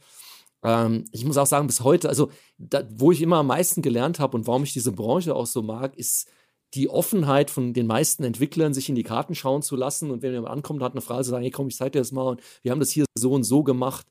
Ähm, 0.62 1.04
ich 1.12 1.24
muss 1.24 1.36
auch 1.36 1.46
sagen, 1.46 1.66
bis 1.66 1.82
heute, 1.82 2.08
also 2.08 2.30
da, 2.58 2.82
wo 2.90 3.12
ich 3.12 3.22
immer 3.22 3.38
am 3.38 3.46
meisten 3.46 3.82
gelernt 3.82 4.18
habe 4.18 4.36
und 4.36 4.46
warum 4.46 4.64
ich 4.64 4.72
diese 4.72 4.92
Branche 4.92 5.34
auch 5.34 5.46
so 5.46 5.62
mag, 5.62 5.96
ist 5.96 6.28
die 6.74 6.88
Offenheit 6.88 7.50
von 7.50 7.72
den 7.72 7.86
meisten 7.86 8.22
Entwicklern, 8.22 8.74
sich 8.74 8.88
in 8.88 8.94
die 8.94 9.02
Karten 9.02 9.34
schauen 9.34 9.62
zu 9.62 9.74
lassen 9.76 10.10
und 10.10 10.22
wenn 10.22 10.32
jemand 10.32 10.52
ankommt, 10.52 10.82
hat 10.82 10.92
eine 10.92 11.00
Frage 11.00 11.24
zu 11.24 11.30
sagen, 11.30 11.42
hey 11.42 11.50
komm, 11.50 11.68
ich 11.68 11.76
zeig 11.76 11.92
dir 11.92 11.98
das 11.98 12.12
mal 12.12 12.22
und 12.28 12.40
wir 12.62 12.70
haben 12.70 12.80
das 12.80 12.90
hier 12.90 13.06
so 13.14 13.32
und 13.32 13.44
so 13.44 13.64
gemacht. 13.64 14.06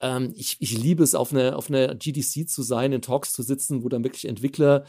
Ähm, 0.00 0.32
ich, 0.36 0.56
ich 0.60 0.76
liebe 0.76 1.04
es, 1.04 1.14
auf 1.14 1.32
einer 1.32 1.56
auf 1.56 1.68
eine 1.68 1.96
GDC 1.96 2.48
zu 2.48 2.62
sein, 2.62 2.92
in 2.92 3.02
Talks 3.02 3.32
zu 3.32 3.42
sitzen, 3.42 3.84
wo 3.84 3.88
dann 3.88 4.04
wirklich 4.04 4.24
Entwickler 4.26 4.84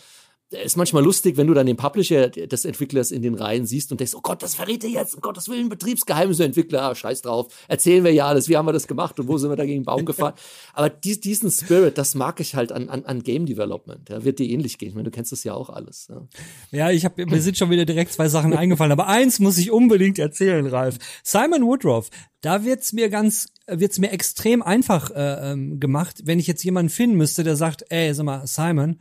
ist 0.54 0.78
manchmal 0.78 1.04
lustig, 1.04 1.38
wenn 1.38 1.48
du 1.48 1.54
dann 1.54 1.66
den 1.66 1.78
Publisher 1.78 2.30
des 2.30 2.66
Entwicklers 2.66 3.12
in 3.12 3.22
den 3.22 3.36
Reihen 3.36 3.66
siehst 3.66 3.92
und 3.92 4.00
denkst, 4.00 4.16
oh 4.16 4.22
Gott, 4.22 4.44
das 4.44 4.56
verrät 4.56 4.84
er 4.84 4.90
jetzt, 4.90 5.16
um 5.16 5.22
Gottes 5.22 5.50
Willen, 5.50 5.70
Betriebsgeheimnisse, 5.70 6.46
Entwickler, 6.46 6.84
ah, 6.84 6.96
scheiß 6.96 7.22
drauf, 7.22 7.48
erzählen 7.68 8.04
wir 8.04 8.14
ja 8.14 8.28
alles, 8.28 8.48
wie 8.50 8.58
haben 8.58 8.68
wir 8.68 8.74
das 8.74 8.88
gemacht 8.88 9.20
und 9.20 9.28
wo 9.28 9.38
sind 9.38 9.50
wir 9.50 9.56
da 9.56 9.66
gegen 9.66 9.82
den 9.82 9.86
Baum 9.86 10.06
gefahren. 10.06 10.34
Aber 10.74 10.90
dies, 10.90 11.20
diesen 11.20 11.52
Spirit, 11.52 11.98
das 11.98 12.16
mag 12.16 12.40
ich 12.40 12.56
halt 12.56 12.72
an, 12.72 12.90
an, 12.90 13.06
an 13.06 13.24
Game 13.24 13.46
Development. 13.46 14.10
Ja, 14.10 14.24
wird 14.24 14.40
dir 14.40 14.50
ähnlich 14.50 14.78
gehen. 14.78 14.90
Ich 14.90 14.96
meine, 14.96 15.06
du 15.06 15.12
kennst 15.12 15.32
das 15.32 15.44
ja 15.44 15.54
auch 15.54 15.70
alles. 15.70 16.08
Ja, 16.10 16.28
ja 16.72 16.92
ich 16.92 17.06
habe 17.06 17.26
mir 17.26 17.42
sind 17.42 17.58
schon 17.58 17.70
wieder 17.70 17.86
direkt 17.86 18.14
zwei 18.14 18.30
Sachen 18.30 18.54
eingefallen, 18.54 18.92
aber 18.92 19.08
eins 19.08 19.40
muss 19.40 19.58
ich 19.58 19.72
unbedingt 19.72 20.20
erzählen, 20.20 20.66
Ralf. 20.68 20.98
Simon 21.24 21.64
Woodruff, 21.64 22.10
da 22.42 22.64
wird's 22.64 22.94
mir 22.94 23.10
ganz, 23.10 23.54
wird's 23.68 24.00
mir 24.00 24.12
extrem 24.12 24.62
einfach 24.62 25.12
äh, 25.12 25.52
ähm, 25.52 25.80
gemacht, 25.80 26.22
wenn 26.26 26.40
ich 26.40 26.48
jetzt 26.48 26.64
jemanden 26.64 26.90
finden 26.90 27.18
müsste, 27.18 27.44
der 27.44 27.56
sagt, 27.56 27.86
ey, 27.90 28.14
sag 28.14 28.26
mal, 28.26 28.46
Simon, 28.46 29.00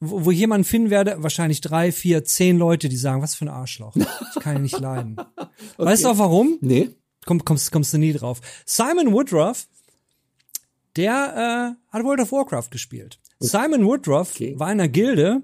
wo, 0.00 0.26
wo 0.26 0.30
jemand 0.30 0.66
finden 0.66 0.90
werde, 0.90 1.16
wahrscheinlich 1.18 1.60
drei, 1.60 1.92
vier, 1.92 2.24
zehn 2.24 2.58
Leute, 2.58 2.88
die 2.88 2.96
sagen, 2.96 3.22
was 3.22 3.34
für 3.34 3.44
ein 3.46 3.50
Arschloch. 3.50 3.94
Ich 3.96 4.42
kann 4.42 4.56
ihn 4.56 4.62
nicht 4.62 4.78
leiden. 4.78 5.16
okay. 5.18 5.48
Weißt 5.76 6.04
du 6.04 6.08
auch 6.08 6.18
warum? 6.18 6.58
Nee. 6.60 6.90
Komm, 7.26 7.44
kommst, 7.44 7.72
kommst 7.72 7.92
du 7.92 7.98
nie 7.98 8.12
drauf. 8.12 8.40
Simon 8.64 9.12
Woodruff, 9.12 9.66
der 10.96 11.76
äh, 11.90 11.92
hat 11.92 12.04
World 12.04 12.20
of 12.20 12.32
Warcraft 12.32 12.70
gespielt. 12.70 13.18
Simon 13.40 13.84
Woodruff 13.84 14.32
okay. 14.34 14.58
war 14.58 14.72
in 14.72 14.80
einer 14.80 14.88
Gilde 14.88 15.42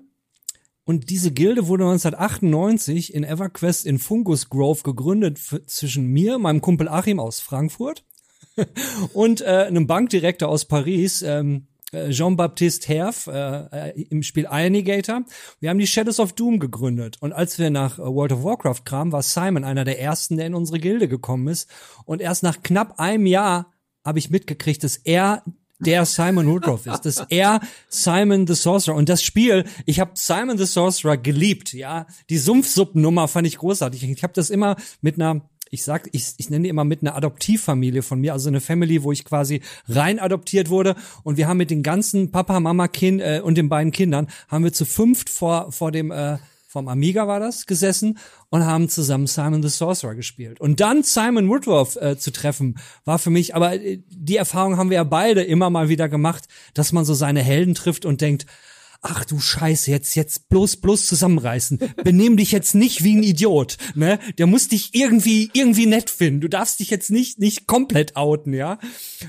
und 0.85 1.11
diese 1.11 1.31
Gilde 1.31 1.67
wurde 1.67 1.85
1998 1.85 3.15
in 3.15 3.25
EverQuest 3.25 3.87
in 3.87 3.99
Fungus 3.99 4.51
Grove 4.51 4.83
gegründet 4.83 5.39
zwischen 5.67 6.07
mir, 6.07 6.39
meinem 6.39 6.61
Kumpel 6.61 6.89
Achim 6.89 7.21
aus 7.21 7.41
Frankfurt 7.41 8.05
und 9.15 9.41
äh, 9.41 9.65
einem 9.67 9.87
Bankdirektor 9.87 10.49
aus 10.49 10.67
Paris, 10.67 11.23
ähm, 11.23 11.67
äh, 11.67 11.74
Jean-Baptiste 12.11 12.89
Herf 12.89 13.27
äh, 13.27 13.91
äh, 13.91 14.03
im 14.11 14.23
Spiel 14.23 14.47
Ionigator. 14.51 15.23
Wir 15.61 15.71
haben 15.71 15.79
die 15.79 15.87
Shadows 15.87 16.21
of 16.21 16.33
Doom 16.33 16.59
gegründet. 16.59 17.17
Und 17.21 17.33
als 17.33 17.59
wir 17.59 17.71
nach 17.71 17.99
äh, 17.99 18.03
World 18.03 18.33
of 18.33 18.45
Warcraft 18.45 18.85
kamen, 18.85 19.13
war 19.13 19.23
Simon 19.23 19.65
einer 19.65 19.85
der 19.85 20.01
ersten, 20.01 20.37
der 20.37 20.47
in 20.47 20.55
unsere 20.55 20.79
Gilde 20.79 21.09
gekommen 21.09 21.49
ist. 21.49 21.69
Und 22.05 22.21
erst 22.21 22.43
nach 22.43 22.63
knapp 22.63 22.99
einem 22.99 23.27
Jahr 23.27 23.73
habe 24.05 24.19
ich 24.19 24.31
mitgekriegt, 24.31 24.85
dass 24.85 24.97
er 24.97 25.43
der 25.81 26.07
Simon 26.07 26.47
Woodruff 26.47 26.87
ist, 26.87 27.03
dass 27.03 27.27
er 27.29 27.61
Simon 27.89 28.47
the 28.47 28.55
Sorcerer 28.55 28.95
und 28.95 29.09
das 29.09 29.23
Spiel, 29.23 29.65
ich 29.87 30.01
habe 30.01 30.13
Simon 30.15 30.57
the 30.57 30.67
Sorcerer 30.67 31.17
geliebt, 31.17 31.73
ja, 31.73 32.07
die 32.31 32.39
Sumpfsuppennummer 32.39 33.29
fand 33.29 33.47
ich 33.47 33.59
großartig. 33.59 34.05
Ich 34.05 34.23
habe 34.23 34.33
das 34.33 34.51
immer 34.51 34.77
mit 35.01 35.17
einer 35.17 35.49
ich 35.75 35.85
sag, 35.85 36.09
ich, 36.13 36.35
ich 36.39 36.49
nenne 36.49 36.63
die 36.63 36.69
immer 36.71 36.85
mit 36.85 37.03
einer 37.03 37.15
Adoptivfamilie 37.15 38.03
von 38.03 38.21
mir, 38.21 38.33
also 38.33 38.49
eine 38.49 38.61
Family, 38.61 39.03
wo 39.03 39.13
ich 39.13 39.25
quasi 39.25 39.61
rein 39.89 40.19
adoptiert 40.19 40.71
wurde 40.71 40.95
und 41.23 41.37
wir 41.37 41.49
haben 41.49 41.59
mit 41.59 41.71
den 41.71 41.83
ganzen 41.83 42.31
Papa, 42.31 42.61
Mama, 42.61 42.89
Kind 42.89 43.21
äh, 43.21 43.41
und 43.43 43.59
den 43.59 43.69
beiden 43.69 43.93
Kindern 43.93 44.29
haben 44.49 44.65
wir 44.65 44.73
zu 44.73 44.87
fünft 44.87 45.29
vor 45.29 45.71
vor 45.73 45.93
dem 45.93 46.11
äh, 46.11 46.39
vom 46.75 46.89
Amiga 46.89 47.29
war 47.29 47.39
das 47.39 47.67
gesessen 47.67 48.19
und 48.51 48.67
haben 48.67 48.89
zusammen 48.89 49.29
Simon 49.29 49.63
the 49.63 49.69
Sorcerer 49.69 50.17
gespielt. 50.17 50.61
Und 50.61 50.81
dann 50.81 51.05
Simon 51.05 51.49
Woodruff 51.49 51.95
äh, 51.95 52.19
zu 52.19 52.33
treffen, 52.33 52.79
war 53.05 53.21
für 53.21 53.31
mich, 53.31 53.55
aber 53.55 53.75
äh, 53.75 54.01
die 54.09 54.37
Erfahrung 54.37 54.77
haben 54.77 54.91
wir 54.91 54.97
ja 54.97 55.05
beide 55.05 55.45
immer 55.45 55.71
mal 55.71 55.89
wieder 55.89 56.09
gemacht, 56.09 56.47
dass 56.75 56.91
man 56.91 57.05
so 57.05 57.15
seine 57.15 57.43
Helden 57.43 57.77
trifft 57.77 58.05
und 58.05 58.21
denkt, 58.21 58.47
ach 59.05 59.25
du 59.25 59.39
Scheiße, 59.39 59.91
jetzt, 59.91 60.15
jetzt 60.15 60.49
bloß, 60.49 60.79
bloß 60.79 61.07
zusammenreißen. 61.07 61.79
Benehm 62.03 62.37
dich 62.37 62.53
jetzt 62.53 62.75
nicht 62.75 63.05
wie 63.05 63.17
ein 63.17 63.23
Idiot, 63.23 63.77
ne? 63.95 64.19
Der 64.39 64.47
muss 64.47 64.69
dich 64.69 64.95
irgendwie, 64.95 65.51
irgendwie 65.53 65.87
nett 65.87 66.11
finden. 66.11 66.41
Du 66.41 66.49
darfst 66.49 66.81
dich 66.81 66.91
jetzt 66.91 67.11
nicht, 67.11 67.39
nicht 67.39 67.67
komplett 67.67 68.17
outen, 68.17 68.55
ja? 68.55 68.79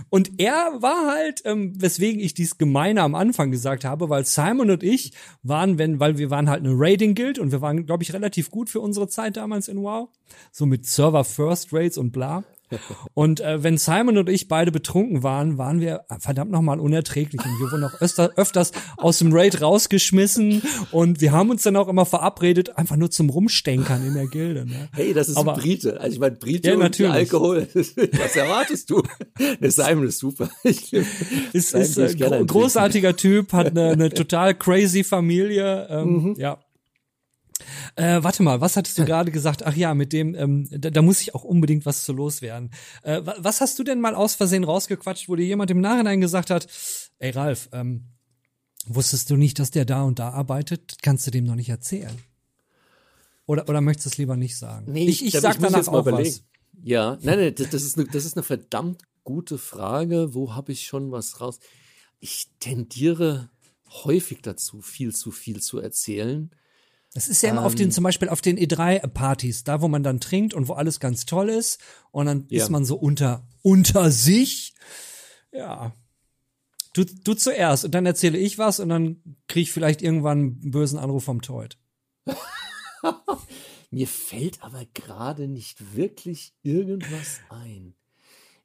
Und 0.10 0.40
er 0.40 0.82
war 0.82 1.08
halt, 1.14 1.42
ähm, 1.46 1.74
weswegen 1.76 2.22
ich 2.22 2.34
dies 2.34 2.58
gemeine 2.58 3.02
am 3.02 3.16
Anfang 3.16 3.52
gesagt 3.52 3.84
habe, 3.84 4.10
weil 4.10 4.26
Simon 4.26 4.72
und 4.72 4.82
ich 4.82 5.12
waren, 5.44 5.78
wenn, 5.78 6.00
weil 6.00 6.18
wir 6.18 6.30
waren 6.30 6.50
halt 6.50 6.66
eine 6.66 6.74
Raiding 6.74 7.14
Guild 7.14 7.38
und 7.38 7.52
wir 7.52 7.62
waren, 7.62 7.86
glaube 7.86 8.04
ich, 8.04 8.14
relativ 8.14 8.50
gut 8.50 8.70
für 8.70 8.80
unsere 8.80 9.10
Zeit 9.10 9.36
damals 9.38 9.68
in 9.68 9.78
WoW. 9.78 10.10
So 10.52 10.66
mit 10.66 10.86
Server 10.86 11.26
First 11.26 11.74
Rates 11.74 11.98
und 11.98 12.12
bla. 12.12 12.44
Und 13.14 13.40
äh, 13.40 13.64
wenn 13.64 13.78
Simon 13.78 14.18
und 14.18 14.30
ich 14.30 14.48
beide 14.48 14.72
betrunken 14.72 15.24
waren, 15.24 15.58
waren 15.58 15.80
wir 15.80 16.06
verdammt 16.20 16.52
nochmal 16.52 16.80
unerträglich. 16.80 17.44
Und 17.44 17.60
wir 17.60 17.72
wurden 17.72 17.84
auch 17.84 18.02
öfter, 18.02 18.32
öfters 18.36 18.72
aus 18.98 19.20
dem 19.20 19.34
Raid 19.34 19.62
rausgeschmissen. 19.62 20.62
Und 20.92 21.22
wir 21.22 21.32
haben 21.32 21.50
uns 21.50 21.64
dann 21.64 21.76
auch 21.76 21.88
immer 21.88 22.06
verabredet, 22.06 22.78
einfach 22.78 22.96
nur 22.96 23.12
zum 23.12 23.30
Rumstenkern 23.30 24.06
in 24.06 24.14
der 24.14 24.28
Gilde. 24.28 24.66
Ne? 24.66 24.90
Hey, 24.94 25.14
das 25.14 25.30
ist 25.30 25.38
Aber, 25.38 25.56
ein 25.56 25.62
Brite. 25.62 26.00
Also 26.00 26.14
ich 26.14 26.20
meine, 26.20 26.36
Brite 26.36 26.70
ja, 26.70 26.76
und 26.76 27.02
Alkohol. 27.02 27.68
Was 27.74 28.36
erwartest 28.36 28.90
du? 28.90 29.02
Der 29.60 29.72
Simon 29.72 30.08
ist 30.08 30.20
super. 30.20 30.50
Ich, 30.64 30.92
ist, 30.94 31.74
ist 31.74 31.98
äh, 31.98 32.16
gro 32.16 32.46
großartiger 32.46 33.16
Typ, 33.16 33.54
hat 33.54 33.68
eine, 33.68 33.92
eine 33.92 34.10
total 34.10 34.56
crazy 34.56 35.04
Familie. 35.04 35.88
Ähm, 35.90 36.24
mhm. 36.24 36.36
Ja. 36.38 36.58
Äh, 37.96 38.24
warte 38.24 38.44
mal, 38.44 38.62
was 38.62 38.76
hattest 38.78 38.98
du 38.98 39.06
gerade 39.06 39.32
gesagt? 39.32 39.66
Ach 39.66 39.76
ja, 39.76 39.94
mit 39.94 40.14
dem, 40.14 40.36
ähm, 40.36 40.68
da, 40.72 40.90
da 40.90 41.02
muss 41.02 41.22
ich 41.22 41.36
auch 41.36 41.44
unbedingt 41.44 41.86
was 41.86 42.04
zu 42.04 42.14
loswerden. 42.14 42.72
Äh, 43.04 43.22
was 43.24 43.62
hast 43.62 43.78
du 43.80 43.84
denn 43.84 44.02
mal 44.02 44.16
aus 44.16 44.36
Versehen 44.36 44.64
rausgequatscht, 44.64 45.30
wo 45.30 45.36
dir 45.36 45.46
jemand 45.46 45.72
im 45.72 45.82
Nachhinein 45.82 46.22
gesagt 46.22 46.50
hat, 46.50 46.68
ey 47.20 47.32
Ralf, 47.32 47.70
ähm, 47.72 48.06
wusstest 48.88 49.30
du 49.30 49.36
nicht, 49.36 49.60
dass 49.60 49.72
der 49.72 49.86
da 49.86 50.04
und 50.04 50.20
da 50.20 50.30
arbeitet? 50.30 50.98
Kannst 51.02 51.28
du 51.28 51.32
dem 51.32 51.46
noch 51.46 51.56
nicht 51.56 51.70
erzählen? 51.70 52.18
Oder, 53.48 53.70
oder 53.70 53.82
möchtest 53.82 54.08
du 54.08 54.10
es 54.10 54.18
lieber 54.18 54.36
nicht 54.36 54.58
sagen? 54.58 54.92
Nee, 54.92 55.06
ich, 55.06 55.24
ich, 55.24 55.36
ich 55.36 55.42
sag 55.42 55.60
danach 55.60 55.88
auch 55.88 56.06
was. 56.06 56.44
Ja, 56.82 57.18
nein, 57.22 57.40
nein, 57.40 57.56
das, 57.56 57.70
das, 57.70 57.84
ist 57.84 57.98
eine, 57.98 58.08
das 58.08 58.26
ist 58.26 58.36
eine 58.36 58.44
verdammt 58.44 59.02
gute 59.24 59.58
Frage. 59.58 60.34
Wo 60.34 60.56
habe 60.56 60.72
ich 60.72 60.86
schon 60.86 61.12
was 61.12 61.42
raus? 61.42 61.60
Ich 62.20 62.48
tendiere 62.60 63.50
häufig 64.04 64.42
dazu, 64.42 64.82
viel 64.82 65.16
zu 65.16 65.32
viel 65.32 65.62
zu 65.62 65.80
erzählen. 65.80 66.52
Es 67.18 67.30
ist 67.30 67.42
ja 67.42 67.50
immer 67.50 67.62
ähm, 67.62 67.68
auf 67.68 67.76
den, 67.76 67.86
ähm. 67.86 67.92
zum 67.92 68.04
Beispiel 68.04 68.28
auf 68.28 68.42
den 68.42 68.58
E3-Partys, 68.58 69.64
da 69.64 69.82
wo 69.82 69.88
man 69.88 70.04
dann 70.04 70.20
trinkt 70.20 70.54
und 70.54 70.68
wo 70.68 70.74
alles 70.74 71.00
ganz 71.00 71.26
toll 71.26 71.50
ist 71.50 71.80
und 72.12 72.26
dann 72.26 72.46
ja. 72.50 72.62
ist 72.62 72.70
man 72.70 72.84
so 72.84 72.98
unter, 72.98 73.48
unter 73.62 74.12
sich. 74.12 74.76
Ja. 75.52 75.94
Du, 76.94 77.06
du 77.06 77.34
zuerst 77.34 77.86
und 77.86 77.92
dann 77.92 78.06
erzähle 78.06 78.38
ich 78.38 78.58
was 78.58 78.82
und 78.82 78.90
dann 78.90 79.38
kriege 79.48 79.64
ich 79.64 79.72
vielleicht 79.72 80.02
irgendwann 80.02 80.40
einen 80.40 80.72
bösen 80.72 81.00
Anruf 81.00 81.24
vom 81.24 81.42
Toit. 81.42 81.78
Mir 83.92 84.08
fällt 84.08 84.62
aber 84.62 84.86
gerade 84.94 85.48
nicht 85.48 85.96
wirklich 85.96 86.54
irgendwas 86.64 87.40
ein. 87.50 87.96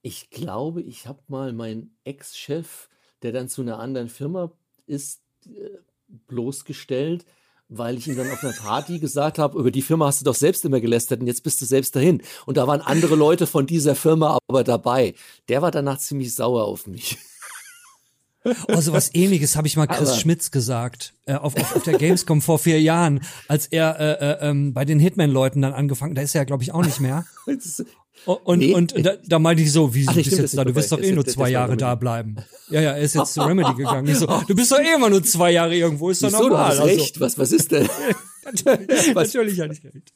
Ich 0.02 0.30
glaube, 0.30 0.82
ich 0.82 1.06
habe 1.06 1.22
mal 1.28 1.52
meinen 1.52 1.96
Ex-Chef, 2.02 2.88
der 3.22 3.30
dann 3.30 3.48
zu 3.48 3.62
einer 3.62 3.78
anderen 3.78 4.08
Firma 4.08 4.52
ist, 4.86 5.22
äh, 5.46 5.78
bloßgestellt, 6.26 7.26
weil 7.70 7.96
ich 7.96 8.08
ihm 8.08 8.16
dann 8.16 8.30
auf 8.30 8.42
einer 8.42 8.52
Party 8.52 8.98
gesagt 8.98 9.38
habe, 9.38 9.58
über 9.58 9.70
die 9.70 9.82
Firma 9.82 10.06
hast 10.06 10.20
du 10.20 10.24
doch 10.24 10.34
selbst 10.34 10.64
immer 10.64 10.80
gelästert 10.80 11.20
und 11.20 11.26
jetzt 11.26 11.42
bist 11.42 11.60
du 11.62 11.64
selbst 11.64 11.96
dahin. 11.96 12.22
Und 12.46 12.56
da 12.56 12.66
waren 12.66 12.80
andere 12.80 13.14
Leute 13.14 13.46
von 13.46 13.66
dieser 13.66 13.94
Firma 13.94 14.38
aber 14.48 14.64
dabei. 14.64 15.14
Der 15.48 15.62
war 15.62 15.70
danach 15.70 15.98
ziemlich 15.98 16.34
sauer 16.34 16.64
auf 16.64 16.86
mich. 16.86 17.16
Oh, 18.68 18.80
so 18.80 18.92
was 18.92 19.14
ähnliches 19.14 19.54
habe 19.54 19.66
ich 19.66 19.76
mal 19.76 19.86
Chris 19.86 20.08
Aber. 20.08 20.18
Schmitz 20.18 20.50
gesagt, 20.50 21.12
äh, 21.26 21.34
auf, 21.34 21.54
auf, 21.56 21.76
auf 21.76 21.82
der 21.82 21.98
Gamescom 21.98 22.40
vor 22.40 22.58
vier 22.58 22.80
Jahren, 22.80 23.20
als 23.48 23.66
er 23.66 24.00
äh, 24.00 24.12
äh, 24.12 24.48
ähm, 24.48 24.72
bei 24.72 24.86
den 24.86 24.98
Hitman-Leuten 24.98 25.60
dann 25.60 25.74
angefangen, 25.74 26.14
da 26.14 26.22
ist 26.22 26.34
er 26.34 26.40
ja, 26.40 26.44
glaube 26.44 26.62
ich, 26.62 26.72
auch 26.72 26.84
nicht 26.84 27.00
mehr. 27.00 27.26
Und, 28.26 28.58
nee. 28.58 28.74
und 28.74 28.94
da, 29.04 29.16
da 29.24 29.38
meinte 29.38 29.62
ich 29.62 29.72
so, 29.72 29.94
wie 29.94 30.06
Ach, 30.06 30.12
du 30.12 30.22
bist 30.22 30.38
jetzt 30.38 30.56
da, 30.56 30.64
du 30.64 30.74
wirst 30.74 30.92
doch 30.92 31.00
eh 31.00 31.12
nur 31.12 31.24
zwei 31.24 31.50
Jahre 31.50 31.76
da 31.76 31.94
bleiben. 31.94 32.36
Ja, 32.68 32.80
ja, 32.80 32.90
er 32.92 32.98
ist 32.98 33.14
jetzt 33.14 33.34
zu 33.34 33.40
Remedy 33.40 33.74
gegangen. 33.74 34.06
Ich 34.08 34.18
so, 34.18 34.26
du 34.48 34.54
bist 34.54 34.70
doch 34.70 34.78
eh 34.78 34.94
immer 34.94 35.08
nur 35.08 35.22
zwei 35.22 35.52
Jahre 35.52 35.74
irgendwo, 35.74 36.10
ist 36.10 36.22
doch 36.22 36.30
normal. 36.30 36.48
Du 36.48 36.58
hast 36.58 36.80
also. 36.80 36.84
recht, 36.84 37.20
was, 37.20 37.38
was 37.38 37.52
ist 37.52 37.72
denn? 37.72 37.88
natürlich, 38.44 39.14
natürlich 39.14 39.60
hatte 39.60 39.72
ich 39.72 39.84
recht. 39.84 40.12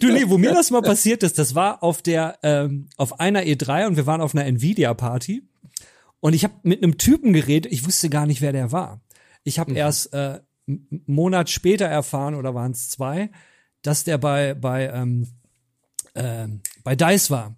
Du, 0.00 0.12
nee, 0.12 0.24
wo 0.26 0.38
mir 0.38 0.52
das 0.52 0.70
mal 0.70 0.82
passiert 0.82 1.22
ist, 1.22 1.38
das 1.38 1.54
war 1.54 1.82
auf 1.82 2.02
der, 2.02 2.38
ähm, 2.42 2.88
auf 2.96 3.20
einer 3.20 3.42
E3 3.42 3.86
und 3.86 3.96
wir 3.96 4.06
waren 4.06 4.20
auf 4.20 4.34
einer 4.34 4.44
Nvidia-Party 4.44 5.48
und 6.20 6.32
ich 6.34 6.44
habe 6.44 6.54
mit 6.62 6.82
einem 6.82 6.98
Typen 6.98 7.32
geredet, 7.32 7.72
ich 7.72 7.86
wusste 7.86 8.10
gar 8.10 8.26
nicht, 8.26 8.40
wer 8.40 8.52
der 8.52 8.72
war. 8.72 9.00
Ich 9.44 9.58
habe 9.58 9.70
mhm. 9.70 9.76
erst 9.76 10.12
äh, 10.12 10.40
einen 10.66 11.02
Monat 11.06 11.50
später 11.50 11.86
erfahren, 11.86 12.34
oder 12.34 12.54
waren 12.54 12.72
es 12.72 12.88
zwei, 12.88 13.30
dass 13.82 14.04
der 14.04 14.18
bei, 14.18 14.54
bei, 14.54 14.88
ähm, 14.88 15.28
äh, 16.14 16.48
bei 16.82 16.96
DICE 16.96 17.30
war. 17.30 17.56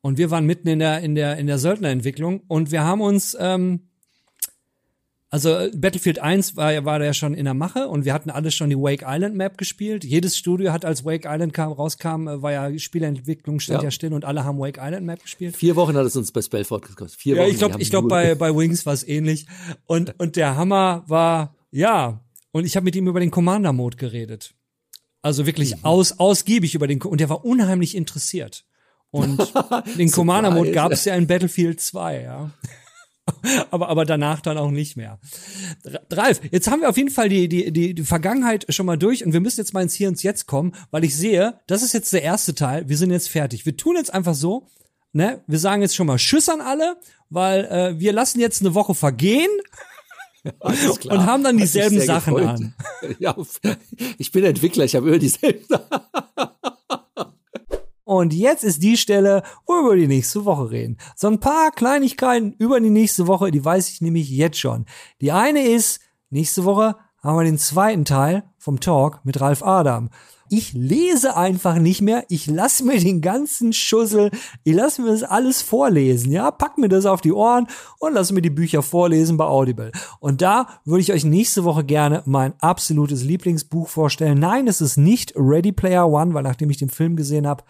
Und 0.00 0.16
wir 0.16 0.30
waren 0.30 0.46
mitten 0.46 0.68
in 0.68 0.78
der, 0.78 1.00
in 1.00 1.14
der, 1.14 1.36
in 1.36 1.46
der 1.46 1.58
Söldnerentwicklung 1.58 2.42
und 2.48 2.70
wir 2.70 2.84
haben 2.84 3.02
uns 3.02 3.36
ähm, 3.38 3.90
also 5.32 5.50
äh, 5.50 5.70
Battlefield 5.74 6.18
1 6.18 6.56
war, 6.56 6.84
war 6.84 7.02
ja 7.02 7.14
schon 7.14 7.34
in 7.34 7.44
der 7.44 7.54
Mache 7.54 7.86
und 7.86 8.04
wir 8.04 8.12
hatten 8.12 8.30
alle 8.30 8.50
schon 8.50 8.68
die 8.68 8.76
Wake 8.76 9.04
Island 9.06 9.36
Map 9.36 9.58
gespielt. 9.58 10.04
Jedes 10.04 10.36
Studio 10.36 10.72
hat, 10.72 10.84
als 10.84 11.04
Wake 11.04 11.24
Island 11.24 11.52
kam, 11.52 11.70
rauskam, 11.70 12.26
äh, 12.26 12.42
war 12.42 12.50
ja 12.50 12.78
Spielentwicklung 12.78 13.60
stand 13.60 13.82
ja. 13.82 13.86
ja 13.86 13.90
still 13.92 14.12
und 14.12 14.24
alle 14.24 14.44
haben 14.44 14.58
Wake 14.58 14.78
Island 14.80 15.06
Map 15.06 15.22
gespielt. 15.22 15.56
Vier 15.56 15.76
Wochen 15.76 15.96
hat 15.96 16.04
es 16.04 16.16
uns 16.16 16.32
bei 16.32 16.42
Spellford 16.42 16.88
gekostet. 16.88 17.20
Vier 17.20 17.36
ja, 17.36 17.42
Wochen. 17.42 17.50
ich 17.52 17.58
glaube, 17.58 17.80
ich 17.80 17.90
glaube 17.90 18.08
bei 18.08 18.34
bei 18.34 18.54
Wings 18.54 18.84
war 18.86 18.92
es 18.92 19.06
ähnlich. 19.06 19.46
Und 19.86 20.18
und 20.18 20.34
der 20.34 20.56
Hammer 20.56 21.04
war 21.06 21.54
ja. 21.70 22.24
Und 22.50 22.64
ich 22.64 22.74
habe 22.74 22.82
mit 22.82 22.96
ihm 22.96 23.06
über 23.06 23.20
den 23.20 23.30
Commander 23.30 23.72
Mode 23.72 23.96
geredet. 23.96 24.54
Also 25.22 25.46
wirklich 25.46 25.76
mhm. 25.76 25.84
aus 25.84 26.18
ausgiebig 26.18 26.74
über 26.74 26.86
den 26.86 27.00
und 27.02 27.20
der 27.20 27.28
war 27.28 27.44
unheimlich 27.44 27.94
interessiert. 27.94 28.64
Und 29.10 29.40
den 29.98 30.10
Commander 30.10 30.50
Mode 30.50 30.72
gab 30.72 30.92
es 30.92 31.04
ja 31.04 31.14
in 31.14 31.26
Battlefield 31.26 31.80
2, 31.80 32.22
ja. 32.22 32.50
aber, 33.70 33.88
aber 33.88 34.04
danach 34.04 34.40
dann 34.40 34.58
auch 34.58 34.70
nicht 34.70 34.96
mehr. 34.96 35.18
Ralf, 36.10 36.40
jetzt 36.50 36.70
haben 36.70 36.80
wir 36.80 36.88
auf 36.88 36.96
jeden 36.96 37.10
Fall 37.10 37.28
die, 37.28 37.48
die, 37.48 37.72
die, 37.72 37.94
die 37.94 38.02
Vergangenheit 38.02 38.66
schon 38.70 38.86
mal 38.86 38.96
durch 38.96 39.24
und 39.24 39.32
wir 39.32 39.40
müssen 39.40 39.60
jetzt 39.60 39.74
mal 39.74 39.82
ins 39.82 39.94
Hier 39.94 40.08
und 40.08 40.22
Jetzt 40.22 40.46
kommen, 40.46 40.74
weil 40.90 41.04
ich 41.04 41.16
sehe, 41.16 41.60
das 41.66 41.82
ist 41.82 41.92
jetzt 41.92 42.12
der 42.12 42.22
erste 42.22 42.54
Teil, 42.54 42.88
wir 42.88 42.96
sind 42.96 43.10
jetzt 43.10 43.28
fertig. 43.28 43.66
Wir 43.66 43.76
tun 43.76 43.96
jetzt 43.96 44.12
einfach 44.12 44.34
so, 44.34 44.66
ne, 45.12 45.42
wir 45.46 45.58
sagen 45.58 45.82
jetzt 45.82 45.96
schon 45.96 46.06
mal 46.06 46.16
Tschüss 46.16 46.48
an 46.48 46.60
alle, 46.60 46.96
weil 47.28 47.64
äh, 47.66 47.98
wir 47.98 48.12
lassen 48.12 48.40
jetzt 48.40 48.60
eine 48.60 48.74
Woche 48.74 48.94
vergehen. 48.94 49.50
Und 50.60 51.26
haben 51.26 51.44
dann 51.44 51.58
dieselben 51.58 52.00
Sachen 52.00 52.34
gefreut. 52.34 52.48
an. 52.48 52.74
Ja, 53.18 53.36
ich 54.18 54.32
bin 54.32 54.44
Entwickler, 54.44 54.84
ich 54.84 54.94
habe 54.94 55.08
immer 55.08 55.18
dieselben 55.18 55.64
Sachen. 55.68 56.00
Und 58.04 58.34
jetzt 58.34 58.64
ist 58.64 58.82
die 58.82 58.96
Stelle, 58.96 59.42
wo 59.66 59.74
wir 59.74 59.80
über 59.82 59.96
die 59.96 60.08
nächste 60.08 60.44
Woche 60.44 60.70
reden. 60.70 60.98
So 61.14 61.28
ein 61.28 61.38
paar 61.38 61.70
Kleinigkeiten 61.70 62.54
über 62.58 62.80
die 62.80 62.90
nächste 62.90 63.26
Woche, 63.26 63.50
die 63.50 63.64
weiß 63.64 63.88
ich 63.90 64.00
nämlich 64.00 64.28
jetzt 64.30 64.58
schon. 64.58 64.86
Die 65.20 65.30
eine 65.30 65.62
ist, 65.62 66.00
nächste 66.30 66.64
Woche 66.64 66.96
haben 67.22 67.38
wir 67.38 67.44
den 67.44 67.58
zweiten 67.58 68.04
Teil 68.04 68.42
vom 68.58 68.80
Talk 68.80 69.20
mit 69.24 69.40
Ralf 69.40 69.62
Adam. 69.62 70.10
Ich 70.52 70.72
lese 70.72 71.36
einfach 71.36 71.78
nicht 71.78 72.02
mehr. 72.02 72.24
Ich 72.28 72.48
lasse 72.48 72.84
mir 72.84 72.98
den 72.98 73.20
ganzen 73.20 73.72
Schussel, 73.72 74.32
ich 74.64 74.74
lasse 74.74 75.00
mir 75.00 75.12
das 75.12 75.22
alles 75.22 75.62
vorlesen, 75.62 76.32
ja, 76.32 76.50
pack 76.50 76.76
mir 76.76 76.88
das 76.88 77.06
auf 77.06 77.20
die 77.20 77.32
Ohren 77.32 77.68
und 78.00 78.14
lasse 78.14 78.34
mir 78.34 78.42
die 78.42 78.50
Bücher 78.50 78.82
vorlesen 78.82 79.36
bei 79.36 79.44
Audible. 79.44 79.92
Und 80.18 80.42
da 80.42 80.80
würde 80.84 81.02
ich 81.02 81.12
euch 81.12 81.24
nächste 81.24 81.62
Woche 81.62 81.84
gerne 81.84 82.24
mein 82.26 82.54
absolutes 82.60 83.22
Lieblingsbuch 83.22 83.88
vorstellen. 83.88 84.40
Nein, 84.40 84.66
es 84.66 84.80
ist 84.80 84.96
nicht 84.96 85.32
Ready 85.36 85.70
Player 85.70 86.10
One, 86.10 86.34
weil 86.34 86.42
nachdem 86.42 86.70
ich 86.70 86.78
den 86.78 86.90
Film 86.90 87.14
gesehen 87.14 87.46
habe, 87.46 87.62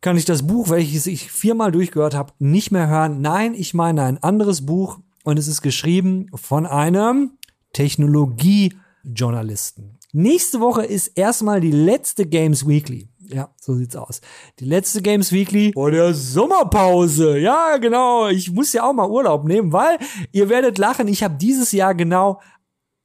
kann 0.00 0.16
ich 0.16 0.24
das 0.24 0.46
Buch, 0.46 0.70
welches 0.70 1.06
ich 1.06 1.30
viermal 1.30 1.72
durchgehört 1.72 2.14
habe, 2.14 2.32
nicht 2.38 2.70
mehr 2.70 2.88
hören. 2.88 3.20
Nein, 3.20 3.52
ich 3.52 3.74
meine 3.74 4.04
ein 4.04 4.16
anderes 4.22 4.64
Buch 4.64 4.98
und 5.24 5.38
es 5.38 5.46
ist 5.46 5.60
geschrieben 5.60 6.30
von 6.34 6.64
einem 6.64 7.32
Technologiejournalisten. 7.74 9.98
Nächste 10.14 10.60
Woche 10.60 10.84
ist 10.84 11.08
erstmal 11.16 11.62
die 11.62 11.70
letzte 11.70 12.26
Games 12.26 12.68
Weekly. 12.68 13.08
Ja, 13.28 13.48
so 13.58 13.74
sieht's 13.74 13.96
aus. 13.96 14.20
Die 14.58 14.66
letzte 14.66 15.00
Games 15.00 15.32
Weekly 15.32 15.72
vor 15.72 15.90
der 15.90 16.12
Sommerpause. 16.12 17.38
Ja, 17.38 17.78
genau. 17.78 18.28
Ich 18.28 18.50
muss 18.50 18.74
ja 18.74 18.82
auch 18.82 18.92
mal 18.92 19.08
Urlaub 19.08 19.44
nehmen, 19.44 19.72
weil 19.72 19.96
ihr 20.30 20.50
werdet 20.50 20.76
lachen. 20.76 21.08
Ich 21.08 21.22
habe 21.22 21.36
dieses 21.38 21.72
Jahr 21.72 21.94
genau 21.94 22.40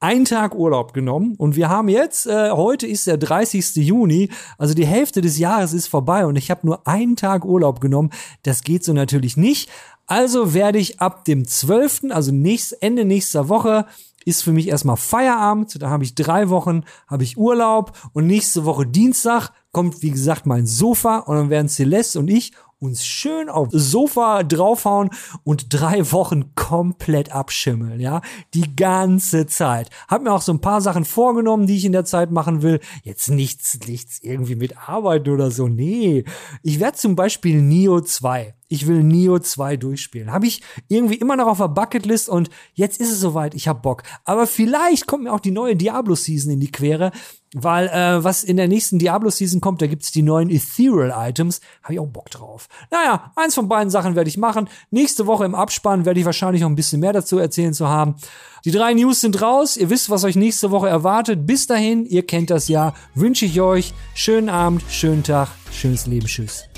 einen 0.00 0.26
Tag 0.26 0.54
Urlaub 0.54 0.92
genommen 0.92 1.34
und 1.38 1.56
wir 1.56 1.70
haben 1.70 1.88
jetzt, 1.88 2.26
äh, 2.26 2.50
heute 2.50 2.86
ist 2.86 3.06
der 3.06 3.16
30. 3.16 3.76
Juni, 3.76 4.28
also 4.58 4.74
die 4.74 4.86
Hälfte 4.86 5.22
des 5.22 5.38
Jahres 5.38 5.72
ist 5.72 5.88
vorbei 5.88 6.26
und 6.26 6.36
ich 6.36 6.50
habe 6.50 6.66
nur 6.66 6.86
einen 6.86 7.16
Tag 7.16 7.44
Urlaub 7.44 7.80
genommen. 7.80 8.10
Das 8.42 8.62
geht 8.62 8.84
so 8.84 8.92
natürlich 8.92 9.36
nicht. 9.36 9.70
Also 10.06 10.54
werde 10.54 10.78
ich 10.78 11.00
ab 11.00 11.24
dem 11.24 11.46
12., 11.46 12.10
also 12.10 12.32
nächst, 12.32 12.80
Ende 12.82 13.04
nächster 13.04 13.48
Woche, 13.48 13.86
ist 14.28 14.42
für 14.42 14.52
mich 14.52 14.68
erstmal 14.68 14.96
Feierabend. 14.96 15.80
Da 15.82 15.88
habe 15.88 16.04
ich 16.04 16.14
drei 16.14 16.50
Wochen, 16.50 16.84
habe 17.06 17.24
ich 17.24 17.38
Urlaub 17.38 17.92
und 18.12 18.26
nächste 18.26 18.64
Woche 18.64 18.86
Dienstag 18.86 19.50
kommt, 19.72 20.02
wie 20.02 20.10
gesagt, 20.10 20.46
mein 20.46 20.66
Sofa 20.66 21.18
und 21.18 21.36
dann 21.36 21.50
werden 21.50 21.68
Celeste 21.68 22.18
und 22.18 22.28
ich 22.28 22.52
uns 22.80 23.06
schön 23.06 23.48
aufs 23.48 23.72
Sofa 23.72 24.42
draufhauen 24.42 25.10
und 25.44 25.66
drei 25.70 26.10
Wochen 26.12 26.54
komplett 26.54 27.32
abschimmeln, 27.32 28.00
ja. 28.00 28.20
Die 28.54 28.76
ganze 28.76 29.46
Zeit. 29.46 29.90
Hab 30.06 30.22
mir 30.22 30.32
auch 30.32 30.42
so 30.42 30.52
ein 30.52 30.60
paar 30.60 30.80
Sachen 30.80 31.04
vorgenommen, 31.04 31.66
die 31.66 31.76
ich 31.76 31.84
in 31.84 31.92
der 31.92 32.04
Zeit 32.04 32.30
machen 32.30 32.62
will. 32.62 32.80
Jetzt 33.02 33.28
nichts, 33.28 33.78
nichts 33.86 34.20
irgendwie 34.22 34.56
mit 34.56 34.88
Arbeit 34.88 35.28
oder 35.28 35.50
so. 35.50 35.68
Nee. 35.68 36.24
Ich 36.62 36.80
werde 36.80 36.96
zum 36.96 37.16
Beispiel 37.16 37.60
Nio 37.60 38.00
2 38.00 38.54
ich 38.68 38.86
will 38.86 39.02
Neo 39.02 39.38
2 39.38 39.76
durchspielen. 39.76 40.30
Habe 40.30 40.46
ich 40.46 40.62
irgendwie 40.88 41.16
immer 41.16 41.36
noch 41.36 41.46
auf 41.46 41.58
der 41.58 41.68
Bucketlist 41.68 42.28
und 42.28 42.50
jetzt 42.74 43.00
ist 43.00 43.10
es 43.10 43.20
soweit, 43.20 43.54
ich 43.54 43.66
hab 43.66 43.82
Bock. 43.82 44.02
Aber 44.24 44.46
vielleicht 44.46 45.06
kommt 45.06 45.24
mir 45.24 45.32
auch 45.32 45.40
die 45.40 45.50
neue 45.50 45.74
Diablo-Season 45.74 46.52
in 46.52 46.60
die 46.60 46.70
Quere, 46.70 47.10
weil 47.54 47.88
äh, 47.88 48.22
was 48.22 48.44
in 48.44 48.56
der 48.56 48.68
nächsten 48.68 48.98
Diablo-Season 48.98 49.60
kommt, 49.60 49.80
da 49.80 49.86
gibt's 49.86 50.12
die 50.12 50.22
neuen 50.22 50.50
Ethereal-Items. 50.50 51.60
Habe 51.82 51.94
ich 51.94 52.00
auch 52.00 52.06
Bock 52.06 52.30
drauf. 52.30 52.68
Naja, 52.90 53.32
eins 53.36 53.54
von 53.54 53.68
beiden 53.68 53.90
Sachen 53.90 54.14
werde 54.16 54.28
ich 54.28 54.36
machen. 54.36 54.68
Nächste 54.90 55.26
Woche 55.26 55.44
im 55.44 55.54
Abspann 55.54 56.04
werde 56.04 56.20
ich 56.20 56.26
wahrscheinlich 56.26 56.62
noch 56.62 56.68
ein 56.68 56.76
bisschen 56.76 57.00
mehr 57.00 57.12
dazu 57.12 57.38
erzählen 57.38 57.72
zu 57.72 57.88
haben. 57.88 58.16
Die 58.64 58.70
drei 58.70 58.92
News 58.94 59.20
sind 59.20 59.40
raus. 59.40 59.76
Ihr 59.76 59.90
wisst, 59.90 60.10
was 60.10 60.24
euch 60.24 60.36
nächste 60.36 60.70
Woche 60.70 60.88
erwartet. 60.88 61.46
Bis 61.46 61.66
dahin, 61.66 62.04
ihr 62.06 62.26
kennt 62.26 62.50
das 62.50 62.68
ja, 62.68 62.94
wünsche 63.14 63.46
ich 63.46 63.60
euch 63.60 63.94
schönen 64.14 64.48
Abend, 64.48 64.82
schönen 64.90 65.22
Tag, 65.22 65.48
schönes 65.72 66.06
Leben. 66.06 66.26
Tschüss. 66.26 66.68